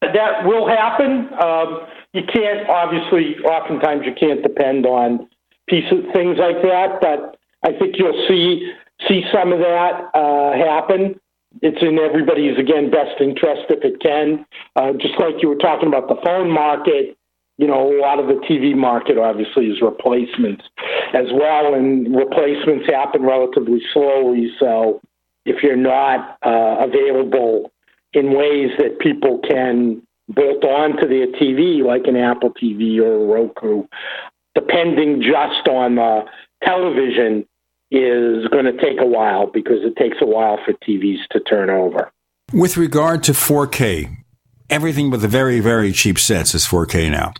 [0.00, 1.28] that will happen.
[1.42, 1.80] Um,
[2.12, 5.28] you can't, obviously, oftentimes you can't depend on
[5.68, 8.72] pieces, things like that, but I think you'll see
[9.08, 11.18] see some of that uh, happen.
[11.62, 14.46] It's in everybody's again best interest if it can.
[14.76, 17.16] Uh, just like you were talking about the phone market,
[17.58, 20.64] you know, a lot of the TV market obviously is replacements
[21.12, 24.50] as well, and replacements happen relatively slowly.
[24.58, 25.00] So
[25.44, 27.72] if you're not uh, available
[28.12, 33.26] in ways that people can bolt onto their TV, like an Apple TV or a
[33.26, 33.86] Roku,
[34.54, 36.24] depending just on the
[36.64, 37.46] television
[37.90, 41.70] is going to take a while because it takes a while for TVs to turn
[41.70, 42.10] over.
[42.52, 44.16] With regard to 4K,
[44.68, 47.32] everything but the very, very cheap sets is 4K now.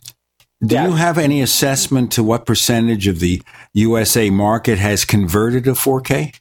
[0.63, 0.89] Do yes.
[0.89, 6.37] you have any assessment to what percentage of the USA market has converted to 4K?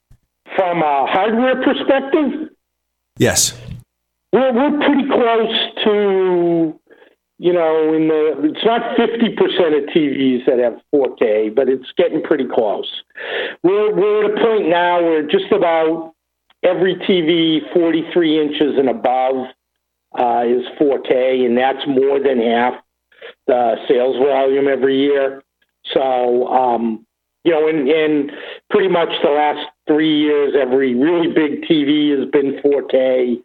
[0.55, 2.49] From a hardware perspective?
[3.17, 3.57] Yes.
[4.33, 6.79] We're, we're pretty close to,
[7.39, 9.39] you know, in the, it's not 50%
[9.77, 13.01] of TVs that have 4K, but it's getting pretty close.
[13.63, 16.13] We're, we're at a point now where just about
[16.63, 19.47] every TV 43 inches and above
[20.19, 22.73] uh, is 4K, and that's more than half
[23.47, 25.41] the sales volume every year.
[25.93, 27.05] So, um,
[27.45, 28.31] you know, in, in
[28.69, 33.41] pretty much the last three years, every really big TV has been 4K.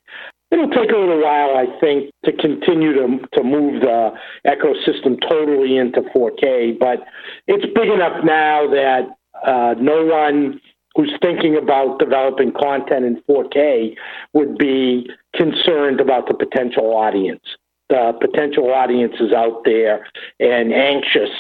[0.55, 4.13] It'll take a little while, I think, to continue to to move the
[4.47, 6.79] ecosystem totally into 4K.
[6.79, 7.05] But
[7.49, 10.61] it's big enough now that uh, no one
[10.95, 13.97] who's thinking about developing content in 4K
[14.33, 17.43] would be concerned about the potential audience
[17.89, 20.07] The potential audiences out there
[20.39, 21.31] and anxious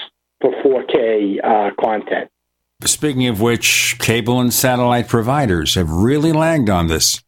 [0.40, 2.30] for 4K uh, content.
[2.84, 7.23] Speaking of which, cable and satellite providers have really lagged on this.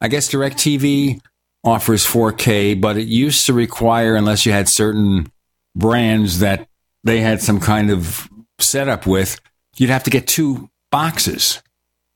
[0.00, 1.20] I guess DirecTV
[1.62, 5.30] offers 4K, but it used to require, unless you had certain
[5.74, 6.68] brands that
[7.04, 8.28] they had some kind of
[8.58, 9.40] setup with,
[9.76, 11.62] you'd have to get two boxes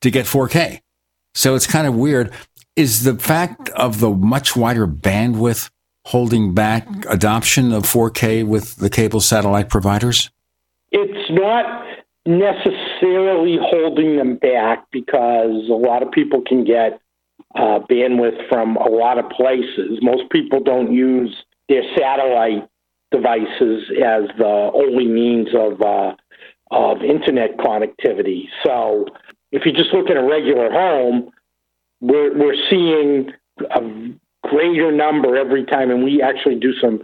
[0.01, 0.81] to get 4K.
[1.33, 2.31] So it's kind of weird.
[2.75, 5.69] Is the fact of the much wider bandwidth
[6.05, 10.29] holding back adoption of 4K with the cable satellite providers?
[10.91, 11.85] It's not
[12.25, 16.99] necessarily holding them back because a lot of people can get
[17.55, 19.99] uh, bandwidth from a lot of places.
[20.01, 21.35] Most people don't use
[21.69, 22.67] their satellite
[23.11, 26.15] devices as the only means of uh,
[26.71, 28.45] of internet connectivity.
[28.63, 29.05] So
[29.51, 31.31] if you just look at a regular home,
[32.01, 33.31] we're we're seeing
[33.71, 37.03] a greater number every time, and we actually do some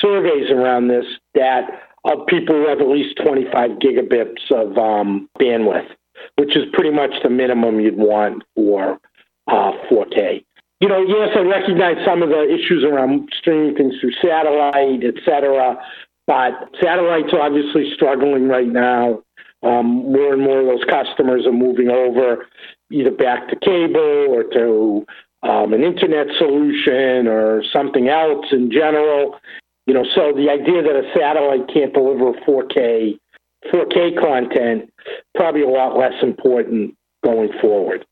[0.00, 1.04] surveys around this
[1.34, 5.86] that of people who have at least 25 gigabits of um, bandwidth,
[6.36, 8.98] which is pretty much the minimum you'd want for
[9.46, 10.44] uh, 4K.
[10.80, 15.14] You know, yes, I recognize some of the issues around streaming things through satellite, et
[15.24, 15.76] cetera,
[16.26, 16.52] but
[16.82, 19.22] satellite's obviously struggling right now.
[19.62, 22.46] Um, more and more of those customers are moving over
[22.90, 25.06] either back to cable or to
[25.48, 29.38] um, an internet solution or something else in general.
[29.86, 33.18] You know, so the idea that a satellite can't deliver 4K
[33.70, 34.92] 4K content,
[35.34, 38.04] probably a lot less important going forward.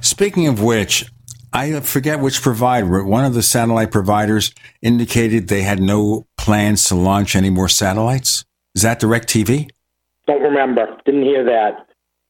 [0.00, 1.06] Speaking of which,
[1.52, 4.52] I forget which provider, one of the satellite providers
[4.82, 8.44] indicated they had no plans to launch any more satellites.
[8.74, 9.70] Is that DirecTV?
[10.26, 10.86] Don't remember.
[11.04, 11.86] Didn't hear that.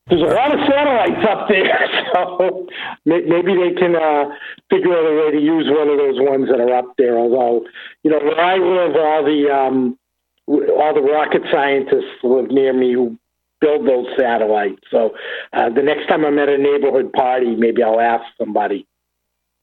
[0.08, 2.66] There's a lot of satellites up there, so
[3.04, 4.24] maybe they can uh,
[4.70, 7.18] figure out a way to use one of those ones that are up there.
[7.18, 7.66] Although,
[8.02, 9.98] you know, where I live, all the um,
[10.46, 13.18] all the rocket scientists live near me who
[13.60, 14.82] build those satellites.
[14.90, 15.14] So
[15.52, 18.86] uh, the next time I'm at a neighborhood party, maybe I'll ask somebody.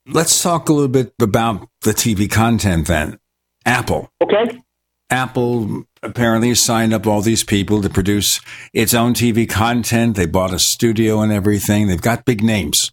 [0.08, 3.20] Let's talk a little bit about the TV content then.
[3.66, 4.12] Apple.
[4.22, 4.62] Okay.
[5.10, 8.40] Apple apparently signed up all these people to produce
[8.74, 10.16] its own TV content.
[10.16, 11.88] They bought a studio and everything.
[11.88, 12.92] They've got big names.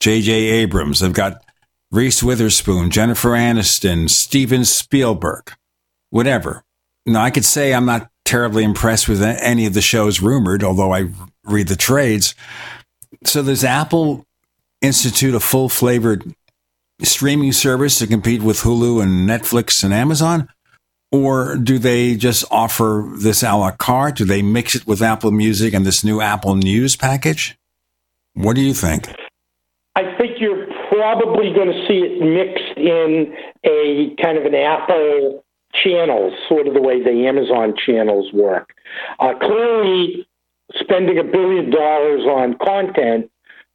[0.00, 0.32] J.J.
[0.32, 1.00] Abrams.
[1.00, 1.42] They've got
[1.90, 5.52] Reese Witherspoon, Jennifer Aniston, Steven Spielberg,
[6.10, 6.64] whatever.
[7.06, 10.92] Now, I could say I'm not terribly impressed with any of the shows rumored, although
[10.94, 11.08] I
[11.44, 12.34] read the trades.
[13.24, 14.24] So does Apple
[14.80, 16.34] institute a full flavored
[17.02, 20.48] streaming service to compete with Hulu and Netflix and Amazon?
[21.12, 24.16] Or do they just offer this a la carte?
[24.16, 27.56] Do they mix it with Apple Music and this new Apple News package?
[28.34, 29.08] What do you think?
[29.94, 33.32] I think you're probably going to see it mixed in
[33.64, 35.43] a kind of an Apple
[35.82, 38.74] channels, sort of the way the Amazon channels work.
[39.18, 40.26] Uh, clearly,
[40.74, 43.30] spending a billion dollars on content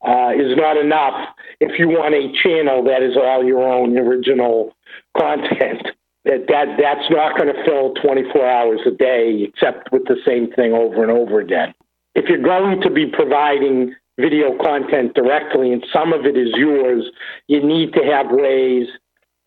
[0.07, 4.76] uh, is not enough if you want a channel that is all your own original
[5.17, 5.88] content.
[6.26, 10.51] That, that that's not going to fill 24 hours a day, except with the same
[10.51, 11.73] thing over and over again.
[12.13, 17.05] If you're going to be providing video content directly, and some of it is yours,
[17.47, 18.88] you need to have ways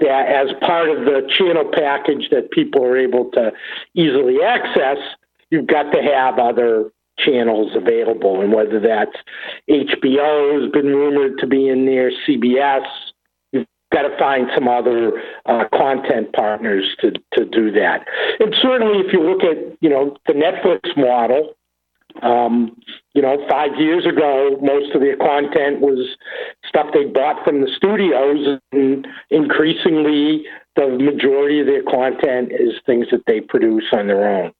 [0.03, 3.53] that as part of the channel package that people are able to
[3.95, 4.99] easily access,
[5.51, 8.41] you've got to have other channels available.
[8.41, 9.17] And whether that's
[9.69, 12.87] HBO has been rumored to be in there, CBS,
[13.53, 18.07] you've got to find some other uh, content partners to, to do that.
[18.41, 21.55] And certainly if you look at, you know, the Netflix model,
[22.23, 22.77] um,
[23.15, 26.17] you know, five years ago, most of their content was
[26.67, 30.45] stuff they bought from the studios, and increasingly,
[30.77, 34.53] the majority of their content is things that they produce on their own.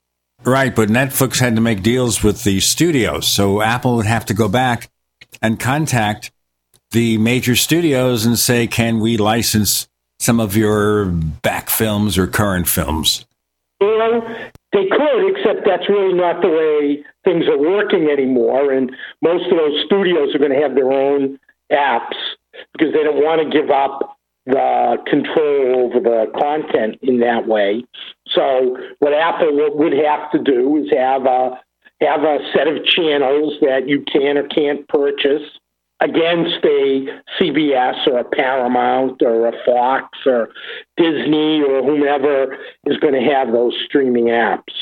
[0.43, 4.33] Right, but Netflix had to make deals with the studios, so Apple would have to
[4.33, 4.89] go back
[5.41, 6.31] and contact
[6.91, 9.87] the major studios and say, "Can we license
[10.19, 13.25] some of your back films or current films?"
[13.81, 14.21] Well,
[14.73, 18.71] they could, except that's really not the way things are working anymore.
[18.71, 18.91] And
[19.21, 21.39] most of those studios are going to have their own
[21.71, 22.17] apps
[22.73, 27.85] because they don't want to give up the control over the content in that way.
[28.29, 31.59] So what Apple would have to do is have a
[32.01, 35.43] have a set of channels that you can or can't purchase
[35.99, 37.07] against a
[37.39, 40.49] CBS or a Paramount or a Fox or
[40.97, 44.73] Disney or whomever is going to have those streaming apps.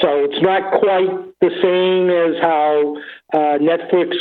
[0.00, 1.08] So it's not quite
[1.40, 2.96] the same as how
[3.32, 4.16] uh, Netflix,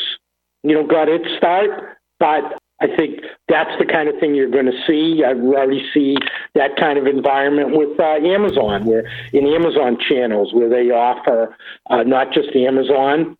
[0.64, 4.68] you know, got its start, but I think that's the kind of thing you're going
[4.68, 5.23] to see.
[5.23, 6.15] I already see
[6.53, 9.03] that kind of environment with uh, Amazon, where
[9.34, 11.55] in Amazon channels, where they offer
[11.89, 13.35] uh, not just Amazon,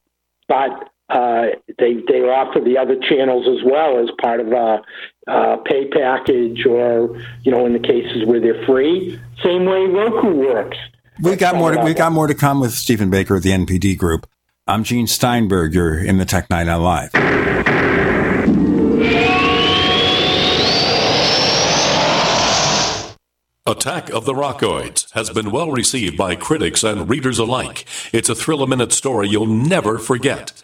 [0.48, 1.48] but uh,
[1.80, 4.82] they they offer the other channels as well as part of a,
[5.28, 9.20] a pay package, or you know, in the cases where they're free.
[9.44, 10.78] Same way Roku works.
[11.22, 11.72] We got more.
[11.72, 14.28] To, we got more to come with Stephen Baker of the NPD Group.
[14.68, 15.74] I'm Gene Steinberg.
[15.74, 17.12] You're in the Tech Night Owl Live.
[23.66, 27.86] Attack of the Rockoids has been well received by critics and readers alike.
[28.14, 30.64] It's a thrill a minute story you'll never forget.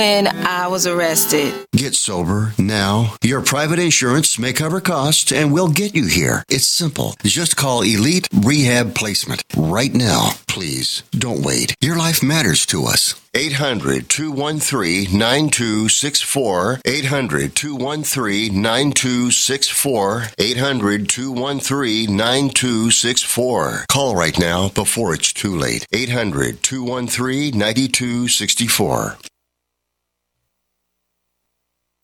[0.00, 1.52] I was arrested.
[1.72, 3.16] Get sober now.
[3.22, 6.42] Your private insurance may cover costs and we'll get you here.
[6.48, 7.14] It's simple.
[7.22, 10.30] Just call Elite Rehab Placement right now.
[10.48, 11.74] Please don't wait.
[11.82, 13.14] Your life matters to us.
[13.34, 16.80] 800 213 9264.
[16.84, 20.22] 800 213 9264.
[20.38, 23.84] 800 213 9264.
[23.88, 25.86] Call right now before it's too late.
[25.92, 29.18] 800 213 9264.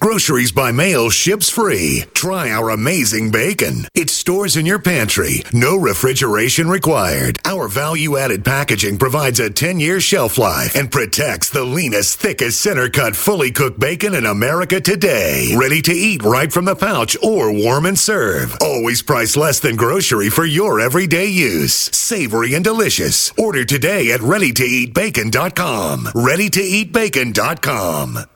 [0.00, 2.04] Groceries by mail ships free.
[2.14, 3.86] Try our amazing bacon.
[3.94, 5.42] It stores in your pantry.
[5.52, 7.38] No refrigeration required.
[7.44, 12.60] Our value added packaging provides a 10 year shelf life and protects the leanest, thickest
[12.60, 15.52] center cut, fully cooked bacon in America today.
[15.56, 18.56] Ready to eat right from the pouch or warm and serve.
[18.60, 21.74] Always priced less than grocery for your everyday use.
[21.74, 23.32] Savory and delicious.
[23.38, 26.04] Order today at readytoeatbacon.com.
[26.06, 28.35] Readytoeatbacon.com.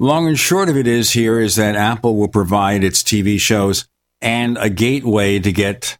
[0.00, 3.86] Long and short of it is here is that Apple will provide its TV shows
[4.22, 5.98] and a gateway to get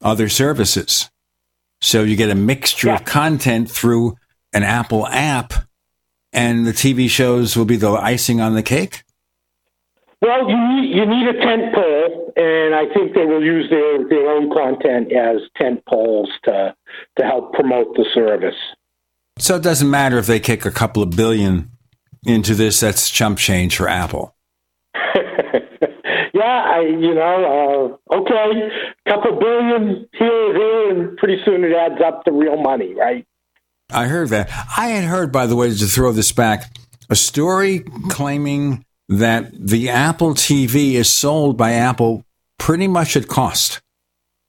[0.00, 1.10] other services.
[1.82, 2.94] So you get a mixture yeah.
[2.94, 4.16] of content through
[4.54, 5.52] an Apple app,
[6.32, 9.04] and the TV shows will be the icing on the cake.
[10.22, 14.08] Well, you need you need a tent pole, and I think they will use their,
[14.08, 16.74] their own content as tent poles to
[17.18, 18.56] to help promote the service.
[19.36, 21.73] So it doesn't matter if they kick a couple of billion
[22.24, 24.34] into this, that's chump change for Apple.
[24.94, 28.70] yeah, I, you know, uh, okay,
[29.08, 33.26] couple billion here, and there, and pretty soon it adds up to real money, right?
[33.90, 34.50] I heard that.
[34.76, 36.76] I had heard, by the way, to throw this back,
[37.10, 42.24] a story claiming that the Apple TV is sold by Apple
[42.58, 43.80] pretty much at cost.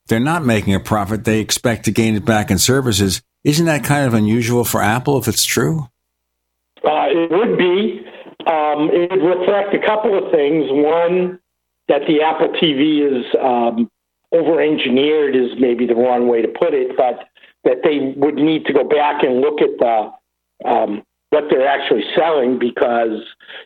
[0.08, 1.26] They're not making a profit.
[1.26, 3.22] They expect to gain it back in services.
[3.44, 5.90] Isn't that kind of unusual for Apple if it's true?
[6.86, 8.06] Uh, it would be.
[8.48, 10.66] Um, it would reflect a couple of things.
[10.70, 11.40] One,
[11.88, 13.90] that the Apple TV is um,
[14.32, 17.28] over engineered is maybe the wrong way to put it, but
[17.64, 20.12] that they would need to go back and look at the
[20.68, 23.20] um, what they're actually selling because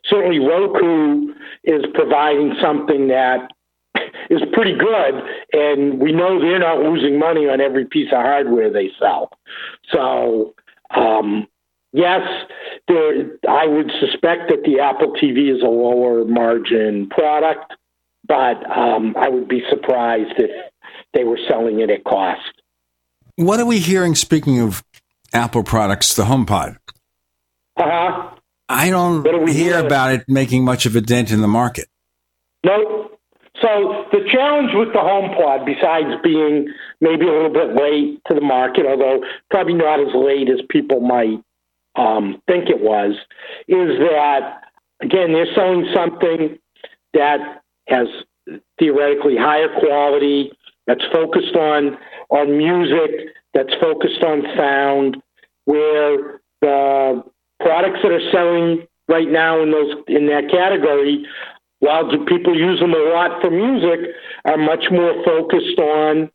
[0.06, 1.34] certainly Roku
[1.64, 3.52] is providing something that
[4.30, 5.14] is pretty good,
[5.54, 9.30] and we know they're not losing money on every piece of hardware they sell.
[9.92, 10.56] So
[10.96, 11.48] um,
[11.92, 12.22] yes,
[12.88, 17.74] there, I would suspect that the Apple TV is a lower margin product,
[18.28, 20.52] but um, I would be surprised if
[21.14, 22.62] they were selling it at cost.
[23.36, 24.84] What are we hearing, speaking of
[25.34, 26.78] Apple products, the HomePod?
[27.78, 28.30] Uh huh.
[28.68, 29.86] I don't hear hearing?
[29.86, 31.88] about it making much of a dent in the market.
[32.64, 33.20] Nope.
[33.62, 36.68] So the challenge with the HomePod, besides being
[37.02, 41.02] maybe a little bit late to the market, although probably not as late as people
[41.02, 41.44] might
[41.96, 43.14] um, think it was,
[43.68, 44.62] is that
[45.02, 46.58] again they're selling something
[47.14, 48.08] that has
[48.80, 50.52] theoretically higher quality,
[50.88, 51.98] that's focused on
[52.30, 55.18] on music, that's focused on sound,
[55.66, 57.24] where the
[57.60, 61.26] products that are selling right now in those in that category
[61.80, 64.14] while people use them a lot for music,
[64.46, 66.30] are much more focused on,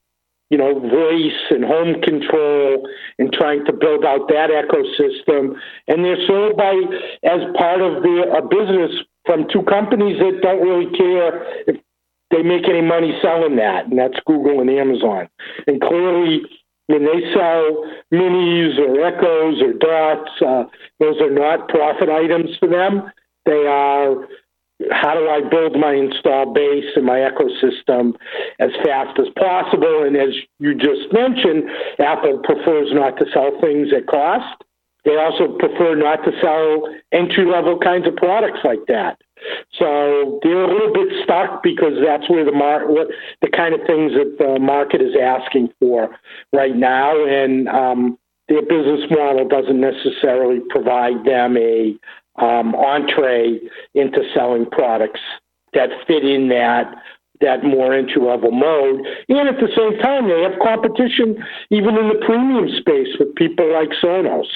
[0.51, 2.89] you know, voice and home control
[3.19, 5.55] and trying to build out that ecosystem.
[5.89, 6.75] And they're sold by
[7.25, 8.91] as part of the a business
[9.25, 11.77] from two companies that don't really care if
[12.31, 15.29] they make any money selling that, and that's Google and Amazon.
[15.67, 16.43] And clearly,
[16.87, 20.65] when they sell minis or echoes or dots, uh,
[21.01, 23.11] those are not profit items for them.
[23.47, 24.27] They are
[24.91, 28.15] how do I build my install base and my ecosystem
[28.59, 30.03] as fast as possible?
[30.03, 34.65] And as you just mentioned, Apple prefers not to sell things at cost.
[35.05, 39.21] They also prefer not to sell entry level kinds of products like that.
[39.79, 43.09] So they're a little bit stuck because that's where the mar- what
[43.43, 46.17] the kind of things that the market is asking for
[46.53, 48.19] right now, and um,
[48.49, 51.95] their business model doesn't necessarily provide them a
[52.37, 53.61] um, entree
[53.95, 55.21] into selling products
[55.73, 56.95] that fit in that
[57.41, 59.05] that more entry level mode.
[59.29, 63.71] And at the same time, they have competition even in the premium space with people
[63.73, 64.47] like Sonos.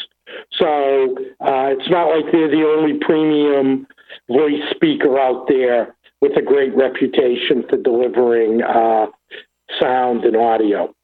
[0.53, 3.87] So uh, it's not like they're the only premium
[4.29, 9.07] voice speaker out there with a great reputation for delivering uh,
[9.81, 10.95] sound and audio.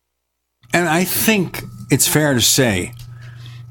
[0.73, 2.93] And I think it's fair to say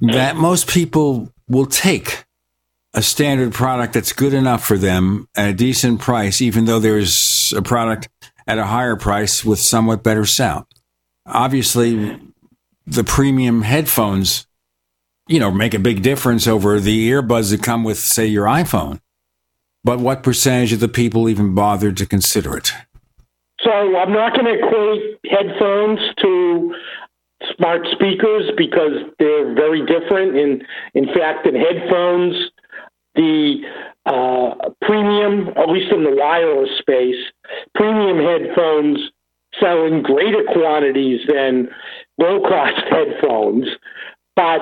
[0.02, 2.26] that most people will take
[2.94, 7.54] a standard product that's good enough for them at a decent price, even though there's
[7.58, 8.10] a product
[8.48, 10.66] at a higher price with somewhat better sound.
[11.26, 12.20] Obviously,
[12.86, 14.46] the premium headphones,
[15.28, 19.00] you know, make a big difference over the earbuds that come with, say, your iPhone.
[19.84, 22.72] But what percentage of the people even bother to consider it?
[23.62, 26.76] So I'm not going to equate headphones to
[27.56, 30.38] smart speakers because they're very different.
[30.38, 30.62] In
[30.94, 32.36] in fact, in headphones,
[33.16, 33.62] the
[34.06, 37.16] uh, premium, at least in the wireless space,
[37.76, 39.00] premium headphones
[39.60, 41.70] sell in greater quantities than
[42.18, 43.68] low cost headphones.
[44.36, 44.62] But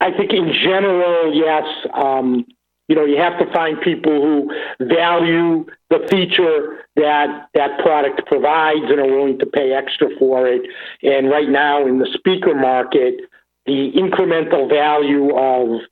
[0.00, 1.64] I think in general, yes,
[1.94, 2.46] um,
[2.88, 4.50] you know, you have to find people who
[4.84, 10.62] value the feature that that product provides and are willing to pay extra for it.
[11.02, 13.20] And right now in the speaker market,
[13.66, 15.82] the incremental value of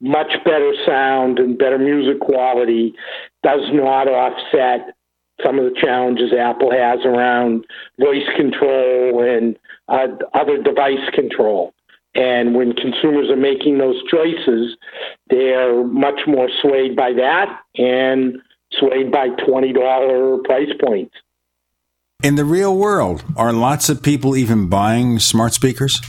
[0.00, 2.94] much better sound and better music quality
[3.42, 4.94] does not offset
[5.42, 7.64] some of the challenges Apple has around
[7.98, 9.58] voice control and
[9.88, 11.72] uh, other device control.
[12.14, 14.76] And when consumers are making those choices,
[15.28, 18.36] they're much more swayed by that and
[18.72, 21.14] swayed by $20 price points.
[22.22, 26.00] In the real world, are lots of people even buying smart speakers?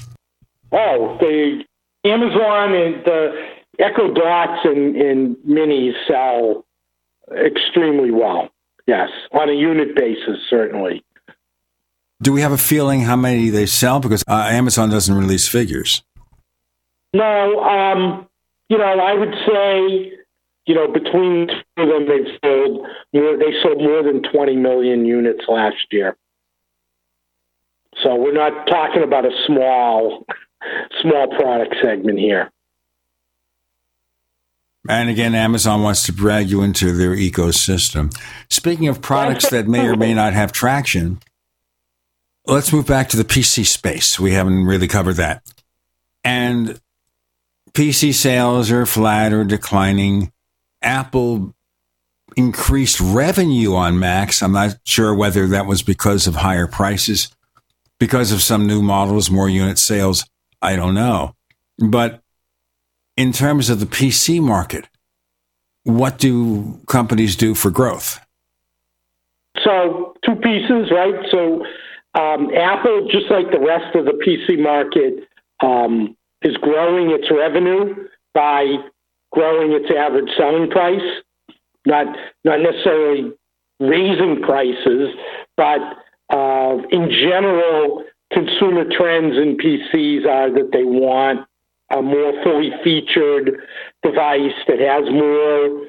[0.71, 1.63] Oh, the
[2.03, 3.47] Amazon and the
[3.81, 6.65] Echo Dots and, and Minis sell
[7.45, 8.49] extremely well.
[8.87, 11.03] Yes, on a unit basis, certainly.
[12.21, 13.99] Do we have a feeling how many they sell?
[13.99, 16.03] Because uh, Amazon doesn't release figures.
[17.13, 18.27] No, um,
[18.69, 20.13] you know, I would say,
[20.65, 23.37] you know, between the two of them, they've sold more.
[23.37, 26.15] They sold more than 20 million units last year.
[28.03, 30.25] So we're not talking about a small,
[31.01, 32.51] small product segment here.
[34.89, 38.15] And again, Amazon wants to drag you into their ecosystem.
[38.49, 41.19] Speaking of products that may or may not have traction,
[42.47, 44.19] let's move back to the PC space.
[44.19, 45.43] We haven't really covered that.
[46.23, 46.79] And
[47.73, 50.31] PC sales are flat or declining.
[50.81, 51.53] Apple
[52.35, 54.41] increased revenue on Macs.
[54.41, 57.29] I'm not sure whether that was because of higher prices,
[57.99, 60.25] because of some new models, more unit sales.
[60.61, 61.35] I don't know.
[61.77, 62.21] But
[63.21, 64.87] in terms of the PC market,
[65.83, 68.19] what do companies do for growth?
[69.63, 71.13] So, two pieces, right?
[71.29, 71.63] So,
[72.19, 75.27] um, Apple, just like the rest of the PC market,
[75.61, 78.77] um, is growing its revenue by
[79.31, 81.09] growing its average selling price,
[81.85, 82.07] not
[82.43, 83.31] not necessarily
[83.79, 85.09] raising prices,
[85.57, 85.81] but
[86.33, 88.03] uh, in general,
[88.33, 91.47] consumer trends in PCs are that they want
[91.93, 93.61] a more fully featured
[94.03, 95.87] device that has more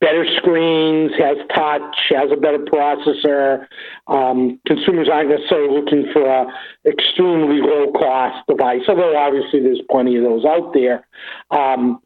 [0.00, 3.66] better screens, has touch, has a better processor.
[4.06, 6.48] Um, consumers aren't necessarily looking for an
[6.84, 11.06] extremely low cost device, although obviously there's plenty of those out there.
[11.50, 12.00] Um,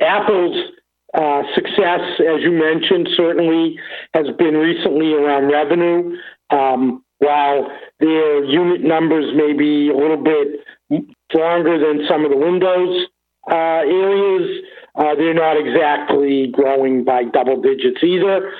[0.00, 0.72] Apple's
[1.14, 3.78] uh, success, as you mentioned, certainly
[4.14, 6.16] has been recently around revenue.
[6.50, 7.70] Um, while
[8.00, 10.60] their unit numbers may be a little bit
[11.32, 13.06] stronger than some of the Windows
[13.50, 14.64] uh, areas,
[14.94, 18.52] uh, they're not exactly growing by double digits either.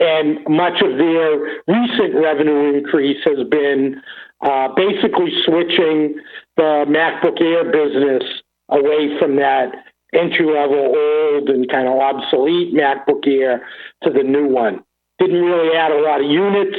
[0.00, 4.00] And much of their recent revenue increase has been
[4.40, 6.20] uh, basically switching
[6.56, 8.22] the MacBook Air business
[8.68, 9.72] away from that
[10.12, 13.66] entry level old and kind of obsolete MacBook Air
[14.02, 14.82] to the new one.
[15.18, 16.78] Didn't really add a lot of units,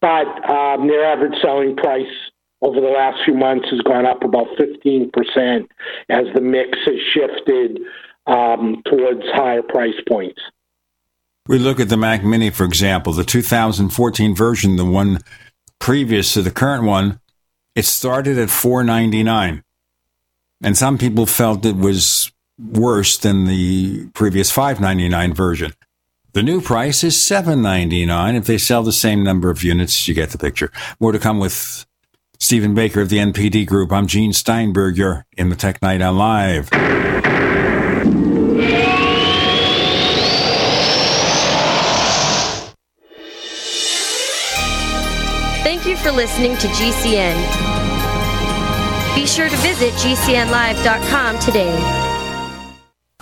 [0.00, 2.06] but um, their average selling price
[2.62, 5.66] over the last few months has gone up about 15%
[6.08, 7.80] as the mix has shifted
[8.26, 10.40] um, towards higher price points.
[11.46, 15.18] We look at the Mac Mini, for example, the 2014 version, the one
[15.78, 17.20] previous to the current one,
[17.74, 19.64] it started at 499
[20.62, 25.72] and some people felt it was worse than the previous 599 version.
[26.32, 30.30] The new price is 799 if they sell the same number of units, you get
[30.30, 30.70] the picture.
[31.00, 31.86] More to come with
[32.40, 33.92] Stephen Baker of the NPD Group.
[33.92, 34.96] I'm Gene Steinberg.
[34.96, 36.68] You're in the Tech Night Owl Live.
[45.62, 47.36] Thank you for listening to GCN.
[49.14, 52.09] Be sure to visit GCNlive.com today.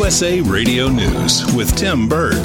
[0.00, 2.42] USA Radio News with Tim Berg.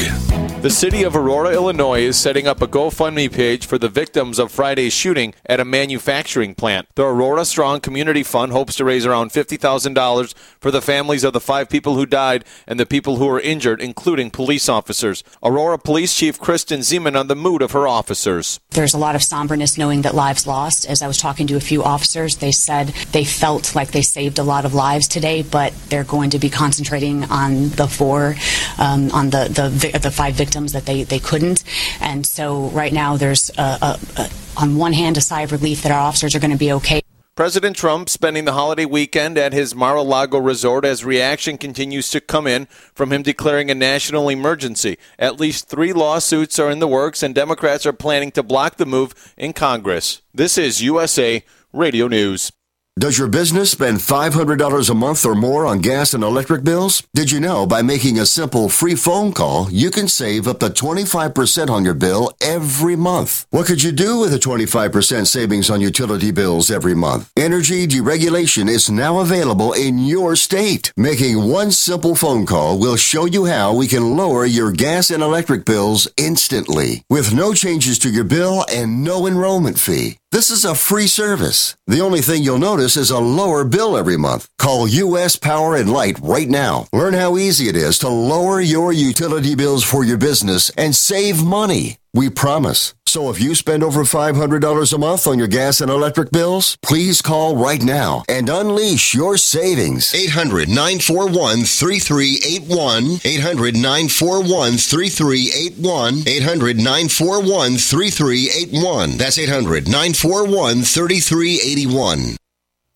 [0.66, 4.52] The city of Aurora, Illinois is setting up a GoFundMe page for the victims of
[4.52, 6.88] Friday's shooting at a manufacturing plant.
[6.96, 11.40] The Aurora Strong Community Fund hopes to raise around $50,000 for the families of the
[11.40, 15.24] five people who died and the people who were injured, including police officers.
[15.44, 18.60] Aurora Police Chief Kristen Ziman on the mood of her officers.
[18.72, 20.88] There's a lot of somberness knowing that lives lost.
[20.88, 24.40] As I was talking to a few officers, they said they felt like they saved
[24.40, 28.36] a lot of lives today, but they're going to be concentrating on the four,
[28.80, 31.64] um, on the, the, the five victims victims that they, they couldn't.
[32.00, 35.84] And so right now there's, a, a, a, on one hand, a sigh of relief
[35.84, 37.02] that our officers are going to be okay.
[37.36, 42.48] President Trump spending the holiday weekend at his Mar-a-Lago resort as reaction continues to come
[42.48, 44.98] in from him declaring a national emergency.
[45.20, 48.86] At least three lawsuits are in the works, and Democrats are planning to block the
[48.86, 50.22] move in Congress.
[50.34, 52.54] This is USA Radio News.
[52.98, 57.04] Does your business spend $500 a month or more on gas and electric bills?
[57.14, 60.70] Did you know by making a simple free phone call, you can save up to
[60.70, 63.48] 25% on your bill every month?
[63.50, 67.30] What could you do with a 25% savings on utility bills every month?
[67.36, 70.94] Energy deregulation is now available in your state.
[70.96, 75.22] Making one simple phone call will show you how we can lower your gas and
[75.22, 80.18] electric bills instantly with no changes to your bill and no enrollment fee.
[80.36, 81.78] This is a free service.
[81.88, 84.50] The only thing you'll notice is a lower bill every month.
[84.58, 86.90] Call US Power and Light right now.
[86.92, 91.42] Learn how easy it is to lower your utility bills for your business and save
[91.42, 92.00] money.
[92.14, 92.94] We promise.
[93.16, 97.22] So if you spend over $500 a month on your gas and electric bills, please
[97.22, 100.14] call right now and unleash your savings.
[100.14, 103.22] 800 941 3381.
[103.24, 106.28] 800 941 3381.
[106.28, 109.18] 800 941 3381.
[109.18, 112.36] That's 800 941 3381.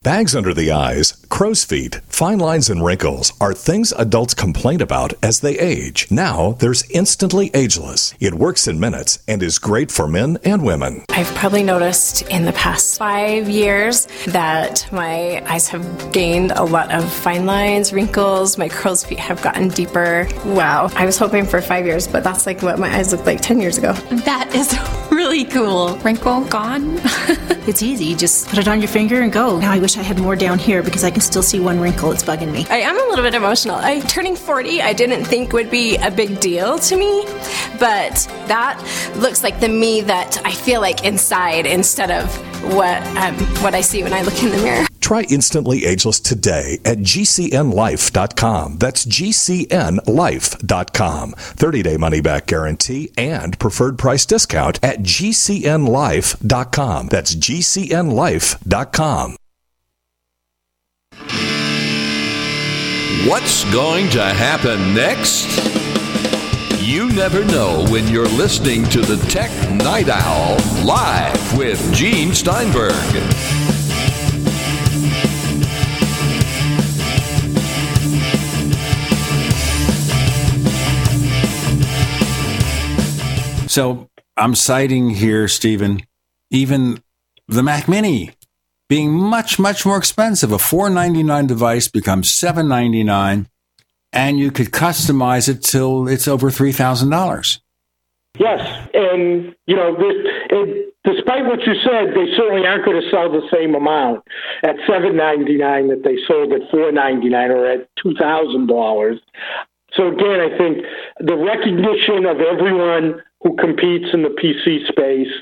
[0.02, 5.12] Bags under the eyes, crow's feet, fine lines, and wrinkles are things adults complain about
[5.22, 6.08] as they age.
[6.10, 8.14] Now there's Instantly Ageless.
[8.18, 11.04] It works in minutes and is great for men and women.
[11.10, 16.94] I've probably noticed in the past five years that my eyes have gained a lot
[16.94, 20.30] of fine lines, wrinkles, my crow's feet have gotten deeper.
[20.46, 20.90] Wow.
[20.96, 23.60] I was hoping for five years, but that's like what my eyes looked like 10
[23.60, 23.92] years ago.
[24.24, 24.74] That is
[25.12, 25.98] really cool.
[25.98, 27.00] Wrinkle gone.
[27.68, 28.16] it's easy.
[28.16, 29.60] Just put it on your finger and go.
[29.60, 32.11] Now I wish I had more down here because I can still see one wrinkle.
[32.11, 32.66] It's bugging me.
[32.70, 33.76] I am a little bit emotional.
[33.76, 37.24] I turning 40, I didn't think would be a big deal to me,
[37.80, 38.16] but
[38.48, 38.80] that
[39.18, 42.36] looks like the me that I feel like inside instead of
[42.74, 44.86] what um, what I see when I look in the mirror.
[45.02, 48.78] Try Instantly Ageless today at gcnlife.com.
[48.78, 51.32] That's gcnlife.com.
[51.32, 57.07] 30 day money back guarantee and preferred price discount at gcnlife.com.
[57.07, 59.39] That's gcnlife.com.
[63.10, 65.48] What's going to happen next?
[66.80, 72.94] You never know when you're listening to the Tech Night Owl live with Gene Steinberg.
[83.68, 84.07] So
[84.38, 86.03] I'm citing here, Stephen,
[86.52, 87.02] even
[87.48, 88.36] the Mac Mini
[88.90, 90.52] being much, much more expensive.
[90.52, 93.48] A 499 device becomes 799
[94.11, 97.60] and you could customize it till it's over $3,000.
[98.38, 100.16] Yes, and you know, this,
[100.52, 104.24] it, despite what you said, they certainly aren't going to sell the same amount
[104.64, 108.68] at seven ninety nine that they sold at four ninety nine or at two thousand
[108.68, 109.20] dollars.
[109.94, 110.86] So again, I think
[111.20, 115.34] the recognition of everyone who competes in the PC space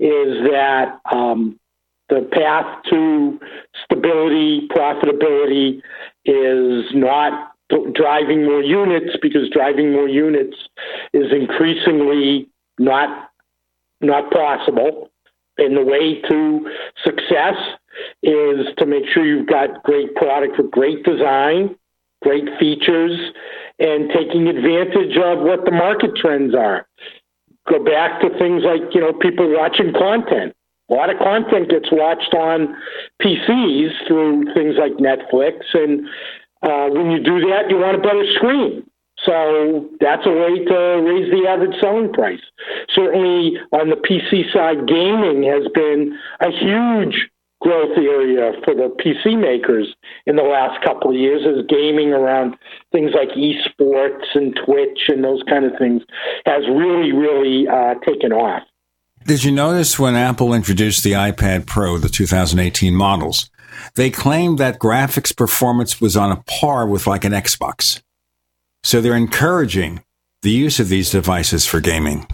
[0.00, 1.60] is that um,
[2.10, 3.40] the path to
[3.84, 5.80] stability, profitability
[6.24, 7.52] is not
[7.94, 10.56] driving more units because driving more units
[11.12, 13.30] is increasingly not
[14.00, 15.10] not possible.
[15.58, 16.70] And the way to
[17.04, 17.56] success
[18.22, 21.76] is to make sure you've got great product with great design,
[22.22, 23.18] great features,
[23.78, 26.86] and taking advantage of what the market trends are.
[27.68, 30.54] Go back to things like, you know, people watching content.
[30.90, 32.76] A lot of content gets watched on
[33.22, 36.06] PCs through things like Netflix, and
[36.62, 38.84] uh, when you do that, you want a better screen.
[39.24, 42.40] So that's a way to raise the average selling price.
[42.94, 47.28] Certainly on the PC side, gaming has been a huge
[47.60, 49.94] growth area for the PC makers
[50.26, 52.56] in the last couple of years as gaming around
[52.92, 56.02] things like esports and Twitch and those kind of things
[56.46, 58.62] has really, really uh, taken off.
[59.26, 63.50] Did you notice when Apple introduced the iPad Pro, the 2018 models,
[63.94, 68.00] they claimed that graphics performance was on a par with like an Xbox.
[68.82, 70.02] So they're encouraging
[70.42, 72.26] the use of these devices for gaming.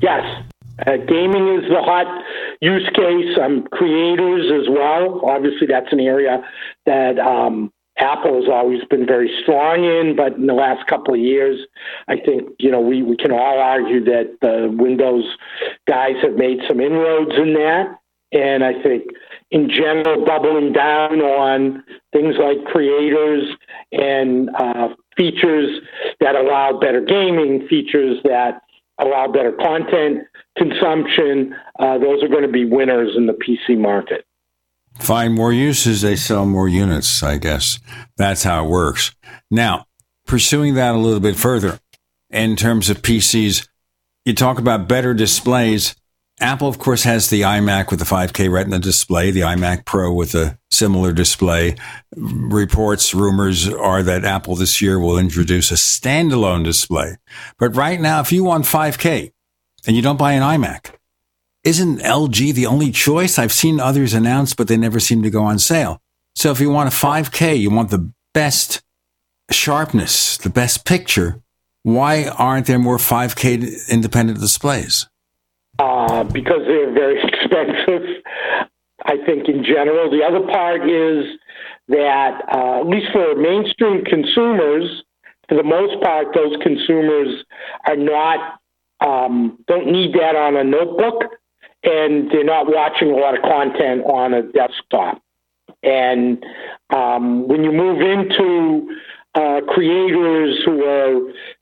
[0.00, 0.44] Yes.
[0.86, 2.22] Uh, gaming is the hot
[2.60, 3.38] use case.
[3.40, 5.22] Um, creators as well.
[5.24, 6.44] Obviously, that's an area
[6.84, 11.20] that um, Apple has always been very strong in, but in the last couple of
[11.20, 11.58] years,
[12.08, 15.24] I think you know we, we can all argue that the Windows
[15.88, 17.98] guys have made some inroads in that,
[18.32, 19.04] and I think
[19.50, 23.44] in general doubling down on things like creators
[23.92, 25.80] and uh, features
[26.20, 28.60] that allow better gaming, features that
[28.98, 30.24] allow better content
[30.58, 31.54] consumption.
[31.78, 34.26] Uh, those are going to be winners in the PC market.
[34.98, 37.78] Find more uses, they sell more units, I guess.
[38.16, 39.14] That's how it works.
[39.50, 39.86] Now,
[40.26, 41.78] pursuing that a little bit further,
[42.30, 43.68] in terms of PCs,
[44.24, 45.94] you talk about better displays.
[46.40, 50.34] Apple, of course, has the iMac with the 5K Retina display, the iMac Pro with
[50.34, 51.76] a similar display.
[52.16, 57.16] Reports, rumors are that Apple this year will introduce a standalone display.
[57.58, 59.32] But right now, if you want 5K
[59.86, 60.95] and you don't buy an iMac,
[61.66, 63.38] isn't LG the only choice?
[63.38, 66.00] I've seen others announced, but they never seem to go on sale.
[66.34, 68.82] So if you want a 5K, you want the best
[69.50, 71.42] sharpness, the best picture,
[71.82, 75.06] why aren't there more 5K independent displays?
[75.78, 78.22] uh, because they're very expensive.
[79.04, 80.10] I think in general.
[80.10, 81.38] The other part is
[81.88, 85.04] that, uh, at least for mainstream consumers,
[85.48, 87.44] for the most part, those consumers
[87.86, 88.58] are not
[89.00, 91.30] um, don't need that on a notebook,
[91.86, 95.22] and they're not watching a lot of content on a desktop.
[95.82, 96.44] And
[96.90, 98.90] um, when you move into
[99.36, 101.12] uh, creators who are,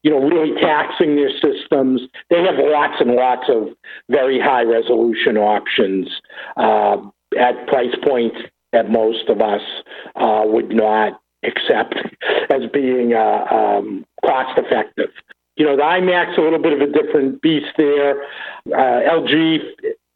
[0.02, 3.68] you know, really taxing their systems, they have lots and lots of
[4.08, 6.08] very high resolution options
[6.56, 6.96] uh,
[7.38, 8.36] at price points
[8.72, 9.62] that most of us
[10.16, 11.94] uh, would not accept
[12.50, 15.10] as being uh, um, cost effective.
[15.56, 18.22] You know, the iMac's a little bit of a different beast there.
[18.66, 19.58] Uh, LG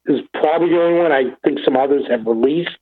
[0.08, 1.12] is probably the only one.
[1.12, 2.76] I think some others have released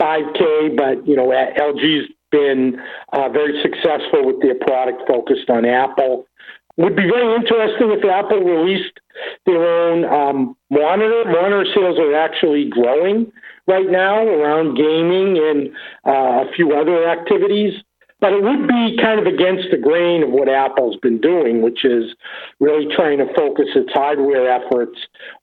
[0.00, 2.80] 5K, but you know, LG's been
[3.12, 6.26] uh, very successful with their product focused on Apple.
[6.76, 9.00] Would be very interesting if Apple released
[9.44, 11.24] their own um, monitor.
[11.26, 13.30] Monitor sales are actually growing
[13.66, 15.68] right now around gaming and
[16.06, 17.74] uh, a few other activities.
[18.20, 21.84] But it would be kind of against the grain of what Apple's been doing, which
[21.84, 22.14] is
[22.60, 24.98] really trying to focus its hardware efforts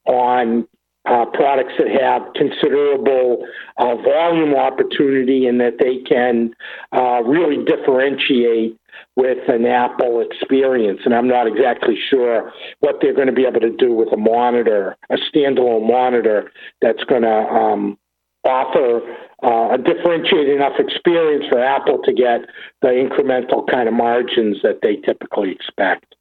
[0.06, 0.68] on
[1.08, 3.46] uh, products that have considerable
[3.78, 6.54] uh, volume opportunity and that they can
[6.92, 8.78] uh, really differentiate
[9.16, 11.02] with an Apple experience.
[11.06, 14.18] And I'm not exactly sure what they're going to be able to do with a
[14.18, 17.98] monitor, a standalone monitor that's going to um,
[18.44, 19.02] offer
[19.44, 22.42] uh, a differentiated enough experience for Apple to get
[22.82, 26.16] the incremental kind of margins that they typically expect.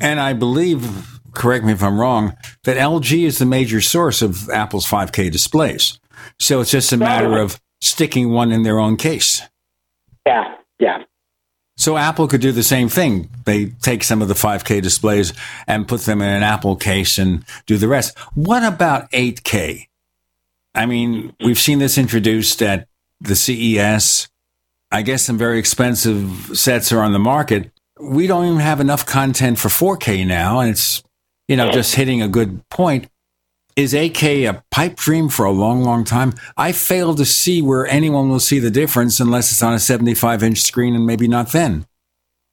[0.00, 4.48] And I believe, correct me if I'm wrong, that LG is the major source of
[4.50, 5.98] Apple's 5K displays.
[6.38, 9.42] So it's just a matter of sticking one in their own case.
[10.26, 11.02] Yeah, yeah.
[11.76, 13.28] So Apple could do the same thing.
[13.44, 15.32] They take some of the 5K displays
[15.66, 18.16] and put them in an Apple case and do the rest.
[18.34, 19.88] What about 8K?
[20.74, 22.88] I mean, we've seen this introduced at
[23.20, 24.28] the CES.
[24.90, 27.70] I guess some very expensive sets are on the market.
[28.00, 31.02] We don't even have enough content for 4K now, and it's,
[31.52, 33.10] you know, just hitting a good point.
[33.76, 36.32] Is 8K a pipe dream for a long, long time?
[36.56, 40.42] I fail to see where anyone will see the difference unless it's on a 75
[40.42, 41.84] inch screen and maybe not then.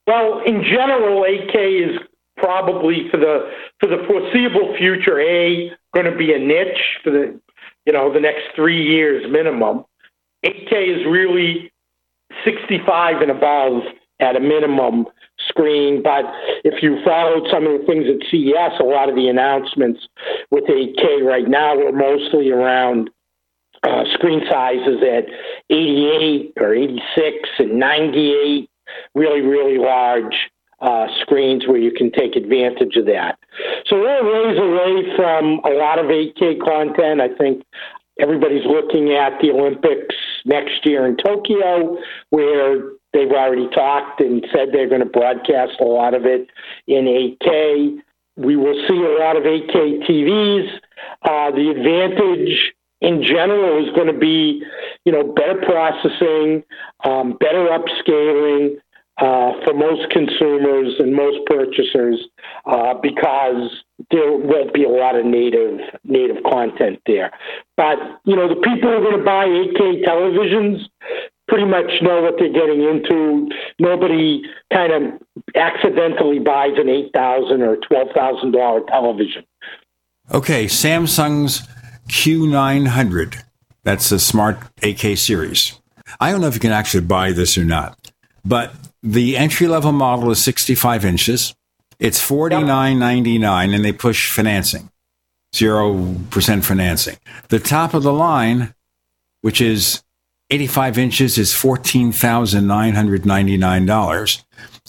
[0.05, 2.01] Well, in general, 8K is
[2.35, 7.39] probably for the for the foreseeable future a going to be a niche for the
[7.85, 9.85] you know, the next three years minimum.
[10.43, 11.71] 8K is really
[12.43, 13.83] 65 and above
[14.19, 15.05] at a minimum
[15.49, 16.01] screen.
[16.01, 16.25] But
[16.63, 20.07] if you followed some of the things at CES, a lot of the announcements
[20.51, 23.09] with 8K right now are mostly around
[23.83, 25.25] uh, screen sizes at
[25.69, 28.69] 88 or 86 and 98,
[29.15, 30.49] really, really large
[30.81, 33.37] uh, screens where you can take advantage of that.
[33.87, 37.21] So we're ways away from a lot of 8K content.
[37.21, 37.63] I think
[38.19, 41.97] everybody's looking at the Olympics next year in Tokyo,
[42.29, 46.49] where they've already talked and said they're going to broadcast a lot of it
[46.87, 47.97] in 8K.
[48.37, 50.69] We will see a lot of 8K TVs.
[51.23, 54.63] Uh, the advantage in general is going to be,
[55.05, 56.63] you know, better processing,
[57.03, 58.77] um, better upscaling,
[59.19, 62.25] uh, for most consumers and most purchasers
[62.65, 63.69] uh, because
[64.11, 67.31] there won't be a lot of native native content there.
[67.75, 70.83] But you know, the people who are going to buy 8K televisions
[71.49, 73.49] pretty much know what they're getting into.
[73.79, 75.21] Nobody kind of
[75.55, 79.43] accidentally buys an eight thousand or twelve thousand dollar television.
[80.31, 81.67] Okay, Samsung's
[82.07, 83.43] Q900.
[83.83, 85.79] That's a smart 8K series.
[86.19, 88.11] I don't know if you can actually buy this or not,
[88.43, 91.55] but the entry level model is 65 inches.
[91.99, 94.89] It's 49.99 and they push financing.
[95.53, 97.17] 0% financing.
[97.47, 98.75] The top of the line,
[99.41, 100.03] which is
[100.49, 104.43] 85 inches is $14,999.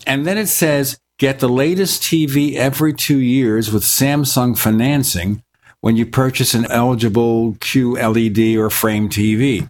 [0.06, 5.42] And then it says get the latest TV every 2 years with Samsung financing
[5.80, 9.68] when you purchase an eligible QLED or frame TV.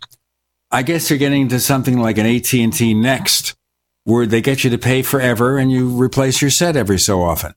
[0.71, 3.57] I guess you're getting to something like an AT&T Next
[4.05, 7.53] where they get you to pay forever and you replace your set every so often.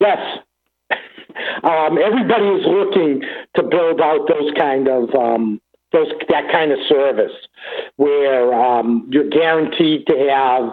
[0.00, 0.18] Yes.
[1.64, 3.22] Um, everybody is looking
[3.54, 5.60] to build out those kind of um,
[5.92, 7.32] those that kind of service
[7.96, 10.72] where um, you're guaranteed to have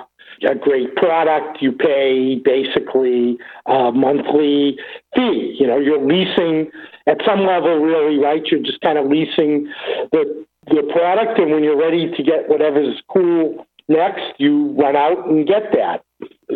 [0.50, 1.62] a great product.
[1.62, 4.78] You pay basically a monthly
[5.16, 5.58] fee.
[5.60, 6.72] You know, you're leasing
[7.08, 8.46] at some level, really, right?
[8.46, 9.72] You're just kind of leasing
[10.12, 15.28] the the product, and when you're ready to get whatever's cool next, you run out
[15.28, 16.04] and get that.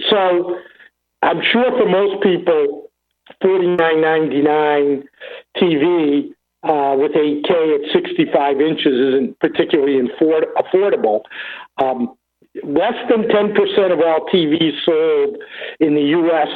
[0.09, 0.55] So
[1.23, 2.91] I'm sure for most people,
[3.41, 5.03] forty nine ninety nine
[5.57, 6.33] TV
[6.63, 11.21] uh, with 8K at 65 inches isn't particularly afford- affordable.
[11.81, 12.15] Um,
[12.63, 15.37] less than 10% of all TVs sold
[15.79, 16.47] in the U.S.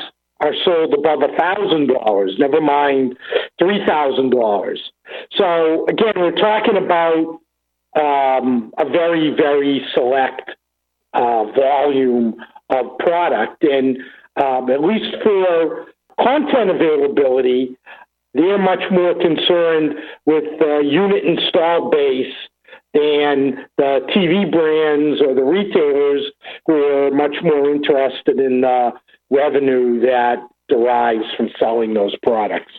[0.42, 2.36] are sold above a thousand dollars.
[2.38, 3.18] Never mind
[3.58, 4.80] three thousand dollars.
[5.36, 7.40] So again, we're talking about
[8.00, 10.52] um, a very very select
[11.14, 12.36] uh, volume
[12.70, 13.98] of product, and
[14.36, 15.88] um, at least for
[16.22, 17.76] content availability,
[18.34, 22.34] they're much more concerned with the unit install base
[22.94, 26.32] than the TV brands or the retailers
[26.66, 28.92] who are much more interested in the
[29.30, 30.38] revenue that
[30.70, 32.72] derives from selling those products.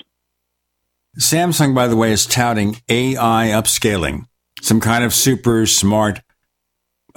[1.19, 4.27] Samsung, by the way, is touting AI upscaling,
[4.61, 6.21] some kind of super smart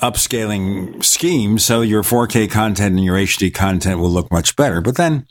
[0.02, 4.82] upscaling scheme so your 4K content and your HD content will look much better.
[4.82, 5.28] But then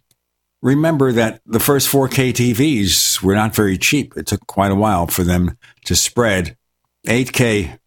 [0.62, 4.16] remember that the first 4K TVs were not very cheap.
[4.16, 5.56] It took quite a while for them
[5.86, 6.56] to spread.
[7.06, 7.78] 8K,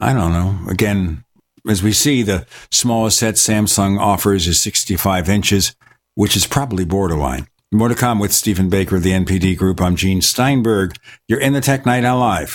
[0.00, 0.58] I don't know.
[0.70, 1.24] Again,
[1.68, 5.74] as we see, the smallest set Samsung offers is 65 inches,
[6.14, 7.46] which is probably borderline.
[7.70, 9.80] More to come with Stephen Baker of the NPD Group.
[9.80, 10.96] I'm Gene Steinberg.
[11.26, 12.54] You're in the Tech Night Owl Live.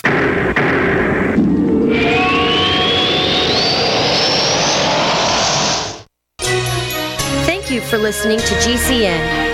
[7.46, 9.53] Thank you for listening to GCN.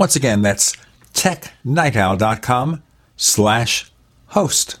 [0.00, 0.74] Once again, that's
[1.12, 2.82] technightowl.com
[3.18, 3.92] slash
[4.28, 4.80] host.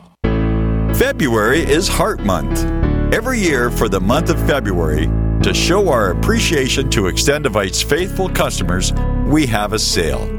[0.95, 2.63] February is Heart Month.
[3.13, 5.07] Every year for the month of February,
[5.41, 8.93] to show our appreciation to Extendivite's faithful customers,
[9.25, 10.29] we have a sale.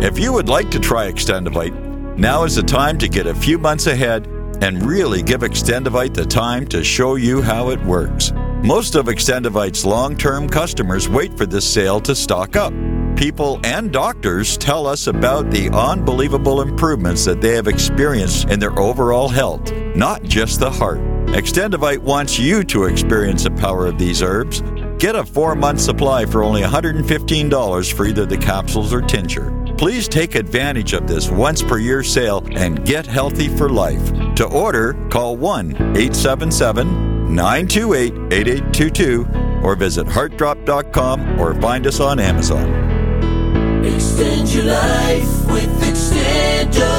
[0.00, 3.58] If you would like to try Extendivite, now is the time to get a few
[3.58, 4.26] months ahead
[4.62, 8.32] and really give Extendivite the time to show you how it works.
[8.62, 12.72] Most of Extendivite's long term customers wait for this sale to stock up
[13.18, 18.78] people and doctors tell us about the unbelievable improvements that they have experienced in their
[18.78, 21.00] overall health, not just the heart.
[21.30, 24.62] Extendivite wants you to experience the power of these herbs.
[24.98, 29.52] Get a four month supply for only $115 for either the capsules or tincture.
[29.76, 34.12] Please take advantage of this once per year sale and get healthy for life.
[34.36, 39.26] To order, call 1 877 928 8822
[39.64, 42.97] or visit heartdrop.com or find us on Amazon.
[43.94, 46.97] Extend your life with Extendovite.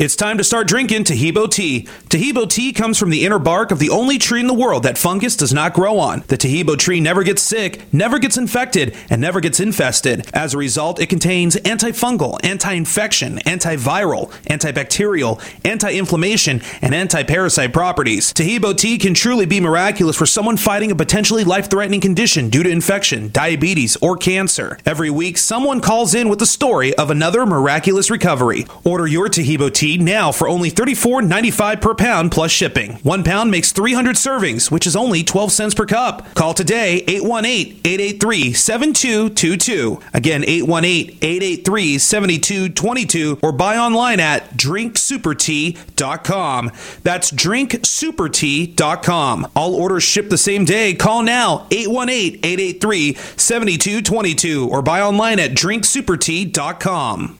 [0.00, 1.82] It's time to start drinking Taheebo tea.
[2.08, 4.96] Taheebo tea comes from the inner bark of the only tree in the world that
[4.96, 6.24] fungus does not grow on.
[6.26, 10.26] The Taheebo tree never gets sick, never gets infected, and never gets infested.
[10.32, 18.32] As a result, it contains antifungal, anti-infection, antiviral, antibacterial, anti-inflammation, and anti-parasite properties.
[18.32, 22.70] Taheebo tea can truly be miraculous for someone fighting a potentially life-threatening condition due to
[22.70, 24.78] infection, diabetes, or cancer.
[24.86, 28.64] Every week, someone calls in with the story of another miraculous recovery.
[28.82, 32.92] Order your Taheebo tea now for only $34.95 per pound plus shipping.
[33.02, 36.34] One pound makes 300 servings, which is only 12 cents per cup.
[36.34, 39.98] Call today 818 883 7222.
[40.14, 46.70] Again, 818 883 7222 or buy online at drinksupertea.com.
[47.02, 49.48] That's drinksupertea.com.
[49.56, 50.94] All orders ship the same day.
[50.94, 57.39] Call now 818 883 7222 or buy online at drinksupertea.com.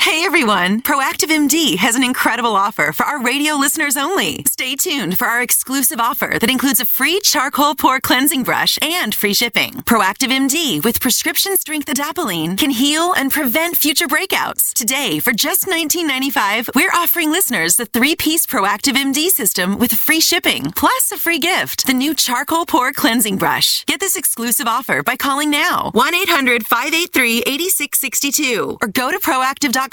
[0.00, 0.80] Hey everyone!
[0.82, 4.44] Proactiv MD has an incredible offer for our radio listeners only.
[4.46, 9.12] Stay tuned for our exclusive offer that includes a free charcoal pore cleansing brush and
[9.12, 9.72] free shipping.
[9.82, 14.72] Proactiv MD with prescription strength adapalene can heal and prevent future breakouts.
[14.72, 20.70] Today, for just $19.95, we're offering listeners the three-piece Proactiv MD system with free shipping,
[20.70, 23.84] plus a free gift, the new charcoal pore cleansing brush.
[23.86, 29.87] Get this exclusive offer by calling now 1-800-583-8662 or go to proactiv.com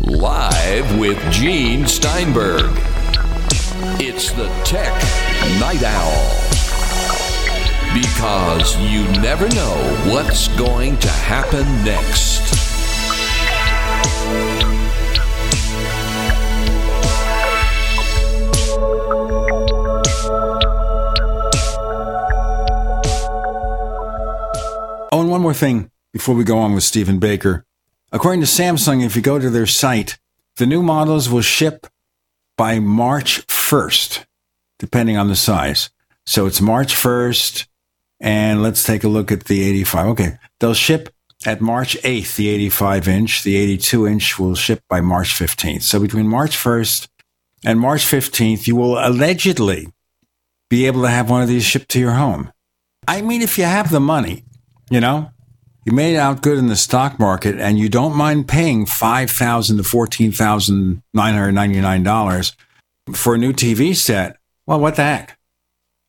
[0.00, 2.70] Live with Gene Steinberg.
[4.00, 4.92] It's the Tech
[5.60, 6.44] Night Owl.
[7.94, 9.76] Because you never know
[10.12, 12.42] what's going to happen next.
[25.12, 27.66] Oh, and one more thing before we go on with Stephen Baker.
[28.12, 30.16] According to Samsung, if you go to their site,
[30.56, 31.88] the new models will ship
[32.56, 34.24] by March 1st,
[34.78, 35.90] depending on the size.
[36.24, 37.66] So it's March 1st,
[38.20, 40.06] and let's take a look at the 85.
[40.10, 41.12] Okay, they'll ship
[41.44, 43.42] at March 8th, the 85 inch.
[43.42, 45.82] The 82 inch will ship by March 15th.
[45.82, 47.08] So between March 1st
[47.64, 49.88] and March 15th, you will allegedly
[50.70, 52.52] be able to have one of these shipped to your home.
[53.08, 54.44] I mean, if you have the money,
[54.88, 55.32] you know,
[55.84, 59.82] you made out good in the stock market and you don't mind paying 5,000 to
[59.82, 62.54] $14,999
[63.12, 65.38] for a new TV set, well, what the heck?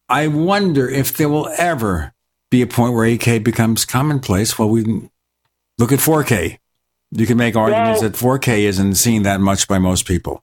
[0.07, 2.13] I wonder if there will ever
[2.51, 4.57] be a point where 8K becomes commonplace.
[4.57, 5.09] Well, we
[5.77, 6.57] look at 4K.
[7.11, 10.41] You can make arguments Well- that 4K isn't seen that much by most people.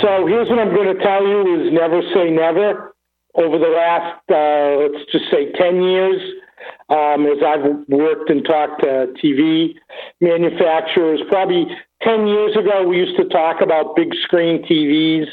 [0.00, 2.94] So here's what I'm going to tell you: is never say never.
[3.34, 6.18] Over the last, uh, let's just say, ten years,
[6.88, 9.74] um, as I've worked and talked to TV
[10.20, 11.66] manufacturers, probably
[12.02, 15.26] ten years ago, we used to talk about big screen TVs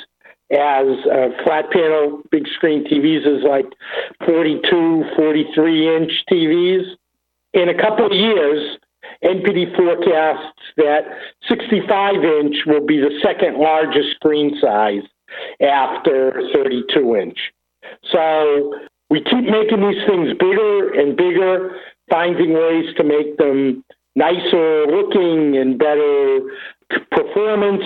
[0.52, 3.66] as uh, flat panel big screen TVs as like
[4.26, 6.84] 42, 43 inch TVs.
[7.54, 8.78] In a couple of years,
[9.24, 11.02] NPD forecasts that
[11.48, 15.04] 65 inch will be the second largest screen size
[15.62, 17.38] after 32 inch.
[18.12, 18.76] So
[19.12, 21.76] we keep making these things bigger and bigger,
[22.10, 23.84] finding ways to make them
[24.16, 26.40] nicer looking and better
[27.12, 27.84] performance.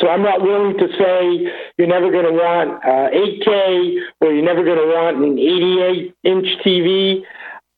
[0.00, 4.44] So I'm not willing to say you're never going to want uh, 8K or you're
[4.44, 7.22] never going to want an 88 inch TV.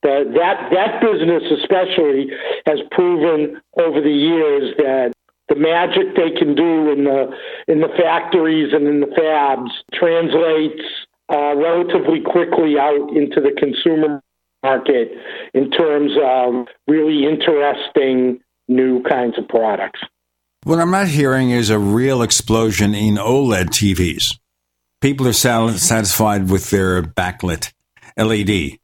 [0.01, 2.29] The, that that business especially
[2.65, 5.13] has proven over the years that
[5.49, 7.31] the magic they can do in the
[7.67, 10.81] in the factories and in the fabs translates
[11.31, 14.21] uh, relatively quickly out into the consumer
[14.63, 15.11] market
[15.53, 19.99] in terms of really interesting new kinds of products.
[20.63, 24.39] What I'm not hearing is a real explosion in OLED TVs.
[25.01, 27.71] People are sal- satisfied with their backlit
[28.17, 28.79] LED.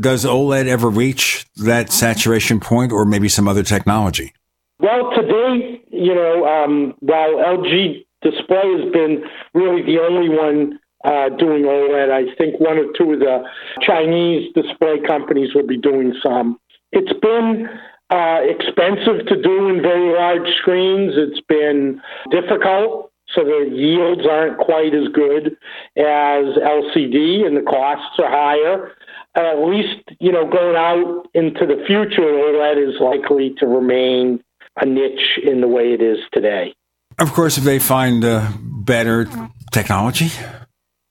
[0.00, 4.32] Does OLED ever reach that saturation point or maybe some other technology?
[4.78, 11.28] Well, today, you know, um, while LG Display has been really the only one uh,
[11.30, 13.44] doing OLED, I think one or two of the
[13.80, 16.58] Chinese display companies will be doing some.
[16.92, 17.68] It's been
[18.10, 21.14] uh, expensive to do in very large screens.
[21.16, 22.00] It's been
[22.30, 25.56] difficult, so the yields aren't quite as good
[25.96, 28.92] as LCD, and the costs are higher.
[29.34, 34.42] at least, you know, going out into the future, OLED is likely to remain
[34.76, 36.74] a niche in the way it is today.
[37.18, 39.26] Of course, if they find uh, better
[39.70, 40.30] technology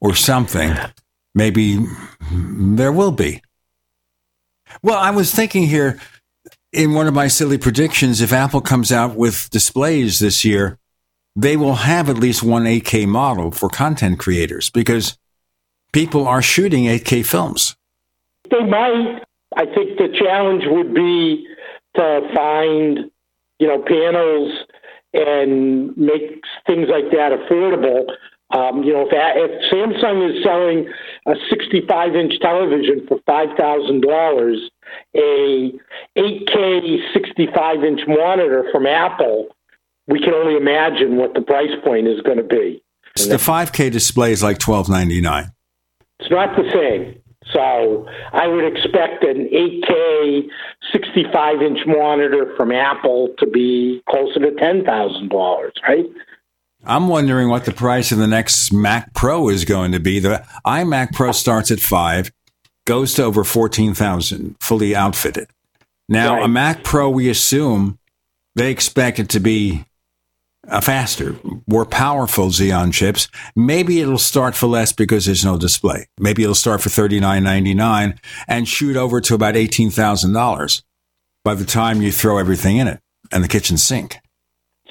[0.01, 0.75] or something,
[1.33, 1.85] maybe
[2.31, 3.41] there will be.
[4.81, 5.99] Well, I was thinking here
[6.73, 10.77] in one of my silly predictions if Apple comes out with displays this year,
[11.35, 15.17] they will have at least one 8K model for content creators because
[15.93, 17.75] people are shooting 8K films.
[18.49, 19.23] They might.
[19.55, 21.45] I think the challenge would be
[21.95, 23.11] to find,
[23.59, 24.51] you know, panels
[25.13, 28.05] and make things like that affordable.
[28.53, 30.89] Um, you know, if, if Samsung is selling
[31.25, 34.57] a 65 inch television for $5,000,
[35.15, 35.71] a
[36.17, 39.55] 8K 65 inch monitor from Apple,
[40.07, 42.83] we can only imagine what the price point is going to be.
[43.15, 45.51] The 5K display is like 12.99.
[46.19, 47.21] It's not the same.
[47.51, 50.47] So I would expect an 8K
[50.91, 56.05] 65 inch monitor from Apple to be closer to $10,000, right?
[56.83, 60.19] I'm wondering what the price of the next Mac Pro is going to be.
[60.19, 62.31] The iMac Pro starts at five,
[62.85, 65.47] goes to over 14,000 fully outfitted.
[66.09, 66.45] Now, Right.
[66.45, 67.99] a Mac Pro, we assume
[68.55, 69.85] they expect it to be
[70.67, 71.35] a faster,
[71.67, 73.27] more powerful Xeon chips.
[73.55, 76.07] Maybe it'll start for less because there's no display.
[76.19, 80.33] Maybe it'll start for thirty nine ninety nine and shoot over to about eighteen thousand
[80.33, 80.83] dollars
[81.43, 82.99] by the time you throw everything in it
[83.31, 84.19] and the kitchen sink.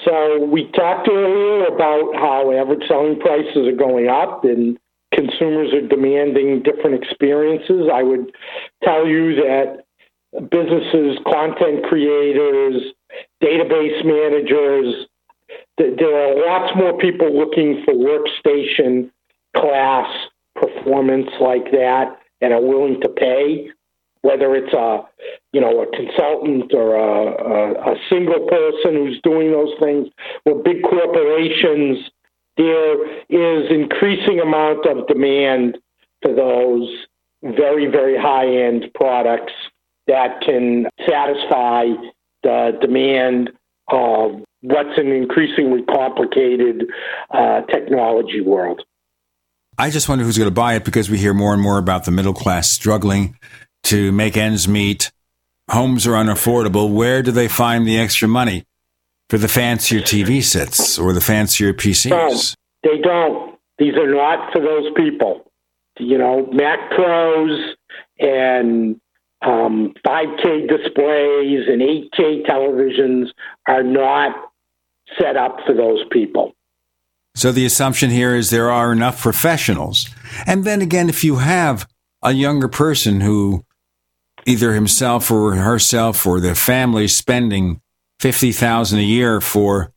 [0.04, 4.78] So we talked earlier about how average selling prices are going up and
[5.14, 7.88] consumers are demanding different experiences.
[7.92, 8.32] I would
[8.82, 9.84] tell you that
[10.50, 12.82] businesses, content creators,
[13.42, 15.06] database managers,
[15.78, 19.10] th- there are lots more people looking for workstation
[19.56, 20.08] class
[20.54, 23.70] performance like that and are willing to pay
[24.22, 25.00] whether it's a
[25.52, 30.08] you know a consultant or a, a, a single person who's doing those things
[30.44, 31.98] or big corporations
[32.56, 35.78] there is increasing amount of demand
[36.22, 36.88] for those
[37.42, 39.52] very very high end products
[40.06, 41.84] that can satisfy
[42.42, 43.50] the demand
[43.88, 46.84] of what's an increasingly complicated
[47.30, 48.82] uh, technology world.
[49.78, 52.04] I just wonder who's going to buy it because we hear more and more about
[52.04, 53.38] the middle class struggling
[53.84, 55.10] to make ends meet.
[55.70, 56.92] Homes are unaffordable.
[56.92, 58.64] Where do they find the extra money
[59.28, 62.54] for the fancier TV sets or the fancier PCs?
[62.82, 63.58] They don't.
[63.78, 65.50] These are not for those people.
[65.98, 67.74] You know, Mac Pros
[68.18, 69.00] and
[69.42, 73.28] um, 5K displays and 8K televisions
[73.66, 74.50] are not
[75.18, 76.54] set up for those people.
[77.34, 80.08] So the assumption here is there are enough professionals.
[80.46, 81.88] And then again, if you have
[82.22, 83.64] a younger person who
[84.46, 87.80] either himself or herself or their family spending
[88.20, 89.92] 50,000 a year for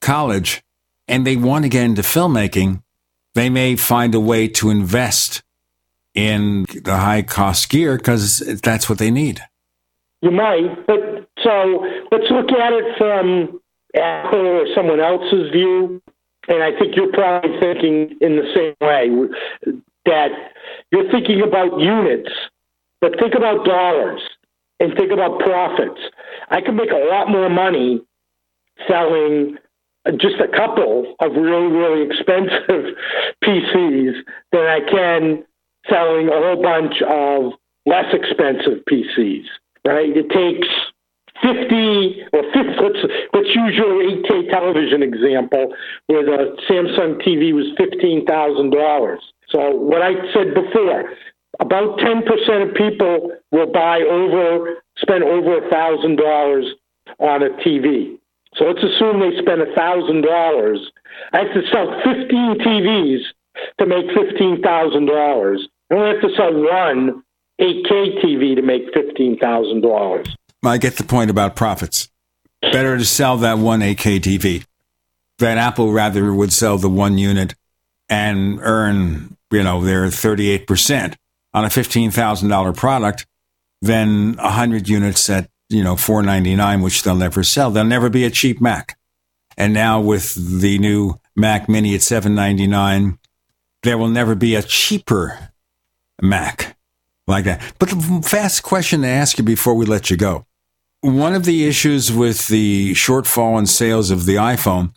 [0.00, 0.62] college
[1.08, 2.82] and they want to get into filmmaking,
[3.34, 5.42] they may find a way to invest
[6.14, 9.40] in the high cost gear because that's what they need.
[10.22, 13.60] You might, but so let's look at it from
[13.96, 16.02] Apple or someone else's view.
[16.48, 20.30] And I think you're probably thinking in the same way that
[20.90, 22.30] you're thinking about units,
[23.00, 24.20] but think about dollars
[24.80, 26.00] and think about profits.
[26.48, 28.00] I can make a lot more money
[28.88, 29.58] selling
[30.16, 32.96] just a couple of really, really expensive
[33.44, 34.14] PCs
[34.52, 35.44] than I can
[35.88, 37.52] selling a whole bunch of
[37.86, 39.44] less expensive PCs,
[39.86, 40.10] right?
[40.14, 40.68] It takes
[41.42, 43.00] 50 or 50, let's,
[43.32, 45.74] let's use your 8K television example
[46.06, 49.16] where the Samsung TV was $15,000.
[49.48, 51.12] So what I said before,
[51.60, 56.66] about 10% of people will buy over, spend over a thousand dollars
[57.18, 58.18] on a TV.
[58.54, 60.90] So let's assume they spend a thousand dollars.
[61.32, 63.20] I have to sell 15 TVs
[63.78, 65.58] to make $15,000.
[65.90, 67.22] I only have to sell one
[67.60, 70.34] 8K TV to make $15,000.
[70.64, 72.08] I get the point about profits.
[72.62, 74.64] Better to sell that one 8K TV
[75.38, 77.54] than Apple rather would sell the one unit
[78.08, 81.16] and earn, you know, their 38%
[81.52, 83.26] on a $15,000 product
[83.82, 87.70] than 100 units at, you know, 499 which they'll never sell.
[87.70, 88.98] There'll never be a cheap Mac.
[89.56, 93.18] And now with the new Mac Mini at 799,
[93.82, 95.50] there will never be a cheaper
[96.22, 96.76] Mac
[97.26, 97.62] like that.
[97.78, 100.46] But the fast question to ask you before we let you go.
[101.02, 104.92] One of the issues with the shortfall in sales of the iPhone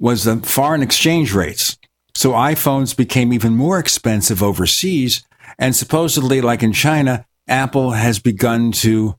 [0.00, 1.78] was the foreign exchange rates.
[2.16, 5.24] So iPhones became even more expensive overseas.
[5.58, 9.16] And supposedly, like in China, Apple has begun to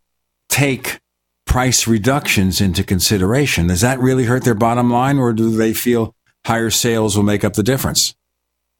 [0.50, 1.00] take
[1.46, 3.68] price reductions into consideration.
[3.68, 6.16] Does that really hurt their bottom line, or do they feel
[6.46, 8.16] higher sales will make up the difference?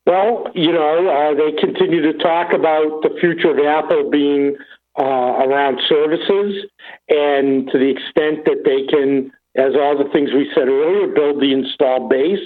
[0.06, 4.56] Well, you know, uh, they continue to talk about the future of Apple being
[5.00, 6.66] uh, around services,
[7.10, 11.42] and to the extent that they can, as all the things we said earlier, build
[11.42, 12.40] the install base,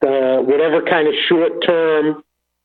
[0.00, 2.22] the whatever kind of short-term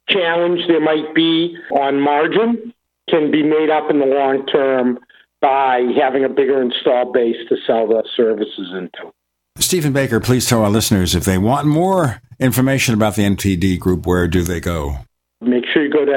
[0.09, 2.73] challenge there might be on margin
[3.09, 4.99] can be made up in the long term
[5.41, 9.11] by having a bigger install base to sell the services into.
[9.59, 14.05] Stephen Baker, please tell our listeners if they want more information about the NPD group,
[14.05, 14.97] where do they go?
[15.41, 16.11] Make sure you go to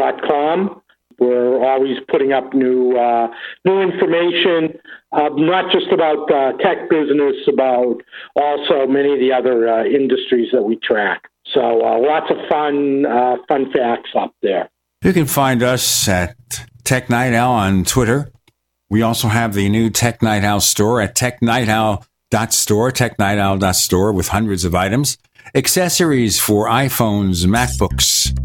[0.00, 0.82] npd.com.
[1.18, 3.28] We're always putting up new uh,
[3.64, 4.78] new information,
[5.12, 8.02] uh, not just about uh, tech business, about
[8.34, 11.30] also many of the other uh, industries that we track.
[11.56, 14.68] So uh, lots of fun uh, fun facts up there.
[15.02, 16.36] You can find us at
[16.84, 18.30] Tech Night Owl on Twitter.
[18.90, 24.74] We also have the new Tech Night Owl store at technightowl.store, technightowl.store with hundreds of
[24.74, 25.16] items,
[25.54, 28.38] accessories for iPhones, MacBooks,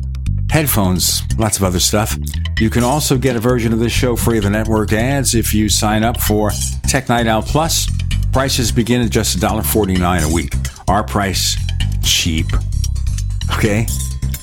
[0.49, 2.17] headphones, lots of other stuff.
[2.59, 5.53] You can also get a version of this show free of the network ads if
[5.53, 6.51] you sign up for
[6.87, 7.87] Tech Night Owl Plus.
[8.31, 10.53] Prices begin at just $1.49 a week.
[10.87, 11.57] Our price,
[12.01, 12.45] cheap.
[13.53, 13.87] Okay?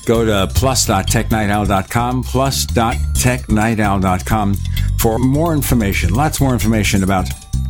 [0.05, 4.55] Go to plus.technightowl.com, plus.technightowl.com
[4.99, 7.27] for more information, lots more information about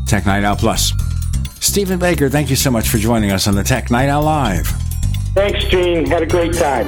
[0.08, 0.94] Tech Night Owl Plus.
[1.60, 4.66] Stephen Baker, thank you so much for joining us on the Tech Night Owl Live.
[5.36, 6.08] Thanks, Gene.
[6.08, 6.88] Had a great time.